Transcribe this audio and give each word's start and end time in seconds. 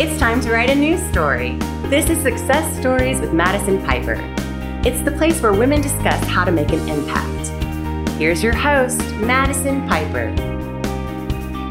It's 0.00 0.18
time 0.18 0.40
to 0.40 0.50
write 0.50 0.70
a 0.70 0.74
news 0.74 1.02
story. 1.10 1.58
This 1.90 2.08
is 2.08 2.22
Success 2.22 2.80
Stories 2.80 3.20
with 3.20 3.34
Madison 3.34 3.84
Piper. 3.84 4.16
It's 4.82 5.02
the 5.02 5.10
place 5.10 5.42
where 5.42 5.52
women 5.52 5.82
discuss 5.82 6.24
how 6.24 6.42
to 6.42 6.50
make 6.50 6.72
an 6.72 6.88
impact. 6.88 7.48
Here's 8.12 8.42
your 8.42 8.54
host, 8.54 8.98
Madison 9.16 9.86
Piper. 9.86 10.30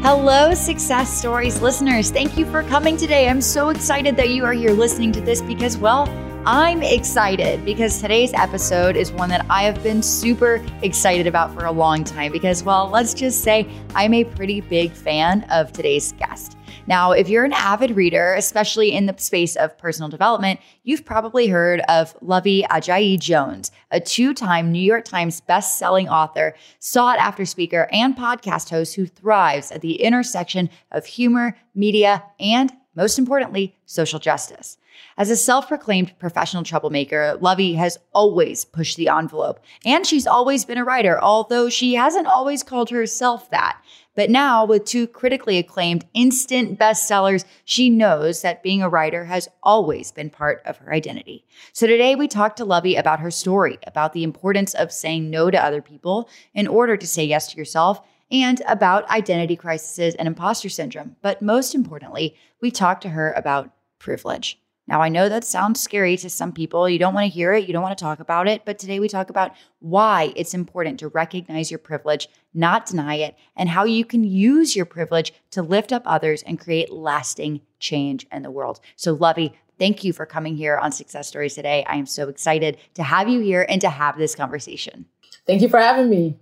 Hello, 0.04 0.54
Success 0.54 1.12
Stories 1.12 1.60
listeners. 1.60 2.12
Thank 2.12 2.38
you 2.38 2.48
for 2.48 2.62
coming 2.62 2.96
today. 2.96 3.28
I'm 3.28 3.40
so 3.40 3.70
excited 3.70 4.16
that 4.18 4.28
you 4.28 4.44
are 4.44 4.52
here 4.52 4.70
listening 4.70 5.10
to 5.10 5.20
this 5.20 5.42
because, 5.42 5.76
well, 5.76 6.08
I'm 6.46 6.84
excited 6.84 7.64
because 7.64 8.00
today's 8.00 8.32
episode 8.34 8.94
is 8.94 9.10
one 9.10 9.30
that 9.30 9.44
I 9.50 9.64
have 9.64 9.82
been 9.82 10.04
super 10.04 10.64
excited 10.82 11.26
about 11.26 11.52
for 11.52 11.64
a 11.64 11.72
long 11.72 12.04
time 12.04 12.30
because, 12.30 12.62
well, 12.62 12.88
let's 12.88 13.12
just 13.12 13.42
say 13.42 13.68
I'm 13.96 14.14
a 14.14 14.22
pretty 14.22 14.60
big 14.60 14.92
fan 14.92 15.44
of 15.50 15.72
today's 15.72 16.12
guest. 16.12 16.56
Now, 16.90 17.12
if 17.12 17.28
you're 17.28 17.44
an 17.44 17.52
avid 17.52 17.92
reader, 17.92 18.34
especially 18.34 18.90
in 18.92 19.06
the 19.06 19.14
space 19.16 19.54
of 19.54 19.78
personal 19.78 20.08
development, 20.08 20.58
you've 20.82 21.04
probably 21.04 21.46
heard 21.46 21.78
of 21.82 22.18
Luvvie 22.18 22.66
Ajayi 22.66 23.16
Jones, 23.16 23.70
a 23.92 24.00
two 24.00 24.34
time 24.34 24.72
New 24.72 24.82
York 24.82 25.04
Times 25.04 25.40
best-selling 25.40 26.08
author, 26.08 26.52
sought 26.80 27.20
after 27.20 27.46
speaker, 27.46 27.88
and 27.92 28.16
podcast 28.16 28.70
host 28.70 28.96
who 28.96 29.06
thrives 29.06 29.70
at 29.70 29.82
the 29.82 30.02
intersection 30.02 30.68
of 30.90 31.06
humor, 31.06 31.56
media, 31.76 32.24
and 32.40 32.72
most 32.96 33.20
importantly, 33.20 33.76
social 33.86 34.18
justice. 34.18 34.76
As 35.16 35.30
a 35.30 35.36
self 35.36 35.68
proclaimed 35.68 36.18
professional 36.18 36.64
troublemaker, 36.64 37.38
Luvvie 37.40 37.76
has 37.76 37.98
always 38.12 38.64
pushed 38.64 38.96
the 38.96 39.08
envelope, 39.08 39.60
and 39.84 40.06
she's 40.06 40.26
always 40.26 40.64
been 40.64 40.78
a 40.78 40.84
writer, 40.84 41.22
although 41.22 41.68
she 41.68 41.94
hasn't 41.94 42.26
always 42.26 42.62
called 42.62 42.90
herself 42.90 43.48
that. 43.50 43.80
But 44.16 44.28
now, 44.28 44.64
with 44.64 44.84
two 44.84 45.06
critically 45.06 45.58
acclaimed 45.58 46.04
instant 46.14 46.78
bestsellers, 46.78 47.44
she 47.64 47.88
knows 47.88 48.42
that 48.42 48.62
being 48.62 48.82
a 48.82 48.88
writer 48.88 49.24
has 49.26 49.48
always 49.62 50.10
been 50.10 50.30
part 50.30 50.62
of 50.64 50.78
her 50.78 50.92
identity. 50.92 51.44
So 51.72 51.86
today 51.86 52.16
we 52.16 52.26
talked 52.26 52.56
to 52.56 52.66
Luvvie 52.66 52.98
about 52.98 53.20
her 53.20 53.30
story, 53.30 53.78
about 53.86 54.12
the 54.12 54.24
importance 54.24 54.74
of 54.74 54.92
saying 54.92 55.30
no 55.30 55.50
to 55.50 55.64
other 55.64 55.80
people 55.80 56.28
in 56.54 56.66
order 56.66 56.96
to 56.96 57.06
say 57.06 57.24
yes 57.24 57.52
to 57.52 57.56
yourself, 57.56 58.00
and 58.32 58.60
about 58.66 59.08
identity 59.10 59.56
crises 59.56 60.14
and 60.16 60.26
imposter 60.26 60.68
syndrome. 60.68 61.16
But 61.22 61.40
most 61.40 61.74
importantly, 61.74 62.36
we 62.60 62.70
talked 62.70 63.02
to 63.02 63.10
her 63.10 63.32
about 63.32 63.70
privilege. 63.98 64.60
Now, 64.90 65.00
I 65.02 65.08
know 65.08 65.28
that 65.28 65.44
sounds 65.44 65.80
scary 65.80 66.16
to 66.16 66.28
some 66.28 66.50
people. 66.50 66.88
You 66.88 66.98
don't 66.98 67.14
want 67.14 67.30
to 67.30 67.32
hear 67.32 67.52
it, 67.52 67.64
you 67.68 67.72
don't 67.72 67.82
want 67.82 67.96
to 67.96 68.04
talk 68.04 68.18
about 68.18 68.48
it. 68.48 68.64
But 68.64 68.80
today 68.80 68.98
we 68.98 69.06
talk 69.06 69.30
about 69.30 69.52
why 69.78 70.32
it's 70.34 70.52
important 70.52 70.98
to 70.98 71.08
recognize 71.08 71.70
your 71.70 71.78
privilege, 71.78 72.28
not 72.52 72.86
deny 72.86 73.14
it, 73.14 73.36
and 73.54 73.68
how 73.68 73.84
you 73.84 74.04
can 74.04 74.24
use 74.24 74.74
your 74.74 74.84
privilege 74.84 75.32
to 75.52 75.62
lift 75.62 75.92
up 75.92 76.02
others 76.04 76.42
and 76.42 76.58
create 76.58 76.92
lasting 76.92 77.60
change 77.78 78.26
in 78.32 78.42
the 78.42 78.50
world. 78.50 78.80
So, 78.96 79.16
Luvvie, 79.16 79.52
thank 79.78 80.02
you 80.02 80.12
for 80.12 80.26
coming 80.26 80.56
here 80.56 80.76
on 80.76 80.90
Success 80.90 81.28
Stories 81.28 81.54
today. 81.54 81.84
I 81.86 81.94
am 81.94 82.06
so 82.06 82.28
excited 82.28 82.76
to 82.94 83.04
have 83.04 83.28
you 83.28 83.38
here 83.38 83.64
and 83.68 83.80
to 83.82 83.90
have 83.90 84.18
this 84.18 84.34
conversation. 84.34 85.06
Thank 85.46 85.62
you 85.62 85.68
for 85.68 85.78
having 85.78 86.10
me. 86.10 86.36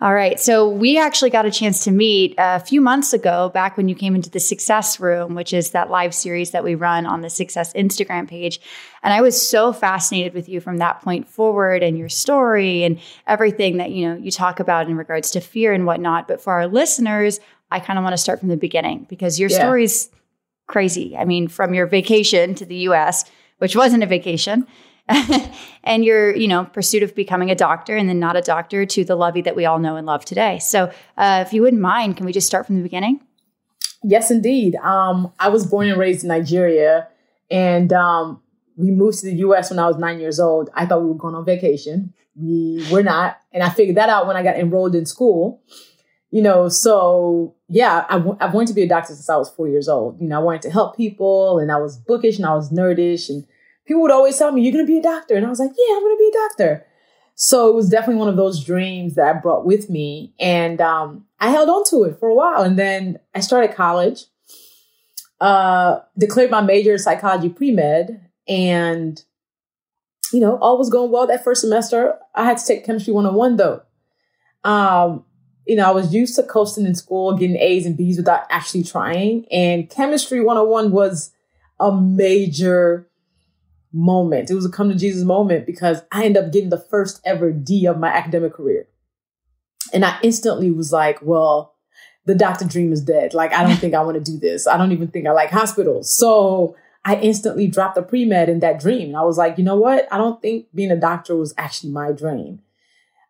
All 0.00 0.14
right. 0.14 0.40
So 0.40 0.66
we 0.68 0.98
actually 0.98 1.28
got 1.28 1.44
a 1.44 1.50
chance 1.50 1.84
to 1.84 1.90
meet 1.90 2.34
a 2.38 2.60
few 2.60 2.80
months 2.80 3.12
ago, 3.12 3.50
back 3.50 3.76
when 3.76 3.88
you 3.88 3.94
came 3.94 4.14
into 4.14 4.30
the 4.30 4.40
Success 4.40 4.98
Room, 4.98 5.34
which 5.34 5.52
is 5.52 5.72
that 5.72 5.90
live 5.90 6.14
series 6.14 6.52
that 6.52 6.64
we 6.64 6.74
run 6.74 7.04
on 7.04 7.20
the 7.20 7.28
Success 7.28 7.72
Instagram 7.74 8.26
page. 8.26 8.60
And 9.02 9.12
I 9.12 9.20
was 9.20 9.40
so 9.40 9.72
fascinated 9.72 10.32
with 10.32 10.48
you 10.48 10.60
from 10.60 10.78
that 10.78 11.02
point 11.02 11.28
forward 11.28 11.82
and 11.82 11.98
your 11.98 12.08
story 12.08 12.84
and 12.84 12.98
everything 13.26 13.76
that, 13.76 13.90
you 13.90 14.08
know, 14.08 14.16
you 14.16 14.30
talk 14.30 14.60
about 14.60 14.88
in 14.88 14.96
regards 14.96 15.30
to 15.32 15.40
fear 15.40 15.74
and 15.74 15.84
whatnot. 15.84 16.26
But 16.26 16.40
for 16.40 16.54
our 16.54 16.66
listeners, 16.66 17.38
I 17.70 17.80
kind 17.80 17.98
of 17.98 18.02
want 18.02 18.14
to 18.14 18.18
start 18.18 18.40
from 18.40 18.48
the 18.48 18.56
beginning 18.56 19.06
because 19.10 19.38
your 19.38 19.50
yeah. 19.50 19.58
story's 19.58 20.08
crazy. 20.66 21.16
I 21.16 21.24
mean, 21.26 21.48
from 21.48 21.74
your 21.74 21.86
vacation 21.86 22.54
to 22.54 22.64
the 22.64 22.76
US, 22.88 23.24
which 23.58 23.76
wasn't 23.76 24.02
a 24.02 24.06
vacation, 24.06 24.66
and 25.84 26.04
your 26.04 26.34
you 26.36 26.48
know 26.48 26.64
pursuit 26.64 27.02
of 27.02 27.14
becoming 27.14 27.50
a 27.50 27.54
doctor 27.54 27.96
and 27.96 28.08
then 28.08 28.18
not 28.18 28.36
a 28.36 28.40
doctor 28.42 28.86
to 28.86 29.04
the 29.04 29.16
Luvvie 29.16 29.44
that 29.44 29.56
we 29.56 29.64
all 29.64 29.78
know 29.78 29.96
and 29.96 30.06
love 30.06 30.24
today. 30.24 30.58
So, 30.58 30.92
uh, 31.16 31.44
if 31.46 31.52
you 31.52 31.62
wouldn't 31.62 31.82
mind, 31.82 32.16
can 32.16 32.26
we 32.26 32.32
just 32.32 32.46
start 32.46 32.66
from 32.66 32.76
the 32.76 32.82
beginning? 32.82 33.20
Yes, 34.02 34.30
indeed. 34.30 34.76
Um, 34.76 35.32
I 35.38 35.48
was 35.48 35.66
born 35.66 35.88
and 35.88 35.98
raised 35.98 36.22
in 36.22 36.28
Nigeria, 36.28 37.08
and 37.50 37.92
um, 37.92 38.40
we 38.76 38.90
moved 38.90 39.18
to 39.20 39.26
the 39.26 39.36
U.S. 39.36 39.70
when 39.70 39.78
I 39.78 39.86
was 39.86 39.98
nine 39.98 40.20
years 40.20 40.40
old. 40.40 40.70
I 40.74 40.86
thought 40.86 41.02
we 41.02 41.08
were 41.08 41.14
going 41.14 41.34
on 41.34 41.44
vacation. 41.44 42.14
We 42.34 42.86
were 42.90 43.02
not, 43.02 43.38
and 43.52 43.62
I 43.62 43.68
figured 43.68 43.96
that 43.96 44.08
out 44.08 44.26
when 44.26 44.36
I 44.36 44.42
got 44.42 44.56
enrolled 44.56 44.94
in 44.94 45.04
school. 45.04 45.62
You 46.30 46.42
know, 46.42 46.68
so 46.68 47.56
yeah, 47.68 48.06
I, 48.08 48.14
w- 48.14 48.36
I 48.40 48.46
wanted 48.46 48.68
to 48.68 48.74
be 48.74 48.82
a 48.82 48.88
doctor 48.88 49.14
since 49.14 49.28
I 49.28 49.36
was 49.36 49.50
four 49.50 49.68
years 49.68 49.88
old. 49.88 50.20
You 50.20 50.28
know, 50.28 50.36
I 50.36 50.42
wanted 50.42 50.62
to 50.62 50.70
help 50.70 50.96
people, 50.96 51.58
and 51.58 51.72
I 51.72 51.76
was 51.76 51.98
bookish 51.98 52.36
and 52.36 52.46
I 52.46 52.54
was 52.54 52.70
nerdish, 52.70 53.28
and 53.28 53.44
people 53.90 54.02
would 54.02 54.12
always 54.12 54.38
tell 54.38 54.52
me, 54.52 54.62
You're 54.62 54.72
to 54.86 54.92
be 54.92 54.98
a 54.98 55.02
doctor. 55.02 55.34
And 55.34 55.44
I 55.44 55.48
was 55.48 55.58
like, 55.58 55.72
Yeah, 55.76 55.96
I'm 55.96 56.02
to 56.16 56.16
be 56.16 56.32
a 56.32 56.48
doctor. 56.48 56.86
So 57.34 57.68
it 57.68 57.74
was 57.74 57.88
definitely 57.88 58.20
one 58.20 58.28
of 58.28 58.36
those 58.36 58.64
dreams 58.64 59.16
that 59.16 59.26
I 59.26 59.32
brought 59.40 59.66
with 59.66 59.90
me. 59.90 60.32
And 60.38 60.80
um, 60.80 61.26
I 61.40 61.50
held 61.50 61.68
on 61.68 61.84
to 61.86 62.04
it 62.04 62.20
for 62.20 62.28
a 62.28 62.34
while. 62.34 62.62
And 62.62 62.78
then 62.78 63.18
I 63.34 63.40
started 63.40 63.74
college, 63.74 64.26
uh, 65.40 66.00
declared 66.16 66.52
my 66.52 66.60
major 66.60 66.92
in 66.92 66.98
psychology 67.00 67.48
pre 67.48 67.72
med. 67.72 68.28
And, 68.46 69.20
you 70.32 70.38
know, 70.38 70.56
all 70.58 70.78
was 70.78 70.90
going 70.90 71.10
well 71.10 71.26
that 71.26 71.42
first 71.42 71.62
semester. 71.62 72.16
I 72.36 72.44
had 72.44 72.58
to 72.58 72.66
take 72.66 72.84
chemistry 72.84 73.12
101 73.12 73.56
though. 73.56 73.82
Um, 74.62 75.24
you 75.66 75.74
know, 75.74 75.88
I 75.88 75.92
was 75.92 76.14
used 76.14 76.36
to 76.36 76.44
coasting 76.44 76.86
in 76.86 76.94
school, 76.94 77.36
getting 77.36 77.56
A's 77.56 77.86
and 77.86 77.96
B's 77.96 78.18
without 78.18 78.44
actually 78.50 78.84
trying. 78.84 79.46
And 79.50 79.90
chemistry 79.90 80.40
101 80.40 80.92
was 80.92 81.32
a 81.80 81.90
major 81.90 83.09
moment. 83.92 84.50
It 84.50 84.54
was 84.54 84.66
a 84.66 84.70
come 84.70 84.88
to 84.88 84.94
Jesus 84.94 85.24
moment 85.24 85.66
because 85.66 86.02
I 86.12 86.24
ended 86.24 86.44
up 86.44 86.52
getting 86.52 86.70
the 86.70 86.78
first 86.90 87.20
ever 87.24 87.50
D 87.50 87.86
of 87.86 87.98
my 87.98 88.08
academic 88.08 88.54
career. 88.54 88.86
And 89.92 90.04
I 90.04 90.18
instantly 90.22 90.70
was 90.70 90.92
like, 90.92 91.18
well, 91.22 91.74
the 92.26 92.34
doctor 92.34 92.64
dream 92.64 92.92
is 92.92 93.02
dead. 93.02 93.34
Like, 93.34 93.52
I 93.52 93.64
don't 93.64 93.76
think 93.80 93.94
I 93.94 94.02
want 94.02 94.22
to 94.22 94.32
do 94.32 94.38
this. 94.38 94.66
I 94.66 94.76
don't 94.76 94.92
even 94.92 95.08
think 95.08 95.26
I 95.26 95.32
like 95.32 95.50
hospitals. 95.50 96.16
So 96.16 96.76
I 97.04 97.16
instantly 97.16 97.66
dropped 97.66 97.94
the 97.94 98.02
pre 98.02 98.24
med 98.24 98.48
in 98.48 98.60
that 98.60 98.80
dream. 98.80 99.08
And 99.08 99.16
I 99.16 99.22
was 99.22 99.38
like, 99.38 99.58
you 99.58 99.64
know 99.64 99.76
what? 99.76 100.06
I 100.12 100.18
don't 100.18 100.40
think 100.40 100.66
being 100.74 100.90
a 100.90 100.96
doctor 100.96 101.36
was 101.36 101.54
actually 101.56 101.92
my 101.92 102.12
dream. 102.12 102.60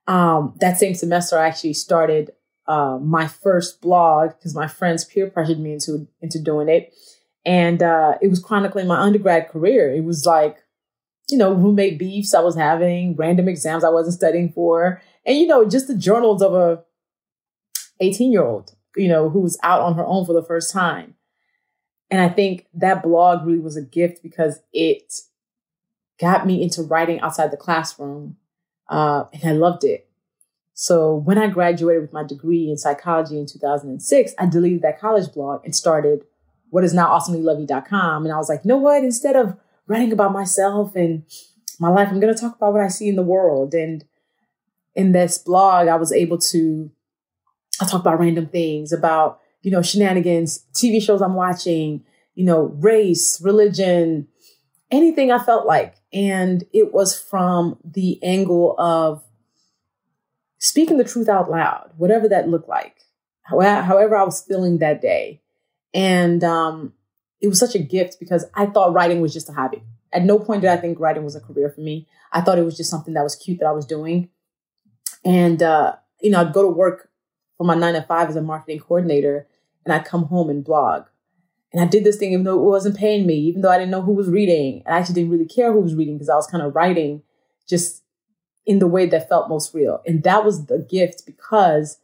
Um, 0.07 0.55
that 0.61 0.79
same 0.79 0.95
semester, 0.95 1.39
I 1.39 1.47
actually 1.47 1.75
started 1.75 2.33
uh, 2.67 2.99
my 3.01 3.27
first 3.27 3.81
blog 3.81 4.31
because 4.31 4.55
my 4.55 4.67
friends 4.67 5.05
peer 5.05 5.31
pressured 5.31 5.61
me 5.61 5.73
into 5.73 6.09
into 6.21 6.41
doing 6.41 6.69
it. 6.69 6.93
And 7.45 7.83
uh, 7.83 8.15
it 8.21 8.29
was 8.29 8.41
chronicling 8.41 8.87
my 8.87 9.01
undergrad 9.01 9.49
career. 9.49 9.93
It 9.93 10.05
was 10.05 10.27
like, 10.27 10.59
you 11.31 11.39
know, 11.39 11.55
roommate 11.55 11.99
beefs 11.99 12.35
I 12.35 12.41
was 12.41 12.57
having, 12.57 13.17
random 13.17 13.49
exams 13.49 13.85
I 13.85 13.91
wasn't 13.91 14.17
studying 14.17 14.53
for, 14.53 15.01
and 15.25 15.37
you 15.37 15.47
know, 15.47 15.69
just 15.69 15.87
the 15.87 15.97
journals 15.97 16.43
of 16.43 16.55
a 16.55 16.83
18 18.01 18.33
year 18.33 18.43
old, 18.43 18.75
you 18.97 19.09
know, 19.09 19.31
who 19.31 19.41
was 19.41 19.59
out 19.63 19.81
on 19.81 19.95
her 19.95 20.05
own 20.05 20.27
for 20.27 20.33
the 20.33 20.43
first 20.43 20.73
time. 20.73 21.15
And 22.11 22.21
I 22.21 22.29
think 22.29 22.67
that 22.75 23.03
blog 23.03 23.47
really 23.47 23.61
was 23.61 23.77
a 23.77 23.83
gift 23.83 24.23
because 24.23 24.61
it 24.73 25.13
got 26.19 26.47
me 26.47 26.63
into 26.63 26.83
writing 26.83 27.21
outside 27.21 27.51
the 27.51 27.57
classroom, 27.57 28.37
uh, 28.89 29.25
and 29.33 29.45
I 29.45 29.53
loved 29.53 29.85
it. 29.85 30.09
So 30.75 31.15
when 31.15 31.39
I 31.39 31.47
graduated 31.47 32.03
with 32.03 32.13
my 32.13 32.25
degree 32.25 32.71
in 32.71 32.79
psychology 32.79 33.39
in 33.39 33.47
2006, 33.47 34.35
I 34.39 34.47
deleted 34.47 34.83
that 34.83 34.99
college 34.99 35.33
blog 35.33 35.65
and 35.65 35.77
started 35.77 36.25
what 36.71 36.85
is 36.85 36.95
now 36.95 37.09
awesomelyluvvie.com. 37.19 38.25
And 38.25 38.33
I 38.33 38.39
was 38.39 38.49
like, 38.49 38.63
you 38.65 38.69
know 38.69 38.79
what? 38.79 39.05
Instead 39.05 39.37
of 39.37 39.57
writing 39.87 40.13
about 40.13 40.33
myself 40.33 40.97
and 40.97 41.25
my 41.79 41.89
life, 41.89 42.09
I'm 42.09 42.21
going 42.21 42.35
to 42.35 42.41
talk 42.41 42.57
about 42.57 42.73
what 42.73 42.83
I 42.83 42.89
see 42.89 43.09
in 43.09 43.17
the 43.17 43.23
world. 43.23 43.75
And 43.75 44.05
in 44.95 45.13
this 45.13 45.39
blog, 45.39 45.89
I 45.89 45.97
was 45.97 46.13
able 46.13 46.39
to 46.39 46.91
I 47.81 47.87
talk 47.87 48.03
about 48.03 48.21
random 48.21 48.47
things, 48.47 48.93
about, 48.93 49.41
you 49.63 49.71
know, 49.71 49.83
shenanigans, 49.83 50.65
TV 50.75 51.03
shows 51.03 51.23
I'm 51.23 51.35
watching, 51.35 52.05
you 52.35 52.45
know, 52.45 52.65
race, 52.79 53.41
religion, 53.41 54.29
anything 54.91 55.33
I 55.33 55.43
felt 55.43 55.67
like. 55.67 55.95
And 56.13 56.65
it 56.73 56.93
was 56.93 57.19
from 57.19 57.79
the 57.85 58.23
angle 58.23 58.75
of 58.79 59.25
speaking 60.59 60.99
the 60.99 61.05
truth 61.05 61.29
out 61.29 61.51
loud, 61.51 61.91
whatever 61.97 62.29
that 62.29 62.49
looked 62.49 62.69
like, 62.69 62.97
however 63.43 64.17
I 64.17 64.25
was 64.25 64.43
feeling 64.43 64.79
that 64.79 65.01
day. 65.01 65.41
And 65.93 66.45
um, 66.45 66.93
it 67.41 67.49
was 67.49 67.59
such 67.59 67.75
a 67.75 67.79
gift 67.79 68.19
because 68.21 68.45
I 68.55 68.67
thought 68.67 68.93
writing 68.93 69.21
was 69.21 69.33
just 69.33 69.49
a 69.49 69.53
hobby. 69.53 69.83
At 70.13 70.25
no 70.25 70.39
point 70.39 70.63
did 70.63 70.71
I 70.71 70.77
think 70.77 71.01
writing 71.01 71.25
was 71.25 71.37
a 71.37 71.41
career 71.41 71.71
for 71.71 71.81
me. 71.81 72.07
I 72.33 72.41
thought 72.41 72.59
it 72.59 72.65
was 72.65 72.77
just 72.77 72.91
something 72.91 73.15
that 73.15 73.23
was 73.23 73.37
cute 73.37 73.61
that 73.61 73.67
I 73.67 73.73
was 73.73 73.87
doing. 73.87 74.29
And, 75.25 75.63
uh, 75.63 75.97
you 76.21 76.31
know, 76.31 76.41
I'd 76.41 76.53
go 76.53 76.63
to 76.63 76.69
work 76.69 77.11
for 77.57 77.65
my 77.65 77.75
nine 77.75 77.95
to 77.95 78.03
five 78.03 78.29
as 78.29 78.37
a 78.37 78.43
marketing 78.43 78.81
coordinator 78.81 79.47
and 79.85 79.93
I'd 79.93 80.05
come 80.05 80.25
home 80.25 80.51
and 80.51 80.65
blog. 80.65 81.05
And 81.73 81.83
I 81.83 81.87
did 81.87 82.05
this 82.05 82.17
thing 82.17 82.33
even 82.33 82.45
though 82.45 82.59
it 82.59 82.65
wasn't 82.65 82.97
paying 82.97 83.27
me, 83.27 83.35
even 83.35 83.63
though 83.63 83.71
I 83.71 83.79
didn't 83.79 83.93
know 83.93 84.03
who 84.03 84.13
was 84.13 84.29
reading. 84.29 84.83
And 84.85 84.95
I 84.95 84.99
actually 84.99 85.17
didn't 85.17 85.31
really 85.31 85.47
care 85.47 85.73
who 85.73 85.81
was 85.81 85.95
reading 85.95 86.17
because 86.17 86.29
I 86.29 86.37
was 86.37 86.47
kind 86.47 86.65
of 86.65 86.75
writing 86.75 87.23
just 87.69 88.03
in 88.67 88.79
the 88.79 88.87
way 88.87 89.07
that 89.07 89.29
felt 89.29 89.49
most 89.49 89.73
real. 89.75 90.03
And 90.07 90.23
that 90.25 90.45
was 90.45 90.67
the 90.67 90.79
gift 90.79 91.25
because 91.27 91.99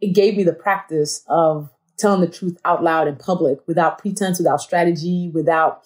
it 0.00 0.14
gave 0.14 0.36
me 0.36 0.44
the 0.44 0.52
practice 0.52 1.24
of 1.28 1.70
telling 1.96 2.20
the 2.20 2.28
truth 2.28 2.58
out 2.64 2.82
loud 2.82 3.08
in 3.08 3.16
public 3.16 3.58
without 3.66 3.98
pretense, 3.98 4.38
without 4.38 4.60
strategy, 4.60 5.30
without 5.32 5.82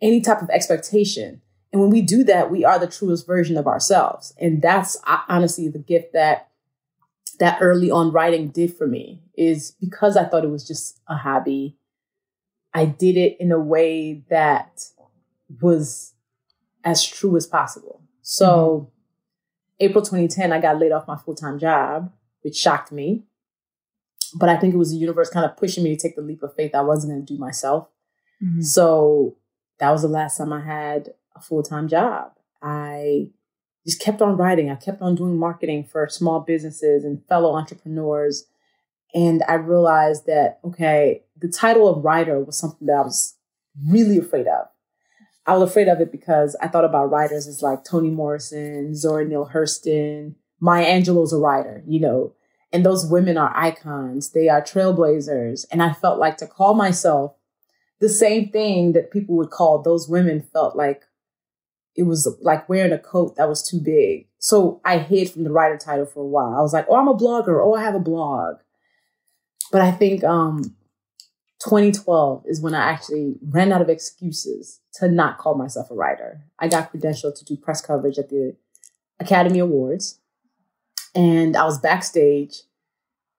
any 0.00 0.20
type 0.20 0.42
of 0.42 0.50
expectation. 0.50 1.40
And 1.72 1.80
when 1.80 1.90
we 1.90 2.02
do 2.02 2.24
that, 2.24 2.50
we 2.50 2.64
are 2.64 2.78
the 2.78 2.86
truest 2.86 3.26
version 3.26 3.56
of 3.56 3.66
ourselves. 3.66 4.34
And 4.38 4.60
that's 4.60 4.96
honestly 5.28 5.68
the 5.68 5.78
gift 5.78 6.12
that 6.12 6.48
that 7.38 7.58
early 7.60 7.90
on 7.90 8.12
writing 8.12 8.48
did 8.48 8.76
for 8.76 8.86
me 8.86 9.22
is 9.36 9.72
because 9.80 10.16
I 10.16 10.24
thought 10.24 10.44
it 10.44 10.50
was 10.50 10.66
just 10.66 11.00
a 11.08 11.16
hobby. 11.16 11.76
I 12.74 12.84
did 12.84 13.16
it 13.16 13.36
in 13.40 13.50
a 13.52 13.58
way 13.58 14.22
that 14.28 14.84
was 15.60 16.14
as 16.84 17.04
true 17.04 17.36
as 17.36 17.46
possible. 17.46 18.02
So, 18.20 18.46
mm-hmm. 18.48 19.86
April 19.86 20.02
2010, 20.04 20.52
I 20.52 20.60
got 20.60 20.78
laid 20.78 20.92
off 20.92 21.08
my 21.08 21.16
full 21.16 21.34
time 21.34 21.58
job, 21.58 22.12
which 22.42 22.56
shocked 22.56 22.92
me. 22.92 23.24
But 24.34 24.48
I 24.48 24.56
think 24.56 24.74
it 24.74 24.78
was 24.78 24.90
the 24.90 24.96
universe 24.96 25.30
kind 25.30 25.44
of 25.44 25.56
pushing 25.56 25.84
me 25.84 25.96
to 25.96 26.02
take 26.02 26.16
the 26.16 26.22
leap 26.22 26.42
of 26.42 26.54
faith 26.54 26.74
I 26.74 26.80
wasn't 26.80 27.12
going 27.12 27.26
to 27.26 27.34
do 27.34 27.38
myself. 27.38 27.88
Mm-hmm. 28.42 28.62
So, 28.62 29.36
that 29.78 29.90
was 29.90 30.02
the 30.02 30.08
last 30.08 30.38
time 30.38 30.52
I 30.52 30.64
had 30.64 31.10
a 31.34 31.40
full 31.40 31.62
time 31.62 31.88
job. 31.88 32.32
I 32.62 33.30
just 33.84 34.00
kept 34.00 34.22
on 34.22 34.36
writing. 34.36 34.70
I 34.70 34.76
kept 34.76 35.02
on 35.02 35.14
doing 35.14 35.36
marketing 35.36 35.84
for 35.84 36.08
small 36.08 36.40
businesses 36.40 37.04
and 37.04 37.26
fellow 37.26 37.54
entrepreneurs. 37.54 38.44
And 39.14 39.42
I 39.48 39.54
realized 39.54 40.26
that, 40.26 40.60
okay, 40.64 41.22
the 41.36 41.48
title 41.48 41.88
of 41.88 42.04
writer 42.04 42.40
was 42.40 42.58
something 42.58 42.86
that 42.86 42.96
I 42.96 43.02
was 43.02 43.36
really 43.88 44.18
afraid 44.18 44.46
of. 44.46 44.68
I 45.44 45.56
was 45.56 45.68
afraid 45.70 45.88
of 45.88 46.00
it 46.00 46.12
because 46.12 46.56
I 46.62 46.68
thought 46.68 46.84
about 46.84 47.10
writers 47.10 47.48
as 47.48 47.62
like 47.62 47.84
Toni 47.84 48.10
Morrison, 48.10 48.94
Zora 48.94 49.24
Neale 49.24 49.50
Hurston, 49.52 50.36
Maya 50.60 50.86
Angelou's 50.86 51.32
a 51.32 51.38
writer, 51.38 51.82
you 51.86 51.98
know, 51.98 52.34
and 52.72 52.84
those 52.84 53.06
women 53.06 53.36
are 53.36 53.52
icons. 53.54 54.30
They 54.30 54.48
are 54.48 54.62
trailblazers. 54.62 55.66
And 55.70 55.82
I 55.82 55.92
felt 55.92 56.18
like 56.18 56.38
to 56.38 56.46
call 56.46 56.74
myself 56.74 57.34
the 58.00 58.08
same 58.08 58.48
thing 58.50 58.92
that 58.92 59.10
people 59.10 59.36
would 59.36 59.50
call 59.50 59.82
those 59.82 60.08
women 60.08 60.42
felt 60.52 60.74
like 60.74 61.02
it 61.94 62.04
was 62.04 62.36
like 62.40 62.68
wearing 62.68 62.92
a 62.92 62.98
coat 62.98 63.36
that 63.36 63.48
was 63.48 63.62
too 63.62 63.78
big. 63.78 64.26
So 64.38 64.80
I 64.84 64.98
hid 64.98 65.30
from 65.30 65.44
the 65.44 65.52
writer 65.52 65.76
title 65.76 66.06
for 66.06 66.20
a 66.20 66.26
while. 66.26 66.54
I 66.56 66.62
was 66.62 66.72
like, 66.72 66.86
oh, 66.88 66.96
I'm 66.96 67.08
a 67.08 67.14
blogger. 67.14 67.62
Oh, 67.62 67.74
I 67.74 67.82
have 67.82 67.94
a 67.94 68.00
blog. 68.00 68.56
But 69.70 69.82
I 69.82 69.90
think 69.92 70.24
um, 70.24 70.74
2012 71.64 72.44
is 72.46 72.60
when 72.60 72.74
I 72.74 72.90
actually 72.90 73.36
ran 73.46 73.72
out 73.72 73.82
of 73.82 73.88
excuses 73.88 74.80
to 74.94 75.08
not 75.08 75.38
call 75.38 75.54
myself 75.54 75.90
a 75.90 75.94
writer. 75.94 76.40
I 76.58 76.68
got 76.68 76.92
credentialed 76.92 77.38
to 77.38 77.44
do 77.44 77.56
press 77.56 77.80
coverage 77.80 78.18
at 78.18 78.30
the 78.30 78.56
Academy 79.20 79.60
Awards. 79.60 80.18
And 81.14 81.56
I 81.56 81.64
was 81.64 81.78
backstage 81.78 82.62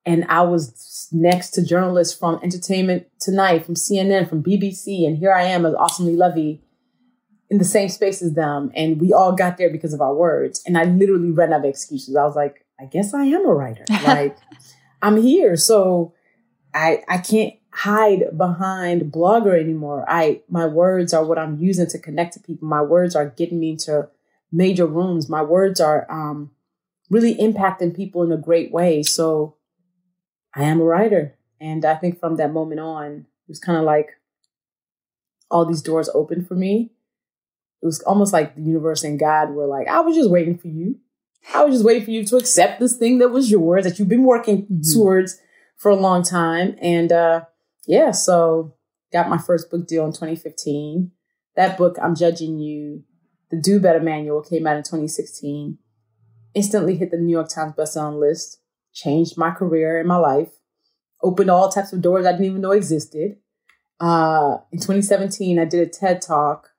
and 0.05 0.25
I 0.25 0.41
was 0.41 1.07
next 1.11 1.51
to 1.51 1.65
journalists 1.65 2.17
from 2.17 2.39
Entertainment 2.43 3.07
Tonight, 3.19 3.65
from 3.65 3.75
CNN, 3.75 4.29
from 4.29 4.43
BBC. 4.43 5.07
And 5.07 5.17
here 5.17 5.33
I 5.33 5.43
am 5.43 5.65
as 5.65 5.73
Awesomely 5.75 6.15
Luvvie 6.15 6.59
in 7.49 7.57
the 7.57 7.65
same 7.65 7.89
space 7.89 8.21
as 8.21 8.33
them. 8.33 8.71
And 8.75 8.99
we 8.99 9.13
all 9.13 9.31
got 9.31 9.57
there 9.57 9.69
because 9.69 9.93
of 9.93 10.01
our 10.01 10.13
words. 10.13 10.61
And 10.65 10.77
I 10.77 10.83
literally 10.83 11.31
ran 11.31 11.53
out 11.53 11.59
of 11.59 11.65
excuses. 11.65 12.15
I 12.15 12.25
was 12.25 12.35
like, 12.35 12.65
I 12.79 12.85
guess 12.85 13.13
I 13.13 13.23
am 13.25 13.45
a 13.45 13.53
writer. 13.53 13.85
Like, 14.03 14.37
I'm 15.01 15.21
here. 15.21 15.55
So 15.55 16.13
I 16.73 17.03
I 17.07 17.17
can't 17.17 17.53
hide 17.71 18.37
behind 18.37 19.11
blogger 19.11 19.59
anymore. 19.59 20.05
I 20.07 20.41
my 20.49 20.65
words 20.65 21.13
are 21.13 21.25
what 21.25 21.37
I'm 21.37 21.57
using 21.59 21.87
to 21.87 21.99
connect 21.99 22.33
to 22.33 22.39
people. 22.39 22.67
My 22.67 22.81
words 22.81 23.15
are 23.15 23.29
getting 23.29 23.59
me 23.59 23.71
into 23.71 24.09
major 24.51 24.85
rooms. 24.85 25.29
My 25.29 25.41
words 25.41 25.79
are 25.79 26.09
um 26.09 26.51
really 27.09 27.35
impacting 27.35 27.95
people 27.95 28.23
in 28.23 28.31
a 28.31 28.37
great 28.37 28.71
way. 28.71 29.03
So 29.03 29.57
I 30.55 30.63
am 30.63 30.79
a 30.79 30.85
writer. 30.85 31.35
And 31.59 31.85
I 31.85 31.95
think 31.95 32.19
from 32.19 32.35
that 32.37 32.51
moment 32.51 32.81
on, 32.81 33.11
it 33.11 33.49
was 33.49 33.59
kind 33.59 33.77
of 33.77 33.83
like 33.83 34.09
all 35.49 35.65
these 35.65 35.81
doors 35.81 36.09
opened 36.13 36.47
for 36.47 36.55
me 36.55 36.91
it 37.83 37.85
was 37.85 38.01
almost 38.03 38.31
like 38.31 38.55
the 38.55 38.61
universe 38.61 39.03
and 39.03 39.19
God 39.19 39.49
were 39.49 39.67
like, 39.67 39.89
I 39.89 39.99
was 39.99 40.15
just 40.15 40.29
waiting 40.29 40.57
for 40.57 40.69
you. 40.69 40.99
I 41.53 41.65
was 41.65 41.75
just 41.75 41.85
waiting 41.85 42.05
for 42.05 42.11
you 42.11 42.23
to 42.23 42.37
accept 42.37 42.79
this 42.79 42.95
thing 42.95 43.17
that 43.17 43.27
was 43.27 43.51
yours 43.51 43.83
that 43.83 43.99
you've 43.99 44.07
been 44.07 44.23
working 44.23 44.63
mm-hmm. 44.63 44.79
towards 44.93 45.37
for 45.75 45.91
a 45.91 45.95
long 45.95 46.23
time. 46.23 46.77
And 46.81 47.11
uh, 47.11 47.41
yeah, 47.85 48.11
so 48.11 48.73
got 49.11 49.27
my 49.27 49.37
first 49.37 49.69
book 49.69 49.85
deal 49.85 50.05
in 50.05 50.13
2015. 50.13 51.11
That 51.57 51.77
book, 51.77 51.97
I'm 52.01 52.15
Judging 52.15 52.57
You, 52.57 53.03
the 53.51 53.59
Do 53.59 53.81
Better 53.81 53.99
Manual 53.99 54.43
came 54.43 54.65
out 54.65 54.77
in 54.77 54.83
2016. 54.83 55.77
Instantly 56.55 56.95
hit 56.95 57.11
the 57.11 57.17
New 57.17 57.31
York 57.31 57.49
Times 57.49 57.73
bestselling 57.73 58.19
list, 58.19 58.59
changed 58.93 59.37
my 59.37 59.51
career 59.51 59.99
and 59.99 60.07
my 60.07 60.17
life, 60.17 60.51
opened 61.21 61.49
all 61.49 61.69
types 61.69 61.93
of 61.93 62.01
doors 62.01 62.25
I 62.25 62.31
didn't 62.33 62.45
even 62.45 62.61
know 62.61 62.71
existed. 62.71 63.37
Uh, 63.99 64.57
in 64.71 64.79
2017, 64.79 65.57
I 65.57 65.65
did 65.65 65.87
a 65.87 65.89
TED 65.89 66.21
talk 66.21 66.71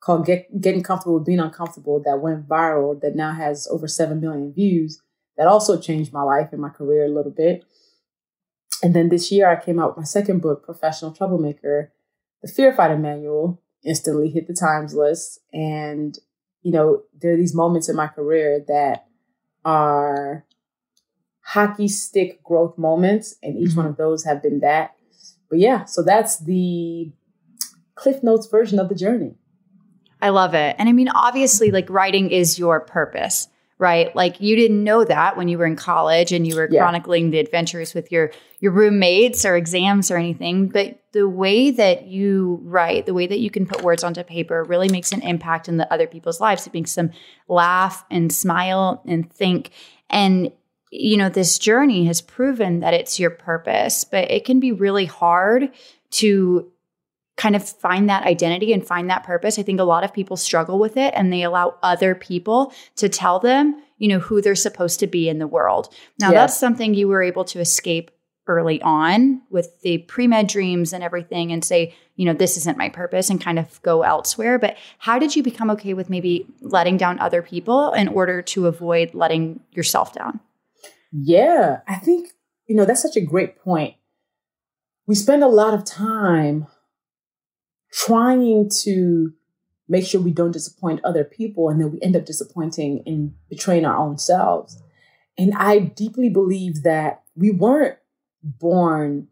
called 0.00 0.26
Get, 0.26 0.60
Getting 0.60 0.82
Comfortable 0.82 1.14
with 1.14 1.26
Being 1.26 1.40
Uncomfortable 1.40 2.00
that 2.04 2.20
went 2.20 2.48
viral 2.48 3.00
that 3.00 3.16
now 3.16 3.32
has 3.32 3.68
over 3.70 3.86
7 3.86 4.20
million 4.20 4.52
views. 4.52 5.00
That 5.36 5.48
also 5.48 5.80
changed 5.80 6.12
my 6.12 6.22
life 6.22 6.48
and 6.52 6.60
my 6.60 6.68
career 6.68 7.04
a 7.04 7.08
little 7.08 7.32
bit. 7.32 7.64
And 8.82 8.94
then 8.94 9.08
this 9.08 9.30
year 9.30 9.48
I 9.48 9.62
came 9.62 9.78
out 9.78 9.90
with 9.90 9.98
my 9.98 10.04
second 10.04 10.40
book, 10.40 10.64
Professional 10.64 11.12
Troublemaker, 11.12 11.92
The 12.42 12.48
Fear 12.48 12.74
Fighter 12.74 12.98
Manual, 12.98 13.60
instantly 13.84 14.28
hit 14.28 14.46
the 14.46 14.54
Times 14.54 14.94
list. 14.94 15.38
And, 15.52 16.18
you 16.62 16.72
know, 16.72 17.02
there 17.20 17.34
are 17.34 17.36
these 17.36 17.54
moments 17.54 17.88
in 17.88 17.96
my 17.96 18.06
career 18.06 18.64
that 18.68 19.06
are 19.64 20.44
hockey 21.44 21.88
stick 21.88 22.42
growth 22.42 22.78
moments, 22.78 23.36
and 23.42 23.56
each 23.56 23.70
mm-hmm. 23.70 23.78
one 23.78 23.86
of 23.86 23.96
those 23.96 24.24
have 24.24 24.42
been 24.42 24.60
that. 24.60 24.94
But 25.50 25.58
yeah, 25.58 25.84
so 25.84 26.02
that's 26.02 26.38
the 26.38 27.12
Cliff 27.94 28.22
Notes 28.22 28.46
version 28.46 28.78
of 28.78 28.88
the 28.88 28.94
journey. 28.94 29.34
I 30.20 30.28
love 30.28 30.54
it. 30.54 30.76
And 30.78 30.88
I 30.88 30.92
mean, 30.92 31.08
obviously, 31.08 31.70
like 31.70 31.90
writing 31.90 32.30
is 32.30 32.58
your 32.58 32.80
purpose, 32.80 33.48
right? 33.82 34.14
Like 34.14 34.40
you 34.40 34.54
didn't 34.54 34.84
know 34.84 35.04
that 35.04 35.36
when 35.36 35.48
you 35.48 35.58
were 35.58 35.66
in 35.66 35.74
college 35.74 36.30
and 36.30 36.46
you 36.46 36.54
were 36.54 36.68
yeah. 36.70 36.80
chronicling 36.80 37.30
the 37.30 37.40
adventures 37.40 37.94
with 37.94 38.12
your 38.12 38.30
your 38.60 38.70
roommates 38.70 39.44
or 39.44 39.56
exams 39.56 40.08
or 40.08 40.16
anything. 40.16 40.68
But 40.68 41.00
the 41.10 41.28
way 41.28 41.72
that 41.72 42.06
you 42.06 42.60
write, 42.62 43.06
the 43.06 43.12
way 43.12 43.26
that 43.26 43.40
you 43.40 43.50
can 43.50 43.66
put 43.66 43.82
words 43.82 44.04
onto 44.04 44.22
paper 44.22 44.62
really 44.62 44.88
makes 44.88 45.10
an 45.10 45.20
impact 45.22 45.68
in 45.68 45.78
the 45.78 45.92
other 45.92 46.06
people's 46.06 46.40
lives. 46.40 46.64
It 46.64 46.72
makes 46.72 46.94
them 46.94 47.10
laugh 47.48 48.04
and 48.08 48.32
smile 48.32 49.02
and 49.04 49.28
think. 49.32 49.72
And 50.08 50.52
you 50.92 51.16
know, 51.16 51.28
this 51.28 51.58
journey 51.58 52.04
has 52.04 52.20
proven 52.20 52.80
that 52.80 52.94
it's 52.94 53.18
your 53.18 53.30
purpose, 53.30 54.04
but 54.04 54.30
it 54.30 54.44
can 54.44 54.60
be 54.60 54.70
really 54.70 55.06
hard 55.06 55.72
to 56.12 56.70
kind 57.36 57.56
of 57.56 57.66
find 57.66 58.08
that 58.08 58.24
identity 58.24 58.72
and 58.72 58.86
find 58.86 59.08
that 59.10 59.24
purpose. 59.24 59.58
I 59.58 59.62
think 59.62 59.80
a 59.80 59.84
lot 59.84 60.04
of 60.04 60.12
people 60.12 60.36
struggle 60.36 60.78
with 60.78 60.96
it 60.96 61.14
and 61.16 61.32
they 61.32 61.42
allow 61.42 61.76
other 61.82 62.14
people 62.14 62.72
to 62.96 63.08
tell 63.08 63.38
them, 63.38 63.82
you 63.98 64.08
know, 64.08 64.18
who 64.18 64.42
they're 64.42 64.54
supposed 64.54 65.00
to 65.00 65.06
be 65.06 65.28
in 65.28 65.38
the 65.38 65.46
world. 65.46 65.92
Now, 66.18 66.30
yes. 66.30 66.34
that's 66.34 66.60
something 66.60 66.94
you 66.94 67.08
were 67.08 67.22
able 67.22 67.44
to 67.46 67.60
escape 67.60 68.10
early 68.46 68.82
on 68.82 69.40
with 69.50 69.80
the 69.82 69.98
pre-med 69.98 70.48
dreams 70.48 70.92
and 70.92 71.02
everything 71.02 71.52
and 71.52 71.64
say, 71.64 71.94
you 72.16 72.26
know, 72.26 72.34
this 72.34 72.56
isn't 72.56 72.76
my 72.76 72.88
purpose 72.88 73.30
and 73.30 73.40
kind 73.40 73.58
of 73.58 73.80
go 73.82 74.02
elsewhere. 74.02 74.58
But 74.58 74.76
how 74.98 75.18
did 75.18 75.34
you 75.36 75.42
become 75.42 75.70
okay 75.70 75.94
with 75.94 76.10
maybe 76.10 76.46
letting 76.60 76.96
down 76.96 77.18
other 77.18 77.40
people 77.40 77.92
in 77.92 78.08
order 78.08 78.42
to 78.42 78.66
avoid 78.66 79.14
letting 79.14 79.60
yourself 79.70 80.12
down? 80.12 80.40
Yeah, 81.12 81.80
I 81.86 81.96
think, 81.96 82.30
you 82.66 82.74
know, 82.74 82.84
that's 82.84 83.02
such 83.02 83.16
a 83.16 83.20
great 83.20 83.58
point. 83.58 83.94
We 85.06 85.14
spend 85.14 85.42
a 85.42 85.48
lot 85.48 85.74
of 85.74 85.84
time 85.84 86.66
trying 87.92 88.70
to 88.82 89.32
make 89.88 90.06
sure 90.06 90.20
we 90.20 90.30
don't 90.32 90.52
disappoint 90.52 91.00
other 91.04 91.24
people 91.24 91.68
and 91.68 91.80
then 91.80 91.92
we 91.92 92.00
end 92.00 92.16
up 92.16 92.24
disappointing 92.24 93.02
and 93.06 93.34
betraying 93.48 93.84
our 93.84 93.96
own 93.96 94.18
selves. 94.18 94.82
And 95.36 95.52
I 95.54 95.78
deeply 95.78 96.30
believe 96.30 96.82
that 96.82 97.22
we 97.36 97.50
weren't 97.50 97.98
born 98.42 99.28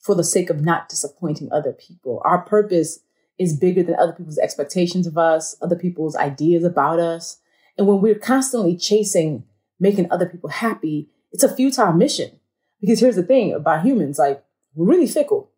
for 0.00 0.14
the 0.14 0.24
sake 0.24 0.48
of 0.50 0.64
not 0.64 0.88
disappointing 0.88 1.50
other 1.52 1.72
people. 1.72 2.22
Our 2.24 2.40
purpose 2.40 3.00
is 3.38 3.58
bigger 3.58 3.82
than 3.82 3.96
other 3.96 4.12
people's 4.12 4.38
expectations 4.38 5.06
of 5.06 5.18
us, 5.18 5.56
other 5.60 5.76
people's 5.76 6.16
ideas 6.16 6.64
about 6.64 6.98
us. 6.98 7.38
And 7.76 7.86
when 7.86 8.00
we're 8.00 8.18
constantly 8.18 8.76
chasing 8.76 9.44
making 9.78 10.10
other 10.10 10.26
people 10.26 10.50
happy, 10.50 11.08
it's 11.32 11.42
a 11.42 11.54
futile 11.54 11.92
mission. 11.92 12.38
Because 12.80 13.00
here's 13.00 13.16
the 13.16 13.22
thing 13.22 13.52
about 13.52 13.84
humans, 13.84 14.18
like 14.18 14.44
we're 14.74 14.86
really 14.86 15.06
fickle 15.06 15.50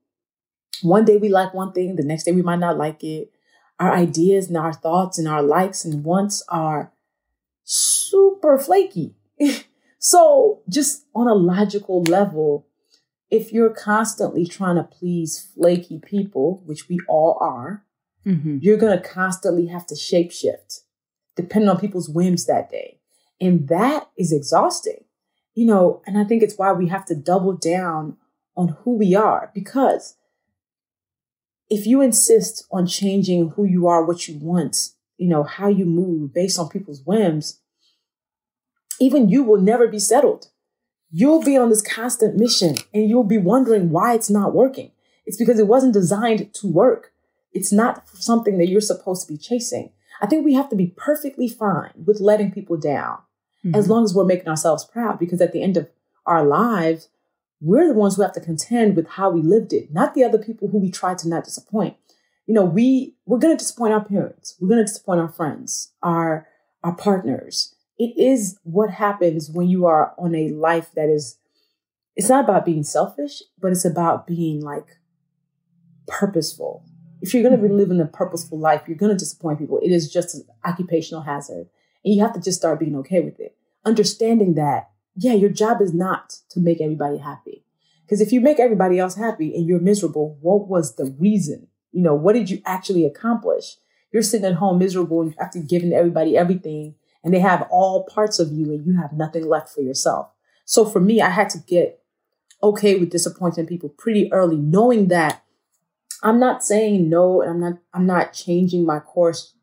one 0.81 1.05
day 1.05 1.17
we 1.17 1.29
like 1.29 1.55
one 1.55 1.73
thing, 1.73 1.97
the 1.97 2.05
next 2.05 2.25
day 2.25 2.33
we 2.33 2.43
might 2.43 2.59
not 2.59 2.79
like 2.79 3.05
it. 3.05 3.31
Our 3.79 3.93
ideas 3.93 4.49
and 4.49 4.57
our 4.57 4.73
thoughts 4.73 5.19
and 5.19 5.29
our 5.29 5.43
likes 5.43 5.85
and 5.85 6.05
wants 6.05 6.43
are 6.49 6.93
super 7.65 8.59
flaky. 8.59 9.15
so, 9.99 10.63
just 10.69 11.05
on 11.15 11.29
a 11.29 11.35
logical 11.35 12.03
level, 12.05 12.67
if 13.31 13.53
you're 13.53 13.71
constantly 13.71 14.47
trying 14.47 14.77
to 14.77 14.85
please 14.85 15.49
flaky 15.55 15.99
people, 15.99 16.63
which 16.65 16.89
we 16.89 17.01
all 17.09 17.39
are, 17.41 17.85
mm-hmm. 18.27 18.59
you're 18.61 18.77
going 18.77 18.97
to 18.97 19.09
constantly 19.09 19.67
have 19.67 19.87
to 19.87 19.95
shapeshift 19.95 20.81
depending 21.35 21.69
on 21.69 21.81
people's 21.81 22.09
whims 22.09 22.45
that 22.47 22.71
day. 22.71 22.99
And 23.41 23.69
that 23.69 24.11
is 24.17 24.33
exhausting, 24.33 25.05
you 25.55 25.67
know, 25.67 26.03
and 26.07 26.19
I 26.19 26.25
think 26.25 26.43
it's 26.43 26.59
why 26.59 26.73
we 26.73 26.89
have 26.89 27.07
to 27.07 27.15
double 27.15 27.55
down 27.55 28.17
on 28.57 28.77
who 28.83 28.97
we 28.97 29.15
are 29.15 29.51
because 29.55 30.17
if 31.73 31.87
you 31.87 32.03
insist 32.03 32.67
on 32.71 32.87
changing 32.87 33.49
who 33.51 33.65
you 33.65 33.87
are, 33.87 34.05
what 34.05 34.29
you 34.29 34.37
want, 34.39 34.91
you 35.17 35.27
know, 35.27 35.43
how 35.43 35.69
you 35.69 35.87
move 35.87 36.35
based 36.35 36.59
on 36.59 36.69
people's 36.69 37.01
whims, 37.07 37.61
even 39.01 39.31
you 39.31 39.43
will 39.43 39.59
never 39.59 39.89
be 39.89 39.99
settled. 39.99 40.49
You'll 41.11 41.43
be 41.43 41.57
on 41.57 41.71
this 41.71 41.81
constant 41.81 42.37
mission 42.37 42.77
and 42.93 43.09
you'll 43.09 43.25
be 43.25 43.39
wondering 43.39 43.89
why 43.89 44.13
it's 44.13 44.29
not 44.29 44.55
working. 44.55 44.91
It's 45.25 45.39
because 45.39 45.59
it 45.59 45.67
wasn't 45.67 45.95
designed 45.95 46.53
to 46.57 46.67
work. 46.67 47.13
It's 47.53 47.73
not 47.73 48.07
something 48.09 48.59
that 48.59 48.69
you're 48.69 48.83
supposed 48.83 49.27
to 49.27 49.33
be 49.33 49.39
chasing. 49.39 49.93
I 50.21 50.27
think 50.27 50.45
we 50.45 50.53
have 50.53 50.69
to 50.69 50.77
be 50.77 50.89
perfectly 50.95 51.49
fine 51.49 51.93
with 52.05 52.21
letting 52.21 52.53
people 52.53 52.77
down 52.77 53.19
mm-hmm. 53.65 53.75
as 53.75 53.89
long 53.89 54.05
as 54.05 54.15
we're 54.15 54.25
making 54.25 54.49
ourselves 54.49 54.85
proud 54.85 55.19
because 55.19 55.41
at 55.41 55.53
the 55.55 55.63
end 55.63 55.79
of 55.79 55.89
our 56.27 56.45
lives, 56.45 57.09
we're 57.63 57.87
the 57.87 57.95
ones 57.95 58.17
who 58.17 58.23
have 58.23 58.33
to 58.33 58.41
contend 58.41 58.97
with 58.97 59.09
how 59.09 59.31
we 59.31 59.41
lived 59.41 59.73
it, 59.73 59.93
not 59.93 60.15
the 60.15 60.25
other 60.25 60.39
people 60.39 60.69
who 60.69 60.79
we 60.79 60.91
try 60.91 61.15
to 61.15 61.29
not 61.29 61.45
disappoint. 61.45 61.97
You 62.47 62.55
know, 62.55 62.65
we 62.65 63.15
we're 63.25 63.39
going 63.39 63.57
to 63.57 63.63
disappoint 63.63 63.93
our 63.93 64.05
parents, 64.05 64.57
we're 64.61 64.69
going 64.69 64.81
to 64.81 64.85
disappoint 64.85 65.21
our 65.21 65.29
friends, 65.29 65.93
our 66.03 66.49
our 66.83 66.95
partners. 66.95 67.75
It 67.99 68.15
is 68.17 68.59
what 68.65 68.91
happens 68.91 69.49
when 69.49 69.69
you 69.69 69.87
are 69.87 70.13
on 70.19 70.35
a 70.35 70.49
life 70.49 70.91
that 70.97 71.09
is 71.09 71.39
it's 72.17 72.29
not 72.29 72.45
about 72.45 72.67
being 72.67 72.83
selfish, 72.83 73.43
but 73.61 73.71
it's 73.71 73.85
about 73.85 74.27
being 74.27 74.61
like 74.61 74.99
purposeful. 76.09 76.85
If 77.21 77.33
you're 77.33 77.45
going 77.45 77.57
to 77.57 77.63
be 77.63 77.69
mm-hmm. 77.69 77.77
living 77.77 78.01
a 78.01 78.07
purposeful 78.07 78.59
life, 78.59 78.83
you're 78.89 78.97
going 78.97 79.13
to 79.13 79.19
disappoint 79.19 79.61
people. 79.61 79.79
It 79.79 79.93
is 79.93 80.13
just 80.13 80.35
an 80.35 80.45
occupational 80.65 81.23
hazard. 81.23 81.69
And 82.05 82.15
you 82.15 82.23
have 82.23 82.35
to 82.35 82.41
just 82.41 82.59
start 82.59 82.81
being 82.81 82.97
okay 82.97 83.21
with 83.21 83.39
it. 83.39 83.57
Understanding 83.85 84.55
that 84.55 84.91
yeah, 85.15 85.35
your 85.35 85.51
job 85.51 85.81
is 85.81 85.93
not 85.93 86.37
to 86.51 86.61
make 86.61 86.81
everybody 86.81 87.19
happy. 87.19 87.65
Because 88.05 88.21
if 88.21 88.33
you 88.33 88.41
make 88.41 88.61
everybody 88.61 88.99
else 88.99 89.15
happy 89.15 89.55
and 89.55 89.67
you're 89.67 89.81
miserable, 89.81 90.39
what 90.41 90.69
was 90.69 90.97
the 90.97 91.15
reason? 91.19 91.69
You 91.93 92.03
know, 92.03 92.15
what 92.15 92.35
did 92.35 92.51
you 92.51 92.61
actually 92.67 93.05
accomplish? 93.05 93.77
You're 94.13 94.23
sitting 94.23 94.47
at 94.47 94.55
home 94.55 94.79
miserable 94.79 95.23
and 95.23 95.35
after 95.39 95.61
giving 95.61 95.93
everybody 95.93 96.37
everything 96.37 96.95
and 97.25 97.33
they 97.33 97.41
have 97.41 97.67
all 97.71 98.05
parts 98.05 98.39
of 98.39 98.53
you 98.53 98.73
and 98.73 98.85
you 98.85 99.01
have 99.01 99.13
nothing 99.13 99.47
left 99.47 99.69
for 99.69 99.81
yourself. 99.81 100.31
So 100.65 100.85
for 100.85 101.01
me, 101.01 101.21
I 101.21 101.31
had 101.31 101.51
to 101.51 101.59
get 101.59 102.01
okay 102.63 102.99
with 102.99 103.11
disappointing 103.11 103.67
people 103.67 103.89
pretty 103.89 104.33
early, 104.33 104.57
knowing 104.57 105.09
that 105.09 105.43
I'm 106.23 106.39
not 106.39 106.63
saying 106.63 107.09
no 107.09 107.43
and 107.43 107.51
I'm 107.51 107.61
not 107.61 107.79
I'm 107.93 108.07
not 108.07 108.33
changing 108.33 108.87
my 108.87 109.01
course 109.01 109.55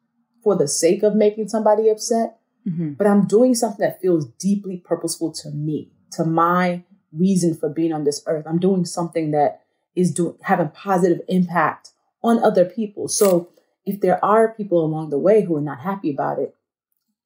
for 0.43 0.55
the 0.55 0.67
sake 0.67 1.03
of 1.03 1.15
making 1.15 1.47
somebody 1.47 1.89
upset. 1.89 2.38
Mm-hmm. 2.67 2.93
But 2.93 3.07
I'm 3.07 3.25
doing 3.25 3.55
something 3.55 3.85
that 3.85 4.01
feels 4.01 4.25
deeply 4.39 4.77
purposeful 4.77 5.31
to 5.33 5.49
me, 5.51 5.91
to 6.11 6.25
my 6.25 6.83
reason 7.11 7.55
for 7.55 7.69
being 7.69 7.93
on 7.93 8.03
this 8.03 8.23
earth. 8.27 8.45
I'm 8.47 8.59
doing 8.59 8.85
something 8.85 9.31
that 9.31 9.61
is 9.95 10.13
doing 10.13 10.35
having 10.43 10.69
positive 10.69 11.21
impact 11.27 11.91
on 12.23 12.43
other 12.43 12.65
people. 12.65 13.07
So 13.07 13.49
if 13.85 14.01
there 14.01 14.23
are 14.23 14.53
people 14.53 14.83
along 14.85 15.09
the 15.09 15.17
way 15.17 15.43
who 15.43 15.55
are 15.55 15.61
not 15.61 15.79
happy 15.81 16.11
about 16.11 16.39
it, 16.39 16.55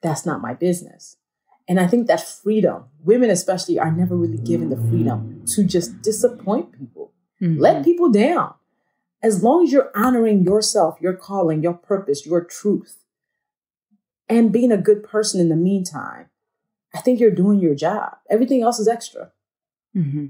that's 0.02 0.26
not 0.26 0.42
my 0.42 0.54
business. 0.54 1.18
And 1.68 1.80
I 1.80 1.88
think 1.88 2.08
that 2.08 2.28
freedom, 2.28 2.86
women 3.04 3.30
especially, 3.30 3.80
are 3.80 3.92
never 3.92 4.16
really 4.16 4.38
given 4.38 4.70
the 4.70 4.76
freedom 4.76 5.44
to 5.48 5.64
just 5.64 6.02
disappoint 6.02 6.78
people, 6.78 7.14
mm-hmm. 7.42 7.60
let 7.60 7.86
people 7.86 8.12
down. 8.12 8.54
As 9.22 9.42
long 9.42 9.64
as 9.64 9.72
you're 9.72 9.92
honoring 9.96 10.44
yourself, 10.44 10.98
your 11.00 11.14
calling, 11.14 11.64
your 11.64 11.74
purpose, 11.74 12.26
your 12.26 12.44
truth, 12.44 13.03
and 14.30 14.52
being 14.52 14.72
a 14.72 14.78
good 14.78 15.04
person 15.04 15.40
in 15.42 15.50
the 15.50 15.56
meantime, 15.56 16.28
I 16.96 17.02
think 17.02 17.20
you're 17.20 17.32
doing 17.32 17.60
your 17.60 17.76
job. 17.76 18.18
Everything 18.30 18.62
else 18.62 18.80
is 18.80 18.88
extra. 18.88 19.32
Mm-hmm. 19.96 20.28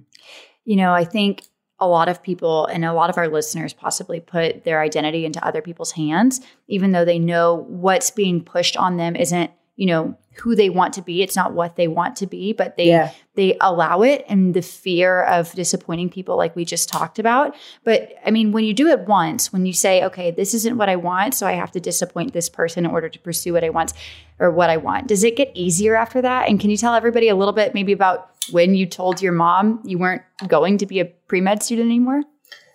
You 0.65 0.75
know, 0.75 0.93
I 0.93 1.03
think 1.03 1.43
a 1.79 1.87
lot 1.87 2.07
of 2.07 2.23
people 2.23 2.65
and 2.67 2.85
a 2.85 2.93
lot 2.93 3.09
of 3.09 3.17
our 3.17 3.27
listeners 3.27 3.73
possibly 3.73 4.19
put 4.19 4.63
their 4.63 4.81
identity 4.81 5.25
into 5.25 5.45
other 5.45 5.61
people's 5.61 5.91
hands, 5.91 6.39
even 6.67 6.91
though 6.91 7.05
they 7.05 7.19
know 7.19 7.65
what's 7.67 8.11
being 8.11 8.41
pushed 8.41 8.77
on 8.77 8.97
them 8.97 9.15
isn't, 9.15 9.51
you 9.75 9.87
know, 9.87 10.17
who 10.37 10.55
they 10.55 10.69
want 10.69 10.93
to 10.95 11.01
be. 11.01 11.21
It's 11.21 11.35
not 11.35 11.53
what 11.53 11.75
they 11.75 11.87
want 11.87 12.15
to 12.17 12.27
be, 12.27 12.53
but 12.53 12.75
they 12.77 12.87
yeah. 12.87 13.11
they 13.35 13.57
allow 13.61 14.01
it 14.01 14.25
and 14.27 14.53
the 14.53 14.61
fear 14.61 15.23
of 15.23 15.51
disappointing 15.53 16.09
people 16.09 16.37
like 16.37 16.55
we 16.55 16.65
just 16.65 16.89
talked 16.89 17.19
about. 17.19 17.55
But 17.83 18.13
I 18.25 18.31
mean, 18.31 18.51
when 18.51 18.63
you 18.65 18.73
do 18.73 18.87
it 18.87 19.01
once, 19.01 19.53
when 19.53 19.65
you 19.65 19.73
say, 19.73 20.03
"Okay, 20.03 20.31
this 20.31 20.53
isn't 20.53 20.77
what 20.77 20.89
I 20.89 20.95
want, 20.95 21.33
so 21.33 21.45
I 21.45 21.53
have 21.53 21.71
to 21.71 21.79
disappoint 21.79 22.33
this 22.33 22.49
person 22.49 22.85
in 22.85 22.91
order 22.91 23.09
to 23.09 23.19
pursue 23.19 23.53
what 23.53 23.63
I 23.63 23.69
want 23.69 23.93
or 24.39 24.51
what 24.51 24.69
I 24.69 24.77
want." 24.77 25.07
Does 25.07 25.23
it 25.23 25.35
get 25.35 25.51
easier 25.53 25.95
after 25.95 26.21
that? 26.21 26.49
And 26.49 26.59
can 26.59 26.69
you 26.69 26.77
tell 26.77 26.95
everybody 26.95 27.29
a 27.29 27.35
little 27.35 27.53
bit 27.53 27.73
maybe 27.73 27.91
about 27.91 28.29
when 28.51 28.75
you 28.75 28.85
told 28.85 29.21
your 29.21 29.33
mom 29.33 29.81
you 29.85 29.97
weren't 29.97 30.23
going 30.47 30.77
to 30.79 30.85
be 30.85 30.99
a 30.99 31.05
pre-med 31.05 31.63
student 31.63 31.87
anymore? 31.87 32.23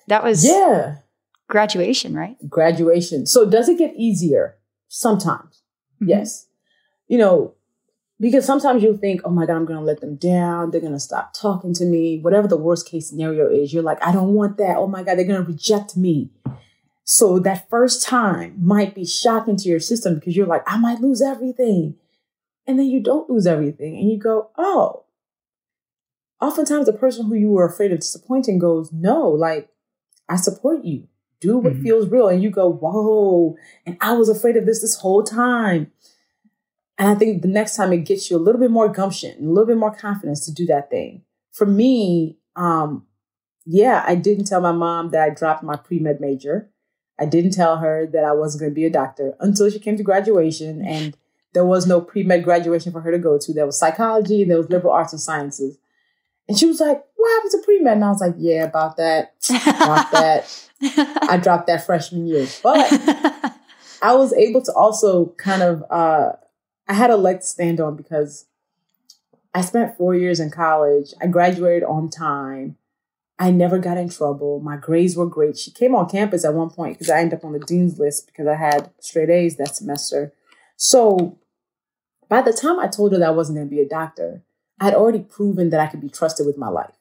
That 0.07 0.25
was 0.25 0.45
Yeah. 0.45 0.97
graduation, 1.49 2.15
right? 2.15 2.37
Graduation. 2.49 3.27
So 3.27 3.49
does 3.49 3.69
it 3.69 3.79
get 3.79 3.95
easier? 3.97 4.57
Sometimes. 4.88 5.62
Mm-hmm. 6.00 6.11
Yes 6.11 6.48
you 7.09 7.19
know, 7.19 7.55
because 8.21 8.45
sometimes 8.45 8.83
you 8.83 8.97
think, 8.97 9.23
oh 9.25 9.31
my 9.31 9.47
God, 9.47 9.57
I'm 9.57 9.65
going 9.65 9.79
to 9.79 9.85
let 9.85 10.00
them 10.00 10.17
down. 10.17 10.71
They're 10.71 10.81
going 10.81 10.93
to 10.93 11.00
stop 11.00 11.35
talking 11.35 11.73
to 11.75 11.85
me. 11.85 12.19
Whatever 12.19 12.49
the 12.49 12.57
worst 12.57 12.88
case 12.88 13.09
scenario 13.09 13.49
is, 13.49 13.73
you're 13.73 13.83
like, 13.83 14.05
I 14.05 14.12
don't 14.12 14.35
want 14.35 14.57
that. 14.59 14.77
Oh 14.77 14.88
my 14.88 15.03
God, 15.03 15.17
they're 15.17 15.25
going 15.25 15.45
to 15.45 15.50
reject 15.50 15.97
me. 15.97 16.31
So 17.05 17.38
that 17.38 17.71
first 17.71 18.03
time 18.03 18.55
might 18.61 18.95
be 18.95 19.07
shocking 19.07 19.57
to 19.57 19.69
your 19.69 19.81
system 19.81 20.17
because 20.17 20.37
you're 20.37 20.47
like, 20.47 20.62
I 20.67 20.77
might 20.79 21.00
lose 21.00 21.23
everything. 21.23 21.95
And 22.67 22.79
then 22.79 22.87
you 22.87 23.00
don't 23.00 23.31
lose 23.31 23.47
everything. 23.47 23.97
And 23.97 24.11
you 24.11 24.19
go, 24.19 24.50
oh. 24.59 25.05
Oftentimes, 26.41 26.87
the 26.87 26.93
person 26.93 27.27
who 27.27 27.35
you 27.35 27.49
were 27.49 27.67
afraid 27.67 27.93
of 27.93 28.00
disappointing 28.00 28.59
goes, 28.59 28.93
no, 28.93 29.29
like, 29.29 29.71
I 30.29 30.37
support 30.37 30.85
you. 30.85 31.09
Do 31.41 31.57
what 31.59 31.73
mm-hmm. 31.73 31.83
feels 31.83 32.09
real. 32.09 32.29
And 32.29 32.43
you 32.43 32.50
go, 32.50 32.69
whoa. 32.71 33.57
And 33.87 33.97
I 34.00 34.12
was 34.12 34.29
afraid 34.29 34.57
of 34.57 34.67
this 34.67 34.83
this 34.83 34.97
whole 34.97 35.23
time. 35.23 35.91
And 36.99 37.09
I 37.09 37.14
think 37.14 37.43
the 37.43 37.49
next 37.49 37.76
time 37.76 37.93
it 37.93 38.05
gets 38.05 38.28
you 38.31 38.37
a 38.37 38.38
little 38.38 38.61
bit 38.61 38.73
more 38.73 38.88
gumption, 38.88 39.37
a 39.40 39.49
little 39.49 39.67
bit 39.67 39.76
more 39.76 39.95
confidence 39.95 40.45
to 40.47 40.52
do 40.52 40.67
that 40.67 40.90
thing. 40.90 41.23
For 41.52 41.64
me, 41.64 42.38
um, 42.57 43.07
yeah, 43.64 44.05
I 44.07 44.17
didn't 44.17 44.47
tell 44.47 44.61
my 44.61 44.73
mom 44.73 45.11
that 45.11 45.23
I 45.23 45.31
dropped 45.31 45.62
my 45.62 45.76
pre 45.76 46.00
med 46.00 46.21
major. 46.21 46.71
I 47.21 47.26
didn't 47.26 47.52
tell 47.52 47.78
her 47.78 48.07
that 48.12 48.25
I 48.25 48.33
wasn't 48.33 48.61
going 48.61 48.71
to 48.73 48.75
be 48.75 48.85
a 48.85 48.90
doctor 48.90 49.35
until 49.40 49.71
she 49.71 49.78
came 49.78 49.97
to 49.97 50.02
graduation. 50.02 50.83
And 50.85 51.17
there 51.52 51.64
was 51.64 51.87
no 51.87 52.00
pre 52.00 52.23
med 52.25 52.45
graduation 52.45 52.93
for 52.93 53.00
her 53.00 53.12
to 53.12 53.19
go 53.19 53.38
to. 53.38 53.52
There 53.52 53.67
was 53.67 53.78
psychology 53.78 54.43
and 54.43 54.50
there 54.50 54.59
was 54.59 54.71
liberal 54.71 54.93
arts 54.93 55.12
and 55.12 55.21
sciences. 55.21 55.78
And 56.49 56.59
she 56.59 56.67
was 56.67 56.81
like, 56.81 57.05
What 57.14 57.35
happened 57.35 57.52
to 57.52 57.64
pre 57.64 57.81
med? 57.81 57.95
And 57.95 58.05
I 58.05 58.11
was 58.11 58.21
like, 58.21 58.35
Yeah, 58.38 58.64
about 58.64 58.97
that. 58.97 59.35
About 59.50 60.11
that. 60.12 60.69
I 61.28 61.37
dropped 61.37 61.67
that 61.69 61.85
freshman 61.87 62.26
year. 62.26 62.47
But 62.62 62.90
I 64.02 64.14
was 64.14 64.33
able 64.33 64.62
to 64.62 64.73
also 64.73 65.26
kind 65.37 65.62
of, 65.62 65.85
uh, 65.90 66.33
I 66.88 66.95
had 66.95 67.11
a 67.11 67.16
leg 67.16 67.40
to 67.40 67.47
stand 67.47 67.80
on 67.80 67.97
because 67.97 68.47
I 69.54 69.61
spent 69.61 69.97
four 69.97 70.14
years 70.14 70.40
in 70.40 70.50
college. 70.50 71.12
I 71.21 71.26
graduated 71.26 71.85
on 71.85 72.11
time. 72.11 72.76
I 73.38 73.50
never 73.50 73.78
got 73.78 73.99
in 73.99 74.09
trouble. 74.09 74.61
My 74.61 74.76
grades 74.76 75.16
were 75.16 75.26
great. 75.26 75.57
She 75.59 75.71
came 75.71 75.95
on 75.95 76.09
campus 76.09 76.45
at 76.45 76.54
one 76.54 76.71
point 76.71 76.99
because 76.99 77.11
I 77.11 77.21
ended 77.21 77.38
up 77.38 77.45
on 77.45 77.52
the 77.52 77.61
dean's 77.61 77.99
list 77.99 78.26
because 78.26 78.47
I 78.47 78.57
had 78.57 78.90
straight 79.00 79.30
A's 79.30 79.57
that 79.57 79.76
semester. 79.76 80.33
So 80.76 81.38
by 82.28 82.42
the 82.42 82.52
time 82.52 82.80
I 82.80 82.88
told 82.88 83.12
her 83.12 83.18
that 83.18 83.28
I 83.28 83.33
wasn't 83.33 83.59
going 83.59 83.68
to 83.68 83.75
be 83.75 83.80
a 83.80 83.88
doctor, 83.88 84.42
I 84.80 84.87
had 84.87 84.95
already 84.95 85.21
proven 85.21 85.71
that 85.71 85.80
I 85.80 85.87
could 85.87 86.00
be 86.00 86.09
trusted 86.09 86.47
with 86.47 86.59
my 86.59 86.68
life. 86.68 86.95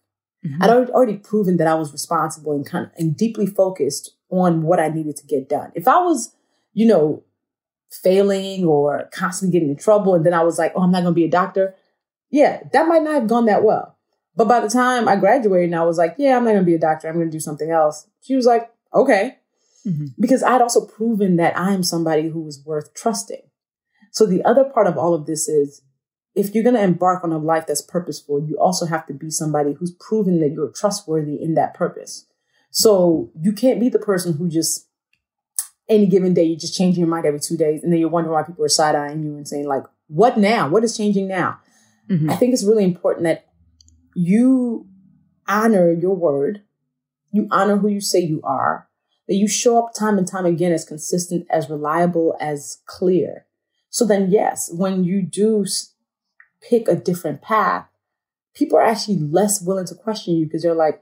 Mm-hmm. 0.45 0.63
I'd 0.63 0.69
already, 0.69 1.17
proven 1.17 1.57
that 1.57 1.67
I 1.67 1.75
was 1.75 1.91
responsible 1.91 2.53
and 2.53 2.65
kind 2.65 2.85
of 2.85 2.91
and 2.97 3.17
deeply 3.17 3.47
focused 3.47 4.11
on 4.29 4.61
what 4.61 4.79
I 4.79 4.89
needed 4.89 5.17
to 5.17 5.25
get 5.25 5.49
done. 5.49 5.71
If 5.73 5.87
I 5.87 5.99
was, 5.99 6.35
you 6.73 6.85
know, 6.85 7.23
failing 7.89 8.65
or 8.65 9.09
constantly 9.13 9.57
getting 9.57 9.69
in 9.69 9.77
trouble. 9.77 10.15
And 10.15 10.25
then 10.25 10.33
I 10.33 10.43
was 10.43 10.57
like, 10.57 10.73
oh, 10.75 10.81
I'm 10.81 10.91
not 10.91 11.01
going 11.01 11.13
to 11.13 11.19
be 11.19 11.25
a 11.25 11.29
doctor. 11.29 11.75
Yeah, 12.29 12.61
that 12.73 12.87
might 12.87 13.03
not 13.03 13.13
have 13.15 13.27
gone 13.27 13.45
that 13.45 13.63
well. 13.63 13.97
But 14.35 14.47
by 14.47 14.59
the 14.59 14.69
time 14.69 15.07
I 15.07 15.15
graduated 15.15 15.69
and 15.69 15.75
I 15.75 15.83
was 15.83 15.97
like, 15.97 16.15
yeah, 16.17 16.37
I'm 16.37 16.43
not 16.43 16.51
going 16.51 16.63
to 16.63 16.65
be 16.65 16.75
a 16.75 16.79
doctor. 16.79 17.07
I'm 17.07 17.15
going 17.15 17.31
to 17.31 17.35
do 17.35 17.39
something 17.39 17.71
else. 17.71 18.07
She 18.21 18.35
was 18.35 18.45
like, 18.45 18.69
okay. 18.93 19.37
Mm-hmm. 19.85 20.07
Because 20.19 20.43
I'd 20.43 20.61
also 20.61 20.85
proven 20.85 21.37
that 21.37 21.57
I 21.57 21.73
am 21.73 21.81
somebody 21.81 22.29
who 22.29 22.41
was 22.41 22.63
worth 22.63 22.93
trusting. 22.93 23.41
So 24.11 24.25
the 24.25 24.43
other 24.43 24.63
part 24.63 24.87
of 24.87 24.97
all 24.97 25.13
of 25.13 25.25
this 25.25 25.47
is 25.47 25.81
if 26.35 26.53
you're 26.53 26.63
going 26.63 26.75
to 26.75 26.83
embark 26.83 27.23
on 27.23 27.31
a 27.31 27.37
life 27.39 27.65
that's 27.67 27.81
purposeful, 27.81 28.45
you 28.47 28.57
also 28.59 28.85
have 28.85 29.07
to 29.07 29.13
be 29.13 29.31
somebody 29.31 29.73
who's 29.73 29.95
proven 29.99 30.39
that 30.41 30.51
you're 30.51 30.71
trustworthy 30.71 31.41
in 31.41 31.55
that 31.55 31.73
purpose. 31.73 32.27
So 32.69 33.31
you 33.39 33.53
can't 33.53 33.79
be 33.79 33.89
the 33.89 33.97
person 33.97 34.33
who 34.33 34.49
just 34.49 34.86
any 35.89 36.05
given 36.05 36.33
day, 36.33 36.43
you're 36.43 36.59
just 36.59 36.75
changing 36.75 37.01
your 37.01 37.09
mind 37.09 37.25
every 37.25 37.39
two 37.39 37.57
days. 37.57 37.83
And 37.83 37.91
then 37.91 37.99
you're 37.99 38.09
wondering 38.09 38.33
why 38.33 38.43
people 38.43 38.65
are 38.65 38.69
side 38.69 38.95
eyeing 38.95 39.23
you 39.23 39.35
and 39.35 39.47
saying, 39.47 39.67
like, 39.67 39.83
what 40.07 40.37
now? 40.37 40.67
What 40.67 40.83
is 40.83 40.97
changing 40.97 41.27
now? 41.27 41.59
Mm-hmm. 42.09 42.29
I 42.29 42.35
think 42.35 42.53
it's 42.53 42.63
really 42.63 42.83
important 42.83 43.23
that 43.23 43.47
you 44.15 44.87
honor 45.47 45.91
your 45.91 46.15
word, 46.15 46.63
you 47.31 47.47
honor 47.51 47.77
who 47.77 47.87
you 47.87 48.01
say 48.01 48.19
you 48.19 48.41
are, 48.43 48.87
that 49.27 49.35
you 49.35 49.47
show 49.47 49.77
up 49.77 49.93
time 49.93 50.17
and 50.17 50.27
time 50.27 50.45
again 50.45 50.71
as 50.71 50.85
consistent, 50.85 51.45
as 51.49 51.69
reliable, 51.69 52.35
as 52.39 52.79
clear. 52.85 53.45
So 53.89 54.05
then, 54.05 54.31
yes, 54.31 54.71
when 54.73 55.03
you 55.03 55.21
do 55.21 55.65
pick 56.61 56.87
a 56.87 56.95
different 56.95 57.41
path, 57.41 57.87
people 58.53 58.77
are 58.77 58.83
actually 58.83 59.19
less 59.19 59.61
willing 59.61 59.85
to 59.87 59.95
question 59.95 60.35
you 60.35 60.45
because 60.45 60.63
they're 60.63 60.73
like, 60.73 61.01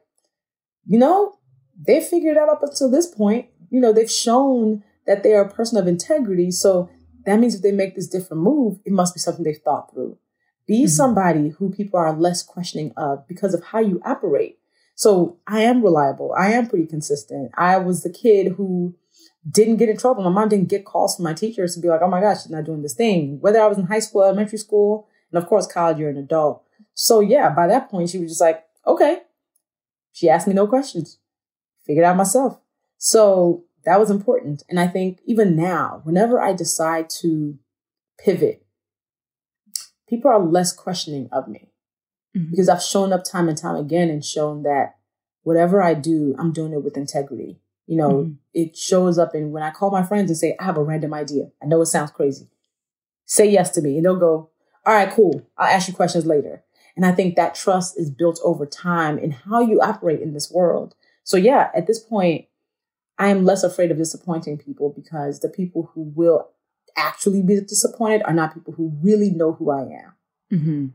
you 0.85 0.99
know, 0.99 1.37
they 1.77 2.01
figured 2.01 2.37
out 2.37 2.49
up 2.49 2.63
until 2.63 2.89
this 2.89 3.07
point. 3.07 3.47
You 3.69 3.79
know, 3.79 3.93
they've 3.93 4.11
shown 4.11 4.83
that 5.05 5.23
they 5.23 5.33
are 5.33 5.43
a 5.43 5.53
person 5.53 5.77
of 5.77 5.87
integrity. 5.87 6.51
So 6.51 6.89
that 7.25 7.39
means 7.39 7.55
if 7.55 7.61
they 7.61 7.71
make 7.71 7.95
this 7.95 8.07
different 8.07 8.43
move, 8.43 8.79
it 8.85 8.93
must 8.93 9.13
be 9.13 9.19
something 9.19 9.43
they've 9.43 9.57
thought 9.57 9.91
through. 9.91 10.17
Be 10.67 10.81
mm-hmm. 10.81 10.87
somebody 10.87 11.49
who 11.49 11.71
people 11.71 11.99
are 11.99 12.15
less 12.15 12.41
questioning 12.43 12.91
of 12.97 13.27
because 13.27 13.53
of 13.53 13.63
how 13.65 13.79
you 13.79 14.01
operate. 14.05 14.57
So 14.95 15.37
I 15.45 15.61
am 15.61 15.83
reliable. 15.83 16.33
I 16.37 16.51
am 16.51 16.67
pretty 16.67 16.87
consistent. 16.87 17.51
I 17.57 17.77
was 17.77 18.01
the 18.01 18.09
kid 18.09 18.53
who 18.53 18.95
didn't 19.49 19.77
get 19.77 19.89
in 19.89 19.97
trouble. 19.97 20.23
My 20.23 20.29
mom 20.29 20.49
didn't 20.49 20.69
get 20.69 20.85
calls 20.85 21.15
from 21.15 21.23
my 21.23 21.33
teachers 21.33 21.75
to 21.75 21.81
be 21.81 21.89
like, 21.89 22.01
oh 22.01 22.09
my 22.09 22.21
gosh, 22.21 22.43
she's 22.43 22.51
not 22.51 22.63
doing 22.63 22.81
this 22.81 22.95
thing. 22.95 23.39
Whether 23.41 23.61
I 23.61 23.67
was 23.67 23.77
in 23.77 23.85
high 23.85 23.99
school, 23.99 24.23
elementary 24.23 24.57
school, 24.57 25.07
and 25.31 25.41
of 25.41 25.47
course, 25.47 25.67
college, 25.67 25.97
you're 25.97 26.09
an 26.09 26.17
adult. 26.17 26.63
So 26.93 27.19
yeah, 27.19 27.49
by 27.49 27.67
that 27.67 27.89
point, 27.89 28.09
she 28.09 28.17
was 28.17 28.31
just 28.31 28.41
like, 28.41 28.63
okay. 28.87 29.19
She 30.13 30.29
asked 30.29 30.47
me 30.47 30.53
no 30.53 30.65
questions. 30.65 31.19
Figured 31.85 32.05
out 32.05 32.15
myself. 32.15 32.59
So 32.97 33.65
that 33.85 33.99
was 33.99 34.09
important. 34.09 34.63
And 34.69 34.79
I 34.79 34.87
think 34.87 35.19
even 35.25 35.55
now, 35.55 36.01
whenever 36.03 36.41
I 36.41 36.53
decide 36.53 37.09
to 37.21 37.57
pivot, 38.17 38.65
people 40.09 40.31
are 40.31 40.39
less 40.39 40.73
questioning 40.73 41.29
of 41.31 41.47
me 41.47 41.69
mm-hmm. 42.35 42.49
because 42.49 42.69
I've 42.69 42.81
shown 42.81 43.13
up 43.13 43.23
time 43.23 43.49
and 43.49 43.57
time 43.57 43.75
again 43.75 44.09
and 44.09 44.23
shown 44.23 44.63
that 44.63 44.95
whatever 45.43 45.81
I 45.81 45.93
do, 45.93 46.35
I'm 46.39 46.51
doing 46.51 46.73
it 46.73 46.83
with 46.83 46.97
integrity. 46.97 47.59
You 47.87 47.97
know, 47.97 48.11
mm-hmm. 48.11 48.33
it 48.53 48.75
shows 48.75 49.19
up 49.19 49.35
in 49.35 49.51
when 49.51 49.61
I 49.61 49.69
call 49.69 49.91
my 49.91 50.03
friends 50.03 50.31
and 50.31 50.37
say, 50.37 50.55
I 50.59 50.63
have 50.63 50.77
a 50.77 50.83
random 50.83 51.13
idea. 51.13 51.51
I 51.61 51.67
know 51.67 51.81
it 51.81 51.85
sounds 51.87 52.11
crazy. 52.11 52.47
Say 53.25 53.49
yes 53.49 53.69
to 53.71 53.81
me. 53.81 53.97
And 53.97 54.05
they'll 54.05 54.15
go, 54.15 54.49
All 54.85 54.93
right, 54.93 55.11
cool. 55.11 55.47
I'll 55.57 55.67
ask 55.67 55.87
you 55.87 55.93
questions 55.93 56.25
later. 56.25 56.63
And 56.95 57.05
I 57.05 57.11
think 57.11 57.35
that 57.35 57.55
trust 57.55 57.99
is 57.99 58.09
built 58.09 58.39
over 58.43 58.65
time 58.65 59.19
in 59.19 59.31
how 59.31 59.61
you 59.61 59.81
operate 59.81 60.21
in 60.21 60.33
this 60.33 60.49
world. 60.49 60.95
So, 61.23 61.37
yeah, 61.37 61.69
at 61.75 61.87
this 61.87 61.99
point, 61.99 62.45
I 63.17 63.29
am 63.29 63.45
less 63.45 63.63
afraid 63.63 63.91
of 63.91 63.97
disappointing 63.97 64.57
people 64.57 64.93
because 64.95 65.39
the 65.39 65.49
people 65.49 65.91
who 65.93 66.11
will 66.15 66.49
actually 66.97 67.41
be 67.41 67.59
disappointed 67.61 68.23
are 68.25 68.33
not 68.33 68.53
people 68.53 68.73
who 68.73 68.93
really 69.01 69.29
know 69.29 69.53
who 69.53 69.71
I 69.71 69.81
am. 69.81 70.13
Mm-hmm. 70.51 70.85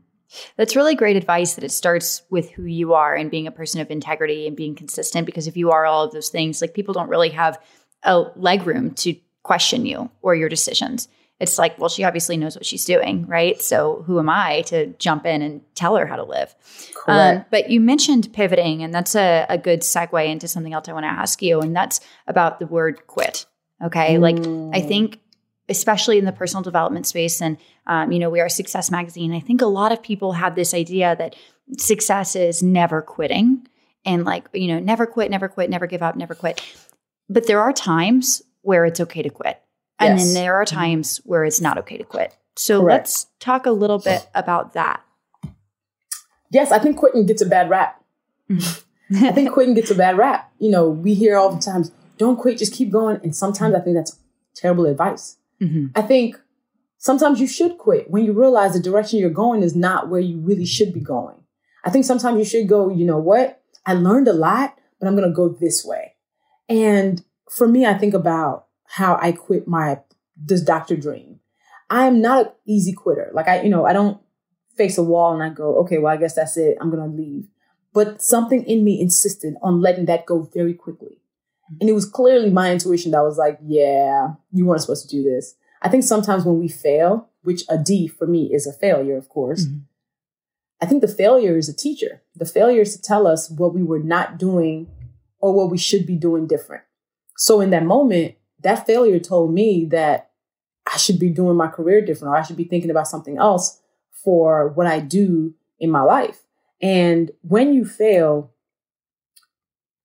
That's 0.55 0.75
really 0.75 0.95
great 0.95 1.17
advice 1.17 1.55
that 1.55 1.63
it 1.63 1.71
starts 1.71 2.21
with 2.29 2.51
who 2.51 2.63
you 2.63 2.93
are 2.93 3.15
and 3.15 3.29
being 3.29 3.47
a 3.47 3.51
person 3.51 3.81
of 3.81 3.91
integrity 3.91 4.47
and 4.47 4.55
being 4.55 4.75
consistent. 4.75 5.25
Because 5.25 5.47
if 5.47 5.57
you 5.57 5.71
are 5.71 5.85
all 5.85 6.05
of 6.05 6.13
those 6.13 6.29
things, 6.29 6.61
like 6.61 6.73
people 6.73 6.93
don't 6.93 7.09
really 7.09 7.29
have 7.29 7.59
a 8.03 8.25
leg 8.35 8.65
room 8.65 8.91
to 8.91 9.15
question 9.43 9.85
you 9.85 10.09
or 10.21 10.35
your 10.35 10.49
decisions. 10.49 11.07
It's 11.41 11.57
like, 11.57 11.77
well, 11.79 11.89
she 11.89 12.03
obviously 12.03 12.37
knows 12.37 12.55
what 12.55 12.65
she's 12.65 12.85
doing, 12.85 13.25
right? 13.25 13.61
So 13.61 14.03
who 14.05 14.19
am 14.19 14.29
I 14.29 14.61
to 14.67 14.87
jump 14.99 15.25
in 15.25 15.41
and 15.41 15.61
tell 15.75 15.95
her 15.97 16.05
how 16.05 16.15
to 16.15 16.23
live? 16.23 16.55
Um, 17.07 17.45
but 17.49 17.69
you 17.69 17.81
mentioned 17.81 18.31
pivoting, 18.31 18.83
and 18.83 18.93
that's 18.93 19.15
a, 19.15 19.45
a 19.49 19.57
good 19.57 19.81
segue 19.81 20.27
into 20.27 20.47
something 20.47 20.71
else 20.73 20.87
I 20.87 20.93
want 20.93 21.05
to 21.05 21.09
ask 21.09 21.41
you, 21.41 21.59
and 21.59 21.75
that's 21.75 21.99
about 22.27 22.59
the 22.59 22.67
word 22.67 23.07
quit. 23.07 23.47
Okay. 23.83 24.15
Mm. 24.15 24.71
Like, 24.71 24.81
I 24.83 24.85
think 24.87 25.19
especially 25.71 26.19
in 26.19 26.25
the 26.25 26.31
personal 26.31 26.61
development 26.61 27.07
space. 27.07 27.41
And, 27.41 27.57
um, 27.87 28.11
you 28.11 28.19
know, 28.19 28.29
we 28.29 28.41
are 28.41 28.49
Success 28.49 28.91
Magazine. 28.91 29.33
I 29.33 29.39
think 29.39 29.61
a 29.61 29.65
lot 29.65 29.91
of 29.91 30.03
people 30.03 30.33
have 30.33 30.53
this 30.53 30.73
idea 30.73 31.15
that 31.15 31.35
success 31.77 32.35
is 32.35 32.61
never 32.61 33.01
quitting 33.01 33.65
and 34.05 34.25
like, 34.25 34.47
you 34.53 34.67
know, 34.67 34.79
never 34.79 35.05
quit, 35.05 35.31
never 35.31 35.47
quit, 35.47 35.69
never 35.69 35.87
give 35.87 36.03
up, 36.03 36.15
never 36.15 36.35
quit. 36.35 36.61
But 37.29 37.47
there 37.47 37.61
are 37.61 37.71
times 37.71 38.41
where 38.61 38.85
it's 38.85 38.99
okay 38.99 39.21
to 39.21 39.29
quit. 39.29 39.61
And 40.01 40.17
yes. 40.17 40.25
then 40.25 40.33
there 40.33 40.55
are 40.55 40.65
times 40.65 41.21
where 41.25 41.45
it's 41.45 41.61
not 41.61 41.77
okay 41.77 41.97
to 41.97 42.03
quit. 42.03 42.35
So 42.55 42.81
Correct. 42.81 42.99
let's 43.01 43.27
talk 43.39 43.65
a 43.65 43.71
little 43.71 43.99
bit 43.99 44.27
about 44.35 44.73
that. 44.73 45.01
Yes, 46.49 46.71
I 46.71 46.79
think 46.79 46.97
quitting 46.97 47.25
gets 47.25 47.41
a 47.41 47.45
bad 47.45 47.69
rap. 47.69 48.03
I 48.49 49.31
think 49.31 49.51
quitting 49.53 49.73
gets 49.73 49.91
a 49.91 49.95
bad 49.95 50.17
rap. 50.17 50.51
You 50.59 50.71
know, 50.71 50.89
we 50.89 51.13
hear 51.13 51.37
all 51.37 51.53
the 51.53 51.61
times, 51.61 51.91
don't 52.17 52.37
quit, 52.37 52.57
just 52.57 52.73
keep 52.73 52.91
going. 52.91 53.19
And 53.23 53.35
sometimes 53.35 53.75
I 53.75 53.79
think 53.79 53.95
that's 53.95 54.19
terrible 54.55 54.85
advice. 54.85 55.37
Mm-hmm. 55.61 55.87
I 55.95 56.01
think 56.01 56.35
sometimes 56.97 57.39
you 57.39 57.47
should 57.47 57.77
quit 57.77 58.09
when 58.09 58.25
you 58.25 58.33
realize 58.33 58.73
the 58.73 58.81
direction 58.81 59.19
you're 59.19 59.29
going 59.29 59.63
is 59.63 59.75
not 59.75 60.09
where 60.09 60.19
you 60.19 60.39
really 60.39 60.65
should 60.65 60.93
be 60.93 60.99
going. 60.99 61.37
I 61.85 61.89
think 61.89 62.05
sometimes 62.05 62.37
you 62.37 62.45
should 62.45 62.67
go, 62.67 62.89
you 62.89 63.05
know 63.05 63.17
what? 63.17 63.61
I 63.85 63.93
learned 63.93 64.27
a 64.27 64.33
lot, 64.33 64.77
but 64.99 65.07
I'm 65.07 65.15
going 65.15 65.29
to 65.29 65.35
go 65.35 65.49
this 65.49 65.85
way. 65.85 66.15
And 66.67 67.23
for 67.49 67.67
me, 67.67 67.85
I 67.85 67.93
think 67.93 68.13
about 68.13 68.67
how 68.91 69.17
I 69.21 69.31
quit 69.31 69.67
my 69.67 69.99
this 70.35 70.61
doctor 70.61 70.97
dream. 70.97 71.39
I'm 71.89 72.21
not 72.21 72.45
an 72.45 72.51
easy 72.65 72.93
quitter. 72.93 73.31
Like 73.33 73.47
I, 73.47 73.61
you 73.61 73.69
know, 73.69 73.85
I 73.85 73.93
don't 73.93 74.21
face 74.75 74.97
a 74.97 75.03
wall 75.03 75.33
and 75.33 75.43
I 75.43 75.49
go, 75.49 75.77
okay, 75.79 75.97
well, 75.97 76.13
I 76.13 76.17
guess 76.17 76.35
that's 76.35 76.57
it. 76.57 76.77
I'm 76.79 76.89
going 76.89 77.09
to 77.09 77.15
leave. 77.15 77.47
But 77.93 78.21
something 78.21 78.63
in 78.63 78.83
me 78.83 78.99
insisted 78.99 79.55
on 79.61 79.81
letting 79.81 80.05
that 80.05 80.25
go 80.25 80.49
very 80.53 80.73
quickly. 80.73 81.21
And 81.79 81.89
it 81.89 81.93
was 81.93 82.05
clearly 82.05 82.49
my 82.49 82.71
intuition 82.71 83.11
that 83.11 83.23
was 83.23 83.37
like, 83.37 83.59
yeah, 83.61 84.33
you 84.51 84.65
weren't 84.65 84.81
supposed 84.81 85.09
to 85.09 85.15
do 85.15 85.23
this. 85.23 85.55
I 85.81 85.89
think 85.89 86.03
sometimes 86.03 86.45
when 86.45 86.59
we 86.59 86.67
fail, 86.67 87.29
which 87.43 87.63
a 87.69 87.77
D 87.77 88.07
for 88.07 88.27
me 88.27 88.53
is 88.53 88.67
a 88.67 88.73
failure, 88.73 89.17
of 89.17 89.29
course, 89.29 89.65
mm-hmm. 89.65 89.79
I 90.81 90.85
think 90.85 91.01
the 91.01 91.07
failure 91.07 91.57
is 91.57 91.69
a 91.69 91.75
teacher. 91.75 92.23
The 92.35 92.45
failure 92.45 92.81
is 92.81 92.95
to 92.95 93.01
tell 93.01 93.27
us 93.27 93.49
what 93.49 93.73
we 93.73 93.83
were 93.83 93.99
not 93.99 94.37
doing 94.37 94.89
or 95.39 95.53
what 95.53 95.69
we 95.69 95.77
should 95.77 96.05
be 96.05 96.15
doing 96.15 96.47
different. 96.47 96.83
So 97.37 97.61
in 97.61 97.69
that 97.69 97.85
moment, 97.85 98.35
that 98.63 98.85
failure 98.85 99.19
told 99.19 99.53
me 99.53 99.85
that 99.85 100.31
I 100.91 100.97
should 100.97 101.19
be 101.19 101.29
doing 101.29 101.55
my 101.55 101.67
career 101.67 102.01
different 102.03 102.33
or 102.33 102.37
I 102.37 102.43
should 102.43 102.57
be 102.57 102.65
thinking 102.65 102.91
about 102.91 103.07
something 103.07 103.37
else 103.37 103.79
for 104.11 104.69
what 104.69 104.87
I 104.87 104.99
do 104.99 105.53
in 105.79 105.89
my 105.89 106.01
life. 106.01 106.43
And 106.81 107.31
when 107.41 107.73
you 107.73 107.85
fail, 107.85 108.51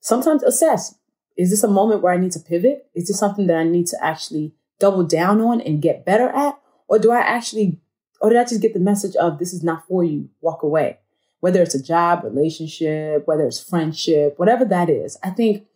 sometimes 0.01 0.43
assess 0.43 0.95
is 1.37 1.51
this 1.51 1.63
a 1.63 1.69
moment 1.69 2.03
where 2.03 2.13
I 2.13 2.17
need 2.17 2.33
to 2.33 2.41
pivot? 2.41 2.89
Is 2.95 3.09
this 3.09 3.19
something 3.19 3.47
that 3.49 3.59
I 3.59 3.65
need 3.65 3.87
to 3.89 3.99
actually 4.03 4.55
double 4.79 5.05
down 5.05 5.41
on 5.41 5.61
and 5.61 5.83
get 5.83 6.07
better 6.07 6.29
at? 6.29 6.59
Or 6.89 6.99
do 6.99 7.11
I 7.11 7.21
actually, 7.21 7.81
or 8.21 8.31
did 8.31 8.39
I 8.39 8.45
just 8.45 8.63
get 8.63 8.73
the 8.73 8.81
message 8.81 9.17
of 9.17 9.39
this 9.39 9.53
is 9.53 9.63
not 9.63 9.87
for 9.87 10.03
you? 10.03 10.31
Walk 10.41 10.63
away. 10.63 10.99
Whether 11.41 11.63
it's 11.63 11.75
a 11.75 11.83
job, 11.83 12.25
relationship, 12.25 13.27
whether 13.27 13.47
it's 13.47 13.63
friendship, 13.63 14.39
whatever 14.39 14.65
that 14.65 14.89
is. 14.89 15.19
I 15.23 15.31
think 15.31 15.67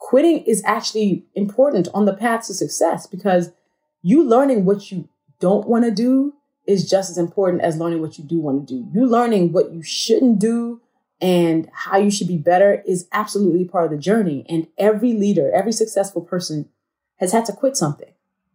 quitting 0.00 0.38
is 0.44 0.62
actually 0.64 1.24
important 1.34 1.86
on 1.94 2.06
the 2.06 2.14
path 2.14 2.46
to 2.48 2.54
success 2.54 3.06
because 3.06 3.52
you 4.02 4.24
learning 4.24 4.64
what 4.64 4.90
you 4.90 5.08
don't 5.38 5.68
want 5.68 5.84
to 5.84 5.90
do 5.92 6.34
is 6.66 6.88
just 6.88 7.10
as 7.10 7.18
important 7.18 7.62
as 7.62 7.78
learning 7.78 8.00
what 8.00 8.18
you 8.18 8.24
do 8.24 8.40
want 8.40 8.66
to 8.66 8.74
do. 8.74 8.88
You 8.92 9.06
learning 9.06 9.52
what 9.52 9.72
you 9.72 9.82
shouldn't 9.82 10.38
do 10.38 10.80
and 11.20 11.68
how 11.72 11.98
you 11.98 12.10
should 12.10 12.28
be 12.28 12.38
better 12.38 12.82
is 12.86 13.06
absolutely 13.12 13.64
part 13.66 13.84
of 13.84 13.90
the 13.90 13.98
journey. 13.98 14.44
And 14.48 14.66
every 14.78 15.12
leader, 15.12 15.50
every 15.52 15.72
successful 15.72 16.22
person 16.22 16.68
has 17.18 17.32
had 17.32 17.44
to 17.46 17.52
quit 17.52 17.76
something, 17.76 18.12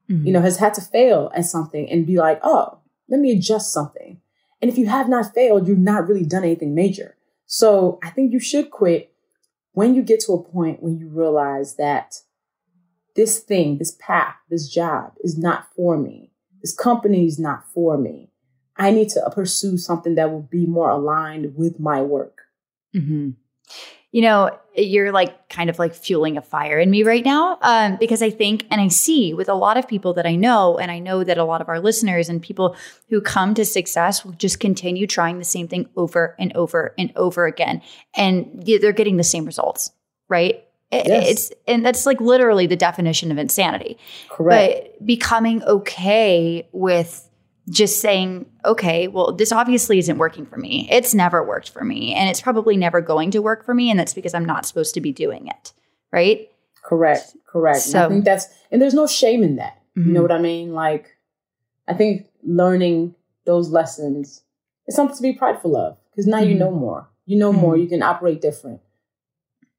mm-hmm. 0.10 0.25
you 0.25 0.34
know, 0.34 0.41
has 0.41 0.58
had 0.58 0.73
to 0.75 0.81
fail 0.81 1.31
at 1.36 1.45
something 1.45 1.89
and 1.89 2.08
be 2.08 2.17
like, 2.17 2.39
oh, 2.43 2.79
let 3.08 3.19
me 3.19 3.31
adjust 3.31 3.71
something. 3.71 4.19
And 4.62 4.71
if 4.71 4.77
you 4.79 4.88
have 4.88 5.08
not 5.08 5.34
failed, 5.34 5.67
you've 5.67 5.77
not 5.77 6.08
really 6.08 6.25
done 6.25 6.43
anything 6.43 6.73
major. 6.73 7.15
So 7.45 7.99
I 8.03 8.10
think 8.10 8.31
you 8.31 8.39
should 8.39 8.71
quit 8.71 9.14
when 9.75 9.93
you 9.93 10.01
get 10.01 10.21
to 10.21 10.33
a 10.33 10.41
point 10.41 10.81
when 10.81 10.97
you 10.97 11.07
realize 11.07 11.75
that 11.75 12.21
this 13.15 13.39
thing, 13.39 13.77
this 13.77 13.95
path, 13.99 14.35
this 14.49 14.67
job 14.67 15.13
is 15.21 15.38
not 15.38 15.67
for 15.75 15.97
me. 15.97 16.31
This 16.61 16.73
company 16.73 17.25
is 17.25 17.38
not 17.38 17.65
for 17.73 17.97
me. 17.97 18.31
I 18.77 18.91
need 18.91 19.09
to 19.09 19.29
pursue 19.33 19.77
something 19.77 20.15
that 20.15 20.31
will 20.31 20.41
be 20.41 20.65
more 20.65 20.89
aligned 20.89 21.55
with 21.55 21.79
my 21.79 22.01
work. 22.01 22.41
Mm-hmm. 22.95 23.31
You 24.15 24.21
know, 24.21 24.58
you're 24.78 25.12
like 25.12 25.49
kind 25.49 25.69
of 25.69 25.78
like 25.78 25.93
fueling 25.93 26.38
a 26.38 26.41
fire 26.41 26.80
in 26.80 26.89
me 26.89 27.04
right 27.04 27.25
now 27.25 27.58
um, 27.62 27.97
because 27.99 28.21
I 28.21 28.30
think 28.30 28.65
and 28.71 28.80
I 28.80 28.88
see 28.88 29.34
with 29.34 29.49
a 29.49 29.54
lot 29.54 29.75
of 29.75 29.89
people 29.89 30.13
that 30.13 30.25
I 30.25 30.36
know, 30.38 30.78
and 30.78 30.89
I 30.89 30.99
know 30.99 31.25
that 31.25 31.38
a 31.38 31.43
lot 31.43 31.60
of 31.60 31.67
our 31.67 31.82
listeners 31.82 32.30
and 32.30 32.41
people 32.41 32.78
who 33.10 33.19
come 33.19 33.54
to 33.56 33.65
success 33.65 34.23
will 34.23 34.32
just 34.32 34.62
continue 34.62 35.06
trying 35.06 35.38
the 35.38 35.43
same 35.43 35.67
thing 35.67 35.89
over 35.97 36.34
and 36.39 36.56
over 36.56 36.93
and 36.97 37.12
over 37.17 37.45
again. 37.45 37.82
And 38.15 38.63
they're 38.65 38.93
getting 38.93 39.17
the 39.17 39.23
same 39.23 39.43
results, 39.43 39.91
right? 40.30 40.63
Yes. 40.93 41.30
It's 41.30 41.51
and 41.67 41.86
that's 41.86 42.06
like 42.06 42.21
literally 42.21 42.67
the 42.67 42.78
definition 42.78 43.34
of 43.34 43.38
insanity. 43.38 43.97
Correct. 44.30 44.95
But 44.97 45.06
becoming 45.06 45.62
okay 45.63 46.69
with 46.71 47.30
just 47.69 47.99
saying, 47.99 48.45
okay, 48.63 49.08
well, 49.08 49.32
this 49.32 49.51
obviously 49.51 49.97
isn't 49.97 50.17
working 50.17 50.45
for 50.45 50.58
me. 50.58 50.88
It's 50.91 51.13
never 51.13 51.43
worked 51.43 51.69
for 51.69 51.84
me. 51.84 52.13
And 52.13 52.30
it's 52.30 52.41
probably 52.41 52.78
never 52.78 53.01
going 53.01 53.32
to 53.32 53.41
work 53.41 53.65
for 53.65 53.73
me. 53.73 53.89
And 53.89 53.99
that's 53.99 54.13
because 54.13 54.34
I'm 54.34 54.45
not 54.45 54.65
supposed 54.65 54.93
to 54.93 55.01
be 55.01 55.12
doing 55.12 55.47
it. 55.47 55.73
Right. 56.12 56.49
Correct. 56.84 57.36
Correct. 57.47 57.80
So, 57.80 57.97
and 57.97 58.06
I 58.06 58.10
think 58.10 58.25
that's, 58.25 58.47
and 58.71 58.82
there's 58.82 58.93
no 58.93 59.08
shame 59.08 59.41
in 59.41 59.56
that. 59.56 59.82
Mm-hmm. 59.97 60.10
You 60.10 60.13
know 60.13 60.19
mm-hmm. 60.19 60.32
what 60.32 60.39
I 60.39 60.41
mean? 60.41 60.73
Like, 60.73 61.17
I 61.88 61.93
think 61.93 62.28
learning 62.43 63.15
those 63.45 63.69
lessons 63.69 64.43
is 64.88 64.95
something 64.95 65.15
to 65.15 65.23
be 65.23 65.34
prideful 65.34 65.75
of 65.75 65.97
because 66.12 66.28
now 66.28 66.39
mm-hmm. 66.39 66.49
you 66.49 66.56
know 66.56 66.71
more. 66.71 67.10
You 67.25 67.38
know 67.38 67.51
more. 67.51 67.73
Mm-hmm. 67.73 67.82
You 67.82 67.89
can 67.89 68.04
operate 68.04 68.41
different, 68.41 68.82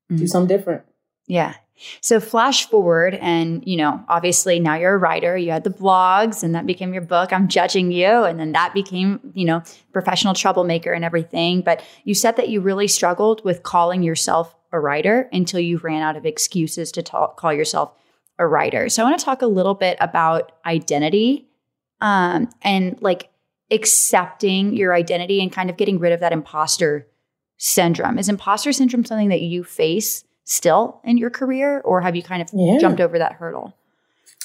do 0.09 0.17
mm-hmm. 0.17 0.27
something 0.27 0.57
different. 0.57 0.83
Yeah. 1.27 1.55
So 2.01 2.21
flash 2.21 2.69
forward 2.69 3.15
and, 3.17 3.63
you 3.67 3.77
know, 3.77 4.03
obviously 4.09 4.59
now 4.59 4.77
you're 4.77 4.95
a 4.95 4.99
writer, 4.99 5.37
you 5.37 5.51
had 5.51 5.65
the 5.65 5.71
blogs 5.71 6.43
and 6.43 6.55
that 6.55 6.67
became 6.67 6.93
your 6.93 7.03
book, 7.03 7.33
I'm 7.33 7.49
judging 7.49 7.93
you. 7.93 8.07
And 8.07 8.41
then 8.41 8.53
that 8.53 8.75
became, 8.75 9.21
you 9.35 9.45
know, 9.45 9.63
professional 9.93 10.35
troublemaker 10.35 10.93
and 10.93 11.05
everything. 11.05 11.61
But 11.61 11.83
you 12.05 12.15
said 12.15 12.37
that 12.37 12.49
you 12.49 12.61
really 12.61 12.89
struggled 12.89 13.45
with 13.45 13.63
calling 13.63 14.03
yourself 14.03 14.55
a 14.73 14.81
writer 14.81 15.29
until 15.33 15.61
you 15.61 15.79
ran 15.79 16.03
out 16.03 16.17
of 16.17 16.27
excuses 16.27 16.91
to 16.93 17.03
talk, 17.03 17.37
call 17.37 17.53
yourself 17.53 17.93
a 18.39 18.47
writer. 18.47 18.89
So 18.89 19.03
I 19.03 19.07
want 19.09 19.19
to 19.19 19.25
talk 19.25 19.43
a 19.43 19.47
little 19.47 19.75
bit 19.75 19.97
about 20.01 20.53
identity 20.65 21.49
um, 22.01 22.49
and 22.63 23.01
like 23.01 23.31
accepting 23.71 24.77
your 24.77 24.95
identity 24.95 25.41
and 25.41 25.51
kind 25.51 25.71
of 25.71 25.77
getting 25.77 25.99
rid 25.99 26.13
of 26.13 26.21
that 26.21 26.33
imposter 26.33 27.07
syndrome. 27.57 28.19
Is 28.19 28.29
imposter 28.29 28.73
syndrome 28.73 29.05
something 29.05 29.29
that 29.31 29.41
you 29.41 29.65
face 29.65 30.25
still 30.47 31.01
in 31.05 31.19
your 31.19 31.29
career, 31.29 31.81
or 31.81 32.01
have 32.01 32.17
you 32.17 32.23
kind 32.23 32.41
of 32.41 32.49
yeah. 32.55 32.79
jumped 32.79 33.01
over 33.01 33.19
that 33.19 33.33
hurdle? 33.33 33.77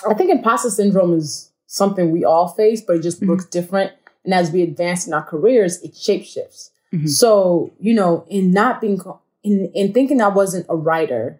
I 0.08 0.14
think 0.16 0.32
imposter 0.32 0.70
syndrome 0.70 1.14
is 1.14 1.52
something 1.68 2.12
we 2.12 2.26
all 2.26 2.50
face, 2.50 2.82
but 2.82 2.98
it 2.98 3.04
just 3.04 3.22
mm-hmm. 3.22 3.32
looks 3.32 3.46
different. 3.46 3.94
And 4.26 4.34
as 4.34 4.52
we 4.52 4.62
advance 4.62 5.08
in 5.08 5.14
our 5.14 5.24
careers, 5.24 5.82
it 5.82 5.94
shapeshifts. 5.94 6.72
Mm-hmm. 6.92 7.08
So, 7.08 7.72
you 7.80 7.94
know, 7.94 8.26
in 8.28 8.52
not 8.52 8.82
being, 8.82 9.00
in, 9.44 9.72
in 9.74 9.94
thinking 9.94 10.22
I 10.22 10.28
wasn't 10.28 10.66
a 10.70 10.76
writer, 10.76 11.40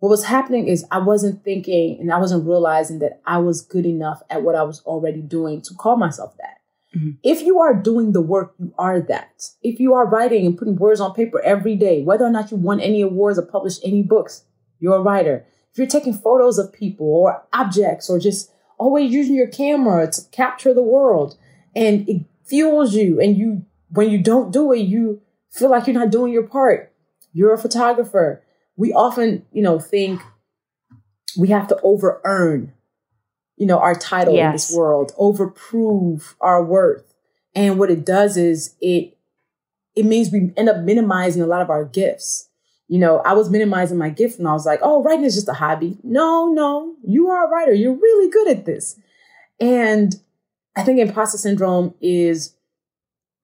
what 0.00 0.08
was 0.08 0.24
happening 0.24 0.66
is 0.66 0.84
I 0.90 0.98
wasn't 0.98 1.44
thinking 1.44 1.98
and 2.00 2.12
I 2.12 2.18
wasn't 2.18 2.46
realizing 2.46 2.98
that 2.98 3.20
I 3.26 3.38
was 3.38 3.62
good 3.62 3.86
enough 3.86 4.22
at 4.28 4.42
what 4.42 4.54
I 4.54 4.62
was 4.62 4.80
already 4.84 5.22
doing 5.22 5.62
to 5.62 5.74
call 5.74 5.96
myself 5.96 6.36
that. 6.38 6.59
Mm-hmm. 6.96 7.10
If 7.22 7.42
you 7.42 7.60
are 7.60 7.74
doing 7.74 8.12
the 8.12 8.20
work, 8.20 8.54
you 8.58 8.74
are 8.76 9.00
that. 9.00 9.44
If 9.62 9.78
you 9.78 9.94
are 9.94 10.06
writing 10.06 10.44
and 10.44 10.58
putting 10.58 10.76
words 10.76 11.00
on 11.00 11.14
paper 11.14 11.40
every 11.42 11.76
day, 11.76 12.02
whether 12.02 12.24
or 12.24 12.30
not 12.30 12.50
you 12.50 12.56
won 12.56 12.80
any 12.80 13.00
awards 13.00 13.38
or 13.38 13.46
published 13.46 13.80
any 13.84 14.02
books, 14.02 14.44
you're 14.80 14.96
a 14.96 15.02
writer. 15.02 15.46
If 15.72 15.78
you're 15.78 15.86
taking 15.86 16.14
photos 16.14 16.58
of 16.58 16.72
people 16.72 17.06
or 17.06 17.44
objects 17.52 18.10
or 18.10 18.18
just 18.18 18.50
always 18.78 19.12
using 19.12 19.36
your 19.36 19.46
camera 19.46 20.10
to 20.10 20.22
capture 20.32 20.74
the 20.74 20.82
world 20.82 21.36
and 21.76 22.08
it 22.08 22.24
fuels 22.44 22.94
you 22.94 23.20
and 23.20 23.36
you 23.36 23.64
when 23.90 24.10
you 24.10 24.18
don't 24.18 24.52
do 24.52 24.72
it, 24.72 24.80
you 24.80 25.20
feel 25.50 25.70
like 25.70 25.86
you're 25.86 25.94
not 25.94 26.10
doing 26.10 26.32
your 26.32 26.46
part. 26.46 26.92
You're 27.32 27.54
a 27.54 27.58
photographer. 27.58 28.42
We 28.76 28.92
often, 28.92 29.44
you 29.52 29.62
know, 29.62 29.78
think 29.78 30.22
we 31.38 31.48
have 31.48 31.68
to 31.68 31.78
over 31.82 32.20
earn, 32.24 32.72
you 33.60 33.66
know, 33.66 33.78
our 33.78 33.94
title 33.94 34.34
yes. 34.34 34.46
in 34.46 34.52
this 34.52 34.74
world, 34.74 35.12
over 35.18 35.46
prove 35.46 36.34
our 36.40 36.64
worth. 36.64 37.12
And 37.54 37.78
what 37.78 37.90
it 37.90 38.06
does 38.06 38.38
is 38.38 38.74
it 38.80 39.18
it 39.94 40.06
means 40.06 40.32
we 40.32 40.50
end 40.56 40.70
up 40.70 40.78
minimizing 40.78 41.42
a 41.42 41.46
lot 41.46 41.60
of 41.60 41.68
our 41.68 41.84
gifts. 41.84 42.48
You 42.88 42.98
know, 42.98 43.18
I 43.18 43.34
was 43.34 43.50
minimizing 43.50 43.98
my 43.98 44.08
gift 44.08 44.38
and 44.38 44.48
I 44.48 44.54
was 44.54 44.64
like, 44.64 44.80
oh, 44.82 45.02
writing 45.02 45.26
is 45.26 45.34
just 45.34 45.48
a 45.48 45.52
hobby. 45.52 45.98
No, 46.02 46.50
no, 46.50 46.94
you 47.06 47.28
are 47.28 47.46
a 47.46 47.50
writer. 47.50 47.74
You're 47.74 47.94
really 47.94 48.30
good 48.30 48.48
at 48.48 48.64
this. 48.64 48.98
And 49.60 50.18
I 50.74 50.82
think 50.82 50.98
imposter 50.98 51.36
syndrome 51.36 51.92
is 52.00 52.54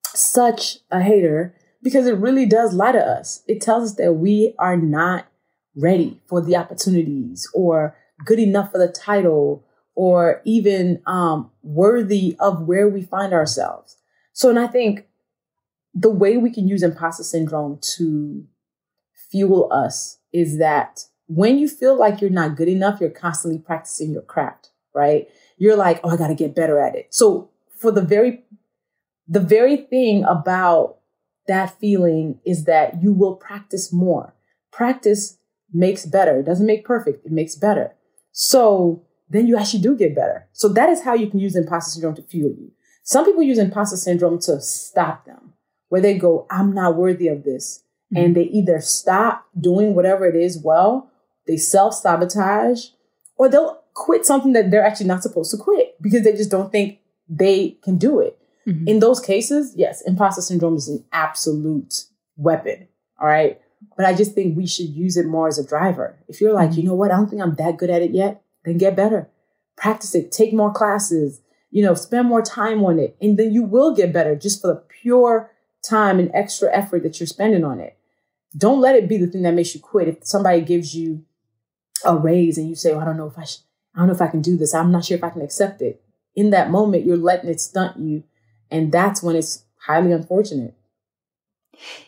such 0.07 0.79
a 0.89 0.99
hater 0.99 1.53
because 1.83 2.07
it 2.07 2.17
really 2.17 2.47
does 2.47 2.73
lie 2.73 2.93
to 2.93 2.99
us. 2.99 3.43
It 3.47 3.61
tells 3.61 3.91
us 3.91 3.97
that 3.97 4.13
we 4.13 4.55
are 4.57 4.77
not 4.77 5.27
ready 5.75 6.19
for 6.25 6.41
the 6.41 6.55
opportunities 6.55 7.47
or 7.53 7.95
good 8.25 8.39
enough 8.39 8.71
for 8.71 8.79
the 8.79 8.87
title 8.91 9.63
or 9.97 10.43
even 10.45 11.01
um, 11.07 11.49
worthy 11.63 12.35
of 12.39 12.61
where 12.67 12.87
we 12.87 13.01
find 13.01 13.33
ourselves. 13.33 13.97
So, 14.31 14.47
and 14.47 14.59
I 14.59 14.67
think 14.67 15.07
the 15.91 16.11
way 16.11 16.37
we 16.37 16.51
can 16.51 16.67
use 16.67 16.83
imposter 16.83 17.23
syndrome 17.23 17.79
to 17.95 18.45
fuel 19.31 19.67
us 19.73 20.19
is 20.31 20.59
that 20.59 21.05
when 21.25 21.57
you 21.57 21.67
feel 21.67 21.97
like 21.97 22.21
you're 22.21 22.29
not 22.29 22.55
good 22.55 22.67
enough, 22.67 23.01
you're 23.01 23.09
constantly 23.09 23.57
practicing 23.57 24.11
your 24.11 24.21
craft, 24.21 24.69
right? 24.93 25.27
You're 25.57 25.75
like, 25.75 25.99
oh, 26.03 26.11
I 26.11 26.17
got 26.17 26.27
to 26.27 26.35
get 26.35 26.53
better 26.53 26.79
at 26.79 26.95
it. 26.95 27.07
So, 27.11 27.49
for 27.79 27.91
the 27.91 28.03
very 28.03 28.43
the 29.27 29.39
very 29.39 29.77
thing 29.77 30.23
about 30.25 30.97
that 31.47 31.79
feeling 31.79 32.39
is 32.45 32.65
that 32.65 33.01
you 33.01 33.11
will 33.11 33.35
practice 33.35 33.91
more. 33.91 34.35
Practice 34.71 35.39
makes 35.73 36.05
better. 36.05 36.39
It 36.39 36.45
doesn't 36.45 36.67
make 36.67 36.85
perfect, 36.85 37.25
it 37.25 37.31
makes 37.31 37.55
better. 37.55 37.95
So 38.31 39.06
then 39.29 39.47
you 39.47 39.57
actually 39.57 39.81
do 39.81 39.95
get 39.95 40.15
better. 40.15 40.47
So 40.53 40.69
that 40.69 40.89
is 40.89 41.03
how 41.03 41.13
you 41.13 41.27
can 41.27 41.39
use 41.39 41.55
imposter 41.55 41.91
syndrome 41.91 42.15
to 42.15 42.23
fuel 42.23 42.51
you. 42.51 42.71
Some 43.03 43.25
people 43.25 43.43
use 43.43 43.57
imposter 43.57 43.97
syndrome 43.97 44.39
to 44.39 44.59
stop 44.61 45.25
them, 45.25 45.53
where 45.89 46.01
they 46.01 46.17
go, 46.17 46.45
I'm 46.49 46.73
not 46.73 46.95
worthy 46.95 47.27
of 47.27 47.43
this. 47.43 47.83
Mm-hmm. 48.13 48.23
And 48.23 48.35
they 48.35 48.43
either 48.43 48.79
stop 48.81 49.45
doing 49.59 49.95
whatever 49.95 50.25
it 50.25 50.35
is 50.35 50.57
well, 50.57 51.11
they 51.45 51.57
self 51.57 51.93
sabotage, 51.93 52.87
or 53.37 53.49
they'll 53.49 53.81
quit 53.93 54.25
something 54.25 54.53
that 54.53 54.71
they're 54.71 54.85
actually 54.85 55.07
not 55.07 55.23
supposed 55.23 55.51
to 55.51 55.57
quit 55.57 56.01
because 56.01 56.23
they 56.23 56.33
just 56.33 56.51
don't 56.51 56.71
think 56.71 56.99
they 57.27 57.77
can 57.83 57.97
do 57.97 58.19
it. 58.19 58.37
Mm-hmm. 58.67 58.87
In 58.87 58.99
those 58.99 59.19
cases, 59.19 59.73
yes, 59.75 60.01
imposter 60.01 60.41
syndrome 60.41 60.75
is 60.75 60.87
an 60.87 61.03
absolute 61.11 62.03
weapon. 62.35 62.87
All 63.19 63.27
right. 63.27 63.59
But 63.95 64.05
I 64.05 64.13
just 64.13 64.33
think 64.33 64.57
we 64.57 64.67
should 64.67 64.89
use 64.89 65.17
it 65.17 65.25
more 65.25 65.47
as 65.47 65.57
a 65.57 65.65
driver. 65.65 66.17
If 66.27 66.41
you're 66.41 66.53
like, 66.53 66.71
mm-hmm. 66.71 66.81
you 66.81 66.87
know 66.87 66.95
what, 66.95 67.11
I 67.11 67.15
don't 67.15 67.29
think 67.29 67.41
I'm 67.41 67.55
that 67.55 67.77
good 67.77 67.89
at 67.89 68.01
it 68.01 68.11
yet, 68.11 68.41
then 68.67 68.77
get 68.77 68.95
better. 68.95 69.29
Practice 69.75 70.15
it, 70.15 70.31
take 70.31 70.53
more 70.53 70.71
classes, 70.71 71.41
you 71.71 71.83
know, 71.83 71.93
spend 71.93 72.27
more 72.27 72.41
time 72.41 72.83
on 72.83 72.99
it. 72.99 73.15
And 73.21 73.37
then 73.37 73.53
you 73.53 73.63
will 73.63 73.95
get 73.95 74.13
better 74.13 74.35
just 74.35 74.61
for 74.61 74.67
the 74.67 74.83
pure 75.01 75.51
time 75.87 76.19
and 76.19 76.31
extra 76.33 76.75
effort 76.75 77.03
that 77.03 77.19
you're 77.19 77.27
spending 77.27 77.63
on 77.63 77.79
it. 77.79 77.97
Don't 78.57 78.81
let 78.81 78.95
it 78.95 79.07
be 79.07 79.17
the 79.17 79.27
thing 79.27 79.43
that 79.43 79.53
makes 79.53 79.75
you 79.75 79.81
quit. 79.81 80.07
If 80.07 80.17
somebody 80.23 80.61
gives 80.61 80.95
you 80.95 81.23
a 82.03 82.15
raise 82.15 82.57
and 82.57 82.67
you 82.67 82.75
say, 82.75 82.91
well, 82.91 83.01
I 83.01 83.05
don't 83.05 83.17
know 83.17 83.27
if 83.27 83.37
I 83.37 83.43
should, 83.43 83.61
I 83.95 83.99
don't 83.99 84.07
know 84.07 84.13
if 84.13 84.21
I 84.21 84.27
can 84.27 84.41
do 84.41 84.57
this. 84.57 84.73
I'm 84.73 84.91
not 84.91 85.05
sure 85.05 85.17
if 85.17 85.23
I 85.23 85.29
can 85.29 85.41
accept 85.41 85.81
it. 85.81 86.01
In 86.35 86.51
that 86.51 86.69
moment, 86.69 87.05
you're 87.05 87.17
letting 87.17 87.49
it 87.49 87.59
stunt 87.59 87.97
you 87.99 88.23
and 88.69 88.91
that's 88.91 89.23
when 89.23 89.35
it's 89.35 89.63
highly 89.79 90.11
unfortunate. 90.11 90.75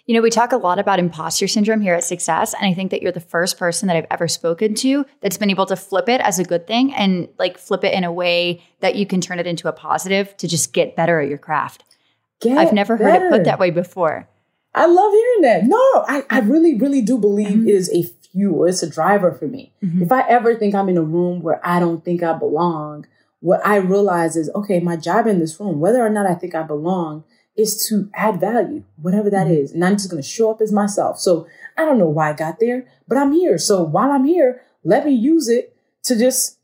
You 0.05 0.15
know, 0.15 0.21
we 0.21 0.29
talk 0.29 0.51
a 0.51 0.58
lot 0.58 0.79
about 0.79 0.99
imposter 0.99 1.47
syndrome 1.47 1.82
here 1.82 1.93
at 1.93 2.03
Success, 2.03 2.53
and 2.53 2.65
I 2.65 2.73
think 2.73 2.91
that 2.91 3.01
you're 3.01 3.12
the 3.12 3.19
first 3.19 3.58
person 3.58 3.88
that 3.88 3.95
I've 3.95 4.08
ever 4.10 4.27
spoken 4.27 4.75
to 4.75 5.05
that's 5.21 5.38
been 5.38 5.49
able 5.49 5.65
to 5.67 5.75
flip 5.75 6.10
it 6.10 6.21
as 6.21 6.39
a 6.39 6.43
good 6.43 6.67
thing 6.67 6.93
and 6.93 7.27
like 7.38 7.58
flip 7.58 7.84
it 7.84 7.93
in 7.93 8.03
a 8.03 8.12
way 8.12 8.63
that 8.79 8.95
you 8.95 9.05
can 9.05 9.21
turn 9.21 9.39
it 9.39 9.47
into 9.47 9.67
a 9.67 9.73
positive 9.73 10.36
to 10.38 10.47
just 10.47 10.73
get 10.73 10.95
better 10.95 11.19
at 11.19 11.29
your 11.29 11.38
craft. 11.38 11.84
Get 12.41 12.58
I've 12.58 12.73
never 12.73 12.97
better. 12.97 13.12
heard 13.12 13.27
it 13.27 13.32
put 13.32 13.43
that 13.45 13.60
way 13.60 13.69
before. 13.69 14.27
I 14.73 14.86
love 14.86 15.12
hearing 15.12 15.41
that. 15.41 15.65
No, 15.65 16.05
I, 16.08 16.23
I 16.29 16.39
really, 16.39 16.75
really 16.75 17.01
do 17.01 17.17
believe 17.17 17.49
mm-hmm. 17.49 17.67
it 17.67 17.71
is 17.71 17.91
a 17.93 18.03
fuel. 18.32 18.65
It's 18.65 18.84
a 18.84 18.89
driver 18.89 19.32
for 19.32 19.47
me. 19.47 19.73
Mm-hmm. 19.84 20.03
If 20.03 20.12
I 20.12 20.21
ever 20.27 20.55
think 20.55 20.75
I'm 20.75 20.89
in 20.89 20.97
a 20.97 21.03
room 21.03 21.41
where 21.41 21.60
I 21.65 21.79
don't 21.79 22.03
think 22.05 22.23
I 22.23 22.34
belong, 22.34 23.08
what 23.39 23.65
I 23.65 23.77
realize 23.77 24.36
is, 24.36 24.49
okay, 24.53 24.79
my 24.79 24.95
job 24.95 25.27
in 25.27 25.39
this 25.39 25.60
room, 25.60 25.79
whether 25.79 26.05
or 26.05 26.10
not 26.10 26.27
I 26.27 26.36
think 26.36 26.55
I 26.55 26.63
belong, 26.63 27.23
is 27.60 27.88
to 27.88 28.10
add 28.13 28.39
value, 28.39 28.84
whatever 29.02 29.30
that 29.30 29.48
mm-hmm. 29.48 29.74
And 29.74 29.84
I'm 29.84 29.93
just 29.93 30.10
going 30.10 30.22
to 30.22 30.28
show 30.28 30.52
up 30.52 30.62
as 30.62 30.72
myself. 30.72 31.19
So 31.19 31.48
I 31.78 31.86
don't 31.86 32.00
know 32.00 32.08
why 32.08 32.30
I 32.30 32.34
got 32.34 32.60
there, 32.60 32.88
but 33.08 33.17
I'm 33.17 33.32
here. 33.32 33.58
So 33.58 33.84
while 33.84 34.12
I'm 34.12 34.26
here, 34.26 34.62
let 34.84 35.06
me 35.06 35.12
use 35.12 35.50
it 35.50 35.76
to 36.04 36.17
just 36.17 36.58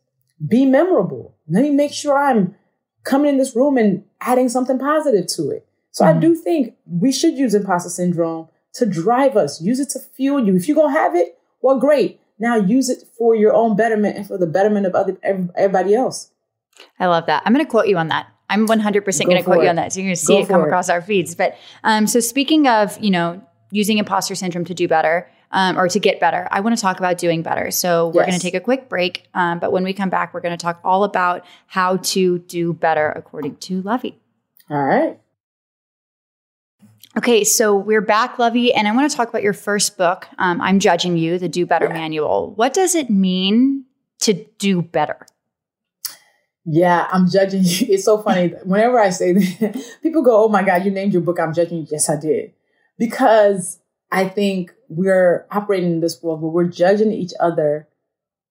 be 0.46 0.66
memorable. 0.66 1.36
Let 1.48 1.64
me 1.64 1.72
make 1.72 1.94
sure 1.94 2.18
I'm 2.18 2.56
coming 3.04 3.30
in 3.30 3.38
this 3.38 3.56
room 3.56 3.78
and 3.78 4.04
adding 4.22 4.50
something 4.50 4.80
positive 4.80 5.28
to 5.36 5.52
it. 5.52 5.68
So 5.92 6.06
mm-hmm. 6.06 6.18
I 6.18 6.22
do 6.22 6.36
think 6.36 6.76
we 6.86 7.12
should 7.12 7.36
use 7.36 7.54
imposter 7.54 7.90
syndrome 7.90 8.48
to 8.74 8.86
drive 8.86 9.38
us, 9.38 9.62
use 9.62 9.80
it 9.80 9.90
to 9.90 10.00
fuel 10.00 10.46
you. 10.46 10.56
If 10.56 10.68
you're 10.68 10.76
going 10.76 10.94
to 10.94 11.00
have 11.00 11.16
it, 11.16 11.38
well, 11.62 11.80
great. 11.80 12.20
Now 12.38 12.58
use 12.58 12.90
it 12.90 13.04
for 13.18 13.36
your 13.36 13.54
own 13.54 13.76
betterment 13.76 14.18
and 14.18 14.28
for 14.28 14.38
the 14.38 14.48
betterment 14.48 14.86
of 14.86 14.96
other 14.96 15.18
everybody 15.24 15.96
else. 15.96 16.32
I 17.00 17.06
love 17.08 17.26
that. 17.28 17.44
I'm 17.46 17.54
going 17.54 17.66
to 17.66 17.72
quote 17.72 17.88
you 17.88 17.98
on 17.98 18.10
that. 18.10 18.28
I'm 18.50 18.68
100% 18.68 19.26
going 19.26 19.38
to 19.38 19.44
quote 19.44 19.60
it. 19.60 19.64
you 19.64 19.70
on 19.70 19.76
that. 19.76 19.94
So 19.94 20.00
you're 20.00 20.08
going 20.08 20.16
to 20.16 20.22
see 20.22 20.34
Go 20.34 20.42
it 20.42 20.48
come 20.48 20.62
it. 20.62 20.66
across 20.66 20.90
our 20.90 21.02
feeds. 21.02 21.36
But 21.36 21.58
um, 21.84 22.08
so 22.08 22.20
speaking 22.20 22.68
of, 22.68 22.98
you 23.02 23.12
know, 23.12 23.42
using 23.72 23.98
imposter 23.98 24.36
syndrome 24.36 24.66
to 24.66 24.74
do 24.74 24.88
better 24.88 25.30
um, 25.52 25.78
or 25.78 25.88
to 25.88 26.00
get 26.00 26.20
better, 26.20 26.48
I 26.52 26.60
want 26.60 26.76
to 26.76 26.82
talk 26.82 27.00
about 27.00 27.18
doing 27.18 27.42
better. 27.42 27.72
So 27.72 28.10
we're 28.10 28.22
yes. 28.22 28.30
going 28.30 28.40
to 28.40 28.44
take 28.44 28.54
a 28.56 28.60
quick 28.60 28.88
break. 28.88 29.28
Um, 29.34 29.60
but 29.60 29.72
when 29.72 29.84
we 29.84 29.94
come 29.94 30.10
back, 30.10 30.34
we're 30.34 30.42
going 30.42 30.58
to 30.58 30.62
talk 30.62 30.80
all 30.84 31.04
about 31.04 31.46
how 31.68 31.98
to 31.98 32.40
do 32.40 32.74
better 32.74 33.10
according 33.12 33.58
to 33.58 33.82
Luvvie. 33.82 34.16
All 34.70 34.84
right. 34.84 35.20
Okay, 37.18 37.46
so 37.46 37.74
we're 37.74 38.02
back, 38.02 38.36
Luvvie, 38.36 38.72
and 38.76 38.90
I 38.90 38.92
want 38.92 39.10
to 39.10 39.16
talk 39.16 39.30
about 39.30 39.42
your 39.42 39.54
first 39.54 39.98
book. 39.98 40.28
Um, 40.38 40.60
I'm 40.60 40.80
judging 40.80 41.16
you, 41.16 41.40
the 41.40 41.48
Do 41.48 41.66
Better 41.66 41.86
yeah. 41.86 41.94
Manual. 41.94 42.52
What 42.56 42.74
does 42.74 42.94
it 42.94 43.10
mean 43.10 43.86
to 44.20 44.34
do 44.58 44.82
better? 44.82 45.26
Yeah, 46.66 47.08
I'm 47.12 47.30
judging 47.30 47.64
you. 47.64 47.88
It's 47.94 48.06
so 48.06 48.22
funny. 48.22 48.50
Whenever 48.64 49.00
I 49.00 49.12
say 49.12 49.34
that, 49.34 49.98
people 50.04 50.24
go, 50.24 50.46
Oh 50.46 50.50
my 50.50 50.64
God, 50.64 50.84
you 50.84 50.92
named 50.92 51.14
your 51.14 51.22
book, 51.22 51.40
I'm 51.40 51.54
judging 51.54 51.80
you. 51.80 51.88
Yes, 51.90 52.10
I 52.10 52.20
did. 52.20 52.54
Because 52.98 53.80
I 54.12 54.28
think 54.28 54.74
we're 54.90 55.46
operating 55.52 55.92
in 55.92 56.00
this 56.00 56.22
world 56.22 56.42
where 56.42 56.52
we're 56.52 56.66
judging 56.66 57.12
each 57.12 57.34
other 57.40 57.88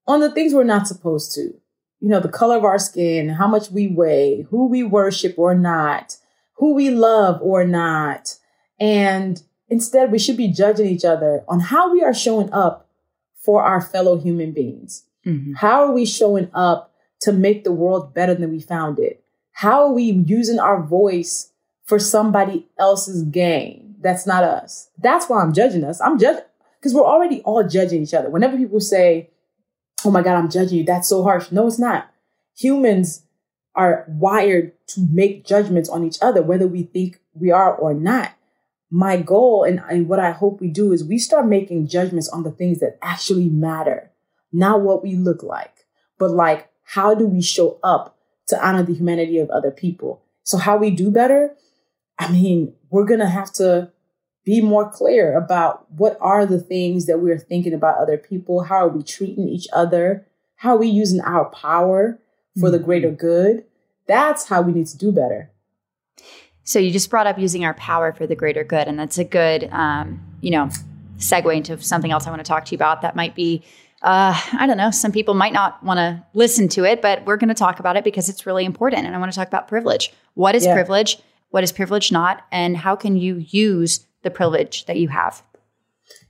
on 0.07 0.21
the 0.21 0.31
things 0.31 0.53
we're 0.53 0.65
not 0.65 0.87
supposed 0.87 1.33
to. 1.35 1.55
You 2.01 2.11
know, 2.11 2.21
the 2.21 2.29
color 2.29 2.57
of 2.57 2.65
our 2.65 2.79
skin, 2.79 3.31
how 3.31 3.49
much 3.49 3.71
we 3.71 3.89
weigh, 3.89 4.47
who 4.51 4.67
we 4.67 4.83
worship 4.83 5.39
or 5.39 5.55
not, 5.55 6.19
who 6.55 6.75
we 6.75 6.91
love 6.91 7.41
or 7.41 7.65
not. 7.65 8.37
And 8.79 9.43
instead, 9.69 10.13
we 10.13 10.19
should 10.19 10.37
be 10.37 10.49
judging 10.49 10.87
each 10.87 11.05
other 11.05 11.45
on 11.49 11.61
how 11.61 11.91
we 11.91 12.03
are 12.03 12.13
showing 12.13 12.53
up 12.53 12.89
for 13.37 13.63
our 13.63 13.81
fellow 13.81 14.19
human 14.19 14.53
beings. 14.53 15.05
Mm-hmm. 15.25 15.55
How 15.55 15.85
are 15.85 15.93
we 15.93 16.05
showing 16.05 16.51
up 16.53 16.94
to 17.21 17.33
make 17.33 17.65
the 17.65 17.73
world 17.73 18.15
better 18.15 18.35
than 18.35 18.51
we 18.51 18.61
found 18.61 18.99
it? 18.99 19.25
How 19.53 19.85
are 19.85 19.93
we 19.93 20.05
using 20.05 20.59
our 20.59 20.83
voice 20.83 21.53
for 21.85 21.99
somebody 21.99 22.67
else's 22.79 23.23
gain? 23.23 23.97
That's 24.01 24.27
not 24.27 24.45
us. 24.45 24.91
That's 24.99 25.29
why 25.29 25.41
I'm 25.41 25.55
judging 25.55 25.85
us. 25.85 26.01
I'm 26.01 26.19
judging 26.19 26.45
because 26.79 26.93
we're 26.93 27.07
already 27.07 27.41
all 27.43 27.67
judging 27.67 28.03
each 28.03 28.13
other. 28.13 28.29
Whenever 28.29 28.57
people 28.57 28.81
say, 28.81 29.31
"Oh 30.05 30.11
my 30.11 30.23
God, 30.23 30.37
I'm 30.37 30.51
judging 30.51 30.79
you," 30.79 30.85
that's 30.85 31.09
so 31.09 31.23
harsh. 31.23 31.51
No, 31.51 31.67
it's 31.67 31.79
not. 31.79 32.11
Humans 32.57 33.23
are 33.75 34.05
wired 34.09 34.73
to 34.89 35.07
make 35.11 35.47
judgments 35.47 35.89
on 35.89 36.05
each 36.05 36.19
other, 36.21 36.43
whether 36.43 36.67
we 36.67 36.83
think 36.83 37.21
we 37.35 37.51
are 37.51 37.75
or 37.75 37.95
not. 37.95 38.33
My 38.91 39.17
goal 39.17 39.65
and, 39.65 39.83
and 39.91 40.09
what 40.09 40.21
I 40.21 40.31
hope 40.31 40.61
we 40.61 40.69
do 40.69 40.93
is 40.93 41.03
we 41.03 41.19
start 41.19 41.47
making 41.47 41.89
judgments 41.89 42.29
on 42.29 42.45
the 42.45 42.51
things 42.51 42.79
that 42.81 42.99
actually 43.03 43.49
matter, 43.49 44.13
not 44.53 44.83
what 44.83 45.03
we 45.03 45.17
look 45.17 45.43
like, 45.43 45.87
but 46.19 46.31
like 46.31 46.69
how 46.85 47.15
do 47.15 47.27
we 47.27 47.43
show 47.43 47.79
up 47.83 48.17
to 48.47 48.67
honor 48.67 48.83
the 48.83 48.95
humanity 48.95 49.39
of 49.39 49.51
other 49.51 49.71
people? 49.71 50.23
So, 50.43 50.59
how 50.59 50.77
we 50.77 50.91
do 50.91 51.11
better? 51.11 51.55
I 52.19 52.31
mean, 52.31 52.75
we're 52.91 53.05
going 53.05 53.21
to 53.21 53.29
have 53.29 53.53
to 53.55 53.91
be 54.45 54.61
more 54.61 54.89
clear 54.91 55.37
about 55.37 55.91
what 55.93 56.17
are 56.21 56.47
the 56.47 56.61
things 56.61 57.07
that 57.07 57.19
we're 57.19 57.39
thinking 57.39 57.73
about 57.73 57.99
other 57.99 58.19
people. 58.19 58.65
How 58.65 58.87
are 58.87 58.89
we 58.89 59.03
treating 59.03 59.49
each 59.49 59.67
other? 59.73 60.27
How 60.57 60.75
are 60.75 60.79
we 60.79 60.89
using 60.89 61.21
our 61.21 61.47
power 61.47 62.19
for 62.61 62.71
the 62.71 62.79
greater 62.79 63.09
mm-hmm. 63.09 63.17
good? 63.17 63.65
That's 64.07 64.49
how 64.49 64.63
we 64.63 64.73
need 64.73 64.87
to 64.89 64.99
do 64.99 65.11
better. 65.11 65.51
So 66.63 66.79
you 66.79 66.91
just 66.91 67.11
brought 67.11 67.27
up 67.27 67.39
using 67.39 67.65
our 67.65 67.75
power 67.75 68.13
for 68.13 68.27
the 68.27 68.35
greater 68.35 68.65
good, 68.65 68.89
and 68.89 68.99
that's 68.99 69.19
a 69.19 69.25
good, 69.25 69.69
um, 69.71 70.23
you 70.41 70.51
know, 70.51 70.71
segue 71.19 71.55
into 71.55 71.79
something 71.81 72.11
else 72.11 72.27
I 72.27 72.31
want 72.31 72.41
to 72.41 72.49
talk 72.49 72.65
to 72.67 72.73
you 72.73 72.77
about. 72.77 73.03
That 73.03 73.17
might 73.17 73.35
be, 73.35 73.63
uh, 74.05 74.39
I 74.53 74.67
don't 74.67 74.77
know, 74.77 74.91
some 74.91 75.13
people 75.13 75.33
might 75.33 75.55
not 75.55 75.83
want 75.83 75.97
to 75.97 76.23
listen 76.35 76.69
to 76.69 76.85
it, 76.85 77.01
but 77.01 77.25
we're 77.25 77.39
going 77.39 77.49
to 77.49 77.55
talk 77.55 77.81
about 77.81 77.97
it 77.97 78.05
because 78.05 78.29
it's 78.29 78.45
really 78.45 78.67
important. 78.67 79.07
And 79.07 79.17
I 79.17 79.19
want 79.19 79.33
to 79.33 79.37
talk 79.37 79.49
about 79.49 79.67
privilege. 79.67 80.13
What 80.35 80.55
is 80.55 80.67
yeah. 80.67 80.75
privilege? 80.75 81.19
What 81.49 81.65
is 81.65 81.73
privilege 81.73 82.13
not? 82.13 82.45
And 82.53 82.77
how 82.77 82.97
can 82.97 83.17
you 83.17 83.37
use 83.49 84.07
the 84.23 84.31
privilege 84.31 84.85
that 84.85 84.99
you 84.99 85.09
have? 85.09 85.43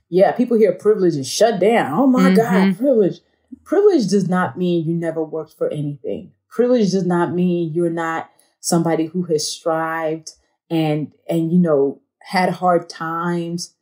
Yeah, 0.07 0.31
people 0.31 0.57
hear 0.57 0.71
privilege 0.71 1.15
and 1.15 1.25
shut 1.25 1.59
down. 1.59 1.93
Oh 1.93 2.07
my 2.07 2.29
mm-hmm. 2.29 2.35
God, 2.35 2.77
privilege. 2.77 3.19
Privilege 3.65 4.07
does 4.07 4.29
not 4.29 4.57
mean 4.57 4.85
you 4.85 4.93
never 4.93 5.21
worked 5.21 5.53
for 5.57 5.69
anything. 5.69 6.31
Privilege 6.47 6.91
does 6.91 7.05
not 7.05 7.33
mean 7.33 7.73
you're 7.73 7.89
not 7.89 8.29
somebody 8.61 9.07
who 9.07 9.23
has 9.23 9.45
strived 9.45 10.31
and 10.69 11.11
and 11.27 11.51
you 11.51 11.59
know 11.59 12.01
had 12.21 12.49
hard 12.49 12.87
times. 12.87 13.75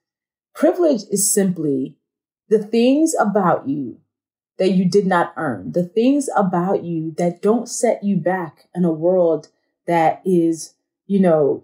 Privilege 0.56 1.04
is 1.12 1.32
simply 1.32 1.98
the 2.54 2.64
things 2.64 3.16
about 3.20 3.68
you 3.68 3.98
that 4.60 4.70
you 4.70 4.86
did 4.86 5.08
not 5.08 5.34
earn, 5.38 5.72
the 5.72 5.84
things 5.84 6.30
about 6.38 6.84
you 6.84 7.12
that 7.18 7.42
don't 7.42 7.68
set 7.68 8.04
you 8.04 8.16
back 8.16 8.68
in 8.76 8.86
a 8.86 8.92
world 8.92 9.48
that 9.88 10.22
is, 10.24 10.76
you 11.08 11.20
know, 11.20 11.64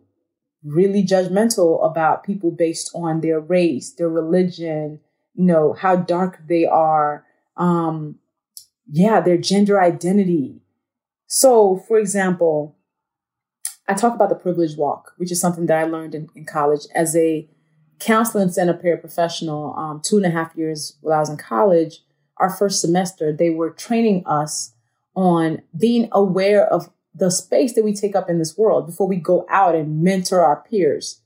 really 0.63 1.03
judgmental 1.03 1.85
about 1.85 2.23
people 2.23 2.49
based 2.49 2.89
on 2.95 3.21
their 3.21 3.39
race, 3.39 3.91
their 3.91 4.09
religion, 4.09 4.99
you 5.35 5.45
know, 5.45 5.73
how 5.73 5.95
dark 5.95 6.39
they 6.47 6.65
are, 6.65 7.23
um, 7.55 8.17
yeah, 8.91 9.21
their 9.21 9.37
gender 9.37 9.79
identity. 9.79 10.59
So, 11.27 11.83
for 11.87 11.99
example, 11.99 12.75
I 13.87 13.93
talk 13.93 14.15
about 14.15 14.29
the 14.29 14.35
privilege 14.35 14.75
walk, 14.75 15.13
which 15.17 15.31
is 15.31 15.39
something 15.39 15.67
that 15.67 15.77
I 15.77 15.83
learned 15.83 16.15
in, 16.15 16.29
in 16.33 16.45
college 16.45 16.87
as 16.95 17.15
a 17.15 17.47
counseling 17.99 18.49
center 18.49 18.73
paraprofessional. 18.73 19.77
Um, 19.77 20.01
two 20.01 20.17
and 20.17 20.25
a 20.25 20.29
half 20.29 20.55
years 20.55 20.97
while 21.01 21.17
I 21.17 21.19
was 21.19 21.29
in 21.29 21.37
college, 21.37 22.01
our 22.37 22.49
first 22.49 22.81
semester, 22.81 23.31
they 23.31 23.49
were 23.49 23.69
training 23.69 24.23
us 24.25 24.73
on 25.15 25.61
being 25.77 26.07
aware 26.11 26.65
of 26.65 26.89
the 27.13 27.29
space 27.29 27.73
that 27.73 27.83
we 27.83 27.93
take 27.93 28.15
up 28.15 28.29
in 28.29 28.39
this 28.39 28.57
world 28.57 28.85
before 28.85 29.07
we 29.07 29.17
go 29.17 29.45
out 29.49 29.75
and 29.75 30.01
mentor 30.01 30.41
our 30.41 30.63
peers. 30.69 31.21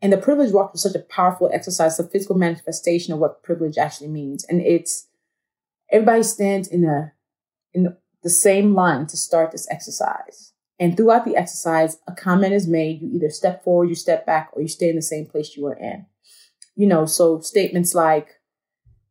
And 0.00 0.12
the 0.12 0.18
privilege 0.18 0.52
walk 0.52 0.72
was 0.72 0.82
such 0.82 0.94
a 0.94 1.00
powerful 1.00 1.50
exercise, 1.52 1.98
a 1.98 2.04
physical 2.04 2.36
manifestation 2.36 3.12
of 3.12 3.18
what 3.18 3.42
privilege 3.42 3.76
actually 3.76 4.08
means. 4.08 4.44
And 4.44 4.60
it's 4.60 5.08
everybody 5.90 6.22
stands 6.22 6.68
in 6.68 6.84
a 6.84 7.12
in 7.72 7.96
the 8.22 8.30
same 8.30 8.74
line 8.74 9.06
to 9.06 9.16
start 9.16 9.52
this 9.52 9.68
exercise. 9.70 10.52
And 10.78 10.96
throughout 10.96 11.24
the 11.24 11.36
exercise, 11.36 11.98
a 12.06 12.12
comment 12.12 12.52
is 12.52 12.68
made. 12.68 13.00
You 13.00 13.10
either 13.14 13.30
step 13.30 13.64
forward, 13.64 13.88
you 13.88 13.94
step 13.94 14.26
back, 14.26 14.50
or 14.52 14.62
you 14.62 14.68
stay 14.68 14.90
in 14.90 14.96
the 14.96 15.02
same 15.02 15.26
place 15.26 15.56
you 15.56 15.64
were 15.64 15.76
in. 15.76 16.06
You 16.74 16.86
know, 16.86 17.06
so 17.06 17.40
statements 17.40 17.94
like, 17.94 18.40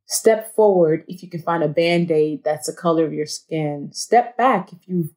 step 0.05 0.53
forward 0.53 1.03
if 1.07 1.23
you 1.23 1.29
can 1.29 1.41
find 1.41 1.63
a 1.63 1.67
band 1.67 2.11
aid 2.11 2.43
that's 2.43 2.67
the 2.67 2.73
color 2.73 3.05
of 3.05 3.13
your 3.13 3.25
skin. 3.25 3.89
Step 3.91 4.37
back 4.37 4.71
if 4.71 4.87
you've 4.87 5.09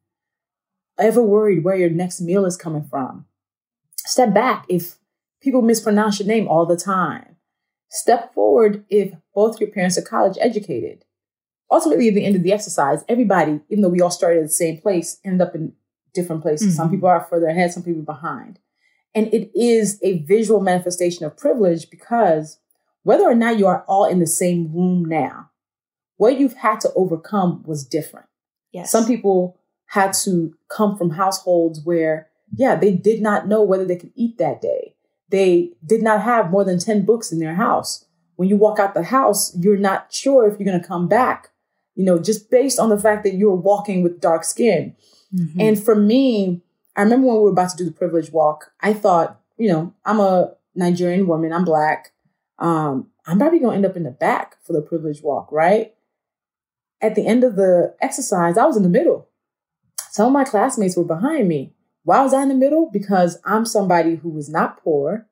ever 0.99 1.23
worried 1.23 1.63
where 1.63 1.77
your 1.77 1.91
next 1.91 2.21
meal 2.23 2.47
is 2.47 2.57
coming 2.57 2.85
from. 2.89 3.27
Step 3.99 4.33
back 4.33 4.65
if 4.71 4.97
people 5.43 5.61
mispronounce 5.61 6.19
your 6.19 6.27
name 6.27 6.49
all 6.49 6.65
the 6.65 6.77
time. 6.77 7.37
Step 7.91 8.33
forward 8.33 8.85
if 8.89 9.13
both 9.35 9.61
your 9.61 9.71
parents 9.71 9.99
are 9.99 10.03
college 10.03 10.39
educated 10.41 11.05
ultimately 11.71 12.09
at 12.09 12.15
the 12.15 12.25
end 12.25 12.37
of 12.37 12.43
the 12.43 12.53
exercise, 12.53 13.05
everybody, 13.09 13.61
even 13.69 13.83
though 13.83 13.89
we 13.89 14.01
all 14.01 14.11
started 14.11 14.39
at 14.39 14.45
the 14.45 14.51
same 14.51 14.79
place, 14.79 15.19
ended 15.25 15.47
up 15.47 15.55
in 15.55 15.73
different 16.21 16.43
places. 16.43 16.69
Mm-hmm. 16.69 16.77
Some 16.77 16.91
people 16.91 17.09
are 17.09 17.27
further 17.29 17.47
ahead, 17.47 17.73
some 17.73 17.83
people 17.83 18.03
behind. 18.03 18.59
And 19.15 19.33
it 19.33 19.51
is 19.59 19.99
a 20.03 20.19
visual 20.19 20.61
manifestation 20.61 21.25
of 21.25 21.37
privilege 21.37 21.91
because 21.91 22.59
whether 23.03 23.25
or 23.25 23.35
not 23.35 23.59
you 23.59 23.67
are 23.67 23.85
all 23.89 24.05
in 24.05 24.19
the 24.19 24.27
same 24.27 24.73
room 24.73 25.05
now, 25.05 25.51
what 26.17 26.39
you've 26.39 26.57
had 26.57 26.81
to 26.81 26.93
overcome 26.95 27.63
was 27.65 27.85
different. 27.85 28.27
Yes. 28.73 28.91
Some 28.91 29.07
people 29.07 29.59
had 29.87 30.13
to 30.25 30.55
come 30.69 30.99
from 30.99 31.11
households 31.11 31.81
where, 31.85 32.29
yeah, 32.55 32.77
they 32.77 32.93
did 32.93 33.23
not 33.23 33.49
know 33.49 33.63
whether 33.63 33.85
they 33.85 33.97
could 33.97 34.13
eat 34.15 34.39
that 34.39 34.61
day. 34.61 34.95
They 35.31 35.73
did 35.85 36.03
not 36.03 36.23
have 36.23 36.51
more 36.51 36.65
than 36.65 36.79
10 36.79 37.05
books 37.05 37.33
in 37.33 37.39
their 37.39 37.55
house. 37.55 38.05
When 38.37 38.49
you 38.49 38.57
walk 38.57 38.79
out 38.79 38.95
the 38.95 39.05
house, 39.05 39.57
you're 39.57 39.77
not 39.77 40.13
sure 40.13 40.47
if 40.47 40.59
you're 40.59 40.69
going 40.69 40.81
to 40.81 40.87
come 40.87 41.09
back 41.09 41.51
you 41.99 42.05
know, 42.05 42.17
just 42.17 42.49
based 42.49 42.79
on 42.79 42.91
the 42.91 42.99
fact 42.99 43.25
that 43.25 43.35
you're 43.35 43.53
walking 43.53 44.05
with 44.05 44.21
dark 44.21 44.45
skin. 44.45 44.95
Mm-hmm. 45.35 45.61
And 45.61 45.83
for 45.83 45.95
me, 45.95 46.63
I 46.97 47.03
remember 47.03 47.29
when 47.29 47.37
we 47.37 47.43
were 47.43 47.51
about 47.51 47.71
to 47.71 47.77
do 47.77 47.85
the 47.85 47.93
privilege 47.93 48.31
walk, 48.31 48.73
I 48.81 48.93
thought, 48.93 49.41
you 49.57 49.69
know, 49.69 49.95
I'm 50.05 50.21
a 50.21 50.53
Nigerian 50.75 51.27
woman, 51.27 51.53
I'm 51.53 51.65
black. 51.65 52.13
Um, 52.59 53.09
I'm 53.27 53.39
probably 53.39 53.59
going 53.59 53.73
to 53.73 53.77
end 53.77 53.87
up 53.87 53.97
in 53.97 54.05
the 54.05 54.11
back 54.11 54.57
for 54.65 54.73
the 54.73 54.83
privilege 54.83 55.23
walk, 55.23 55.53
right? 55.53 55.95
At 57.01 57.15
the 57.15 57.27
end 57.27 57.45
of 57.45 57.57
the 57.57 57.95
exercise, 58.01 58.57
I 58.59 58.67
was 58.67 58.77
in 58.77 58.83
the 58.83 58.89
middle. 58.89 59.29
Some 60.11 60.27
of 60.27 60.33
my 60.33 60.45
classmates 60.45 60.97
were 60.97 61.05
behind 61.05 61.47
me. 61.47 61.75
Why 62.05 62.23
was 62.23 62.33
I 62.33 62.43
in 62.43 62.49
the 62.49 62.55
middle? 62.55 62.89
Because 62.91 63.39
I'm 63.45 63.67
somebody 63.67 64.17
who 64.17 64.31
was 64.31 64.49
not 64.49 64.83
poor. 64.83 65.27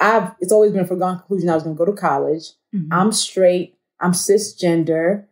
I've 0.00 0.32
it's 0.40 0.52
always 0.52 0.72
been 0.72 0.80
a 0.80 0.86
foregone 0.86 1.18
conclusion 1.18 1.50
I 1.50 1.54
was 1.54 1.62
going 1.62 1.76
to 1.76 1.78
go 1.78 1.84
to 1.84 1.92
college. 1.92 2.52
Mm-hmm. 2.74 2.92
I'm 2.92 3.12
straight. 3.12 3.76
I'm 4.00 4.12
cisgender. 4.12 5.26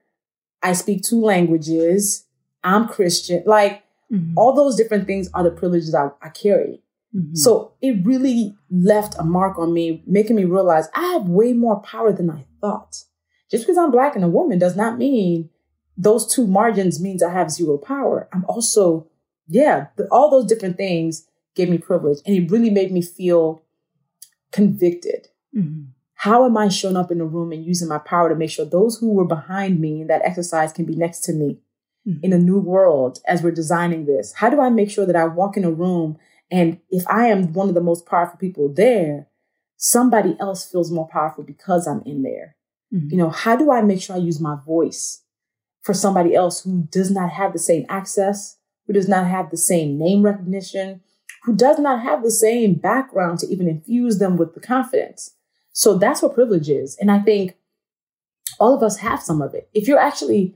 I 0.62 0.72
speak 0.72 1.02
two 1.02 1.20
languages. 1.20 2.23
I'm 2.64 2.88
Christian. 2.88 3.42
Like 3.46 3.84
mm-hmm. 4.12 4.36
all 4.36 4.54
those 4.54 4.74
different 4.74 5.06
things 5.06 5.30
are 5.34 5.44
the 5.44 5.50
privileges 5.50 5.94
I, 5.94 6.08
I 6.20 6.30
carry. 6.30 6.82
Mm-hmm. 7.14 7.36
So 7.36 7.74
it 7.80 8.04
really 8.04 8.56
left 8.70 9.14
a 9.18 9.24
mark 9.24 9.58
on 9.58 9.72
me, 9.72 10.02
making 10.06 10.36
me 10.36 10.44
realize 10.44 10.88
I 10.94 11.12
have 11.12 11.28
way 11.28 11.52
more 11.52 11.80
power 11.80 12.12
than 12.12 12.30
I 12.30 12.44
thought. 12.60 13.04
Just 13.50 13.64
because 13.64 13.78
I'm 13.78 13.92
black 13.92 14.16
and 14.16 14.24
a 14.24 14.28
woman 14.28 14.58
does 14.58 14.74
not 14.74 14.98
mean 14.98 15.50
those 15.96 16.26
two 16.26 16.46
margins 16.46 17.00
means 17.00 17.22
I 17.22 17.32
have 17.32 17.52
zero 17.52 17.78
power. 17.78 18.28
I'm 18.32 18.44
also, 18.46 19.06
yeah, 19.46 19.88
all 20.10 20.28
those 20.28 20.46
different 20.46 20.76
things 20.76 21.28
gave 21.54 21.68
me 21.68 21.78
privilege 21.78 22.18
and 22.26 22.34
it 22.34 22.50
really 22.50 22.70
made 22.70 22.90
me 22.90 23.00
feel 23.00 23.62
convicted. 24.50 25.28
Mm-hmm. 25.56 25.90
How 26.14 26.46
am 26.46 26.56
I 26.56 26.68
showing 26.68 26.96
up 26.96 27.12
in 27.12 27.18
the 27.18 27.26
room 27.26 27.52
and 27.52 27.64
using 27.64 27.88
my 27.88 27.98
power 27.98 28.28
to 28.28 28.34
make 28.34 28.50
sure 28.50 28.64
those 28.64 28.98
who 28.98 29.12
were 29.12 29.26
behind 29.26 29.78
me 29.78 30.00
in 30.00 30.06
that 30.08 30.22
exercise 30.24 30.72
can 30.72 30.84
be 30.84 30.96
next 30.96 31.20
to 31.24 31.32
me. 31.32 31.58
In 32.22 32.32
a 32.32 32.38
new 32.38 32.58
world 32.58 33.20
as 33.26 33.42
we're 33.42 33.50
designing 33.50 34.04
this? 34.04 34.34
How 34.34 34.50
do 34.50 34.60
I 34.60 34.68
make 34.70 34.90
sure 34.90 35.06
that 35.06 35.16
I 35.16 35.24
walk 35.24 35.56
in 35.56 35.64
a 35.64 35.70
room 35.70 36.18
and 36.50 36.78
if 36.90 37.06
I 37.08 37.28
am 37.28 37.52
one 37.52 37.68
of 37.68 37.74
the 37.74 37.80
most 37.80 38.06
powerful 38.06 38.38
people 38.38 38.72
there, 38.72 39.28
somebody 39.76 40.36
else 40.38 40.70
feels 40.70 40.90
more 40.90 41.08
powerful 41.08 41.44
because 41.44 41.86
I'm 41.86 42.02
in 42.04 42.22
there? 42.22 42.56
Mm-hmm. 42.92 43.10
You 43.10 43.16
know, 43.16 43.30
how 43.30 43.56
do 43.56 43.72
I 43.72 43.80
make 43.82 44.02
sure 44.02 44.16
I 44.16 44.20
use 44.20 44.40
my 44.40 44.56
voice 44.64 45.22
for 45.82 45.94
somebody 45.94 46.34
else 46.34 46.62
who 46.62 46.86
does 46.90 47.10
not 47.10 47.30
have 47.30 47.52
the 47.52 47.58
same 47.58 47.86
access, 47.88 48.58
who 48.86 48.92
does 48.92 49.08
not 49.08 49.26
have 49.26 49.50
the 49.50 49.56
same 49.56 49.98
name 49.98 50.22
recognition, 50.22 51.00
who 51.44 51.54
does 51.54 51.78
not 51.78 52.02
have 52.02 52.22
the 52.22 52.30
same 52.30 52.74
background 52.74 53.38
to 53.40 53.46
even 53.48 53.68
infuse 53.68 54.18
them 54.18 54.36
with 54.36 54.54
the 54.54 54.60
confidence? 54.60 55.34
So 55.72 55.98
that's 55.98 56.22
what 56.22 56.34
privilege 56.34 56.68
is. 56.68 56.96
And 57.00 57.10
I 57.10 57.20
think 57.20 57.56
all 58.60 58.74
of 58.74 58.82
us 58.82 58.98
have 58.98 59.22
some 59.22 59.42
of 59.42 59.54
it. 59.54 59.68
If 59.74 59.88
you're 59.88 59.98
actually 59.98 60.54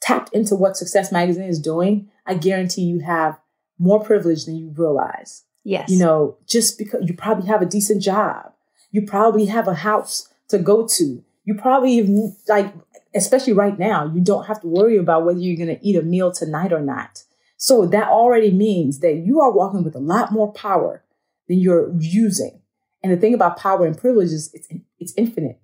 tapped 0.00 0.32
into 0.34 0.54
what 0.54 0.76
Success 0.76 1.12
Magazine 1.12 1.44
is 1.44 1.60
doing, 1.60 2.08
I 2.26 2.34
guarantee 2.34 2.82
you 2.82 3.00
have 3.00 3.38
more 3.78 4.02
privilege 4.02 4.44
than 4.44 4.56
you 4.56 4.72
realize. 4.76 5.44
Yes. 5.64 5.90
You 5.90 5.98
know, 5.98 6.38
just 6.46 6.78
because 6.78 7.06
you 7.06 7.14
probably 7.14 7.46
have 7.48 7.62
a 7.62 7.66
decent 7.66 8.02
job, 8.02 8.52
you 8.90 9.06
probably 9.06 9.46
have 9.46 9.68
a 9.68 9.74
house 9.74 10.28
to 10.48 10.58
go 10.58 10.86
to, 10.86 11.22
you 11.44 11.54
probably 11.54 11.92
even, 11.92 12.36
like, 12.48 12.72
especially 13.14 13.52
right 13.52 13.78
now, 13.78 14.10
you 14.14 14.20
don't 14.20 14.46
have 14.46 14.60
to 14.60 14.66
worry 14.66 14.96
about 14.96 15.24
whether 15.24 15.38
you're 15.38 15.56
going 15.56 15.76
to 15.76 15.86
eat 15.86 15.96
a 15.96 16.02
meal 16.02 16.32
tonight 16.32 16.72
or 16.72 16.80
not. 16.80 17.24
So 17.56 17.86
that 17.86 18.08
already 18.08 18.50
means 18.50 19.00
that 19.00 19.16
you 19.16 19.40
are 19.40 19.52
walking 19.52 19.84
with 19.84 19.94
a 19.94 20.00
lot 20.00 20.32
more 20.32 20.52
power 20.52 21.04
than 21.48 21.58
you're 21.58 21.92
using. 21.98 22.62
And 23.02 23.12
the 23.12 23.16
thing 23.16 23.34
about 23.34 23.58
power 23.58 23.86
and 23.86 23.96
privilege 23.96 24.30
is 24.30 24.50
it's, 24.54 24.68
it's 24.98 25.14
infinite. 25.16 25.60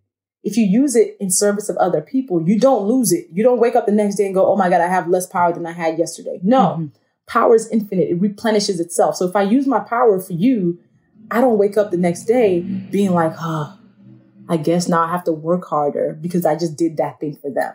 If 0.46 0.56
you 0.56 0.64
use 0.64 0.94
it 0.94 1.16
in 1.18 1.28
service 1.28 1.68
of 1.68 1.76
other 1.78 2.00
people, 2.00 2.40
you 2.48 2.56
don't 2.56 2.86
lose 2.86 3.12
it. 3.12 3.26
You 3.32 3.42
don't 3.42 3.58
wake 3.58 3.74
up 3.74 3.84
the 3.84 3.90
next 3.90 4.14
day 4.14 4.26
and 4.26 4.34
go, 4.34 4.46
oh 4.46 4.54
my 4.54 4.70
God, 4.70 4.80
I 4.80 4.86
have 4.86 5.08
less 5.08 5.26
power 5.26 5.52
than 5.52 5.66
I 5.66 5.72
had 5.72 5.98
yesterday. 5.98 6.38
No, 6.40 6.58
mm-hmm. 6.60 6.86
power 7.26 7.56
is 7.56 7.68
infinite, 7.72 8.10
it 8.10 8.20
replenishes 8.20 8.78
itself. 8.78 9.16
So 9.16 9.26
if 9.26 9.34
I 9.34 9.42
use 9.42 9.66
my 9.66 9.80
power 9.80 10.20
for 10.20 10.34
you, 10.34 10.78
I 11.32 11.40
don't 11.40 11.58
wake 11.58 11.76
up 11.76 11.90
the 11.90 11.96
next 11.96 12.26
day 12.26 12.60
being 12.60 13.10
like, 13.10 13.32
oh, 13.40 13.76
I 14.48 14.56
guess 14.56 14.86
now 14.86 15.02
I 15.02 15.10
have 15.10 15.24
to 15.24 15.32
work 15.32 15.66
harder 15.66 16.16
because 16.20 16.46
I 16.46 16.54
just 16.54 16.76
did 16.76 16.96
that 16.98 17.18
thing 17.18 17.34
for 17.34 17.50
them. 17.50 17.74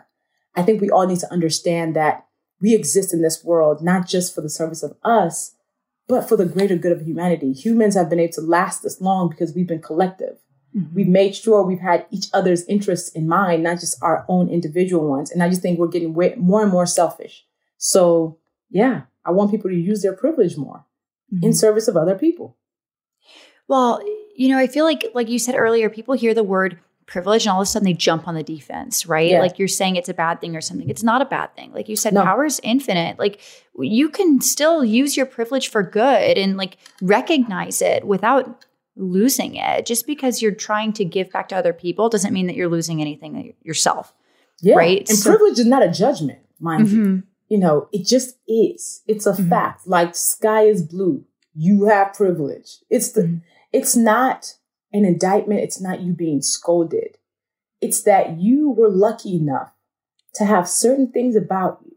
I 0.56 0.62
think 0.62 0.80
we 0.80 0.88
all 0.88 1.06
need 1.06 1.20
to 1.20 1.30
understand 1.30 1.94
that 1.96 2.26
we 2.58 2.74
exist 2.74 3.12
in 3.12 3.20
this 3.20 3.44
world 3.44 3.82
not 3.82 4.08
just 4.08 4.34
for 4.34 4.40
the 4.40 4.48
service 4.48 4.82
of 4.82 4.96
us, 5.04 5.54
but 6.08 6.26
for 6.26 6.38
the 6.38 6.46
greater 6.46 6.76
good 6.76 6.92
of 6.92 7.02
humanity. 7.02 7.52
Humans 7.52 7.96
have 7.96 8.08
been 8.08 8.18
able 8.18 8.32
to 8.32 8.40
last 8.40 8.82
this 8.82 8.98
long 8.98 9.28
because 9.28 9.54
we've 9.54 9.68
been 9.68 9.82
collective. 9.82 10.38
Mm-hmm. 10.76 10.94
We've 10.94 11.08
made 11.08 11.36
sure 11.36 11.62
we've 11.62 11.80
had 11.80 12.06
each 12.10 12.26
other's 12.32 12.64
interests 12.64 13.10
in 13.10 13.28
mind, 13.28 13.62
not 13.62 13.80
just 13.80 14.02
our 14.02 14.24
own 14.28 14.48
individual 14.48 15.08
ones. 15.08 15.30
And 15.30 15.42
I 15.42 15.48
just 15.48 15.62
think 15.62 15.78
we're 15.78 15.88
getting 15.88 16.14
way, 16.14 16.34
more 16.36 16.62
and 16.62 16.70
more 16.70 16.86
selfish. 16.86 17.44
So, 17.78 18.38
yeah, 18.70 19.02
I 19.24 19.30
want 19.32 19.50
people 19.50 19.70
to 19.70 19.76
use 19.76 20.02
their 20.02 20.14
privilege 20.14 20.56
more 20.56 20.86
mm-hmm. 21.32 21.44
in 21.44 21.52
service 21.52 21.88
of 21.88 21.96
other 21.96 22.16
people. 22.16 22.56
Well, 23.68 24.02
you 24.34 24.48
know, 24.48 24.58
I 24.58 24.66
feel 24.66 24.84
like, 24.84 25.04
like 25.14 25.28
you 25.28 25.38
said 25.38 25.54
earlier, 25.56 25.90
people 25.90 26.14
hear 26.14 26.34
the 26.34 26.42
word 26.42 26.78
privilege 27.06 27.44
and 27.44 27.52
all 27.52 27.60
of 27.60 27.64
a 27.64 27.66
sudden 27.66 27.84
they 27.84 27.92
jump 27.92 28.26
on 28.26 28.34
the 28.34 28.42
defense, 28.42 29.06
right? 29.06 29.30
Yeah. 29.30 29.40
Like 29.40 29.58
you're 29.58 29.68
saying 29.68 29.96
it's 29.96 30.08
a 30.08 30.14
bad 30.14 30.40
thing 30.40 30.56
or 30.56 30.60
something. 30.60 30.88
It's 30.88 31.02
not 31.02 31.20
a 31.20 31.26
bad 31.26 31.54
thing. 31.54 31.72
Like 31.72 31.88
you 31.88 31.96
said, 31.96 32.14
no. 32.14 32.22
power 32.22 32.44
is 32.44 32.60
infinite. 32.62 33.18
Like 33.18 33.40
you 33.78 34.08
can 34.08 34.40
still 34.40 34.84
use 34.84 35.16
your 35.16 35.26
privilege 35.26 35.68
for 35.68 35.82
good 35.82 36.38
and 36.38 36.56
like 36.56 36.78
recognize 37.02 37.82
it 37.82 38.06
without 38.06 38.64
losing 38.96 39.56
it. 39.56 39.86
Just 39.86 40.06
because 40.06 40.42
you're 40.42 40.52
trying 40.52 40.92
to 40.94 41.04
give 41.04 41.30
back 41.30 41.48
to 41.48 41.56
other 41.56 41.72
people 41.72 42.08
doesn't 42.08 42.32
mean 42.32 42.46
that 42.46 42.56
you're 42.56 42.68
losing 42.68 43.00
anything 43.00 43.54
yourself. 43.62 44.12
Yeah. 44.60 44.76
Right. 44.76 45.08
And 45.08 45.18
so, 45.18 45.30
privilege 45.30 45.58
is 45.58 45.66
not 45.66 45.82
a 45.82 45.90
judgment, 45.90 46.40
mind 46.60 46.86
mm-hmm. 46.86 47.04
you. 47.04 47.22
You 47.48 47.58
know, 47.58 47.88
it 47.92 48.06
just 48.06 48.38
is. 48.48 49.02
It's 49.06 49.26
a 49.26 49.32
mm-hmm. 49.32 49.48
fact. 49.48 49.86
Like 49.86 50.14
sky 50.14 50.62
is 50.62 50.82
blue. 50.82 51.24
You 51.54 51.84
have 51.84 52.14
privilege. 52.14 52.78
It's 52.88 53.12
the, 53.12 53.22
mm-hmm. 53.22 53.36
it's 53.72 53.94
not 53.94 54.54
an 54.92 55.04
indictment. 55.04 55.60
It's 55.60 55.80
not 55.80 56.00
you 56.00 56.12
being 56.12 56.40
scolded. 56.40 57.18
It's 57.80 58.02
that 58.04 58.40
you 58.40 58.70
were 58.70 58.88
lucky 58.88 59.36
enough 59.36 59.72
to 60.34 60.44
have 60.44 60.68
certain 60.68 61.10
things 61.10 61.36
about 61.36 61.80
you 61.84 61.92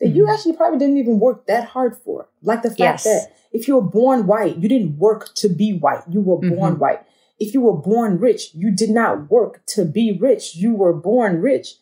that 0.00 0.08
you 0.08 0.24
mm-hmm. 0.24 0.32
actually 0.32 0.56
probably 0.56 0.78
didn't 0.78 0.98
even 0.98 1.18
work 1.18 1.46
that 1.46 1.68
hard 1.68 1.96
for. 1.96 2.28
Like 2.42 2.62
the 2.62 2.70
fact 2.70 2.78
yes. 2.78 3.04
that 3.04 3.36
if 3.52 3.66
you 3.66 3.74
were 3.74 3.82
born 3.82 4.26
white, 4.26 4.58
you 4.58 4.68
didn't 4.68 4.98
work 4.98 5.34
to 5.36 5.48
be 5.48 5.72
white. 5.72 6.02
You 6.08 6.20
were 6.20 6.36
born 6.38 6.72
mm-hmm. 6.72 6.80
white. 6.80 7.00
If 7.38 7.54
you 7.54 7.60
were 7.60 7.76
born 7.76 8.18
rich, 8.18 8.54
you 8.54 8.70
did 8.70 8.90
not 8.90 9.30
work 9.30 9.64
to 9.68 9.84
be 9.84 10.16
rich. 10.18 10.56
You 10.56 10.74
were 10.74 10.92
born 10.92 11.40
rich. 11.40 11.74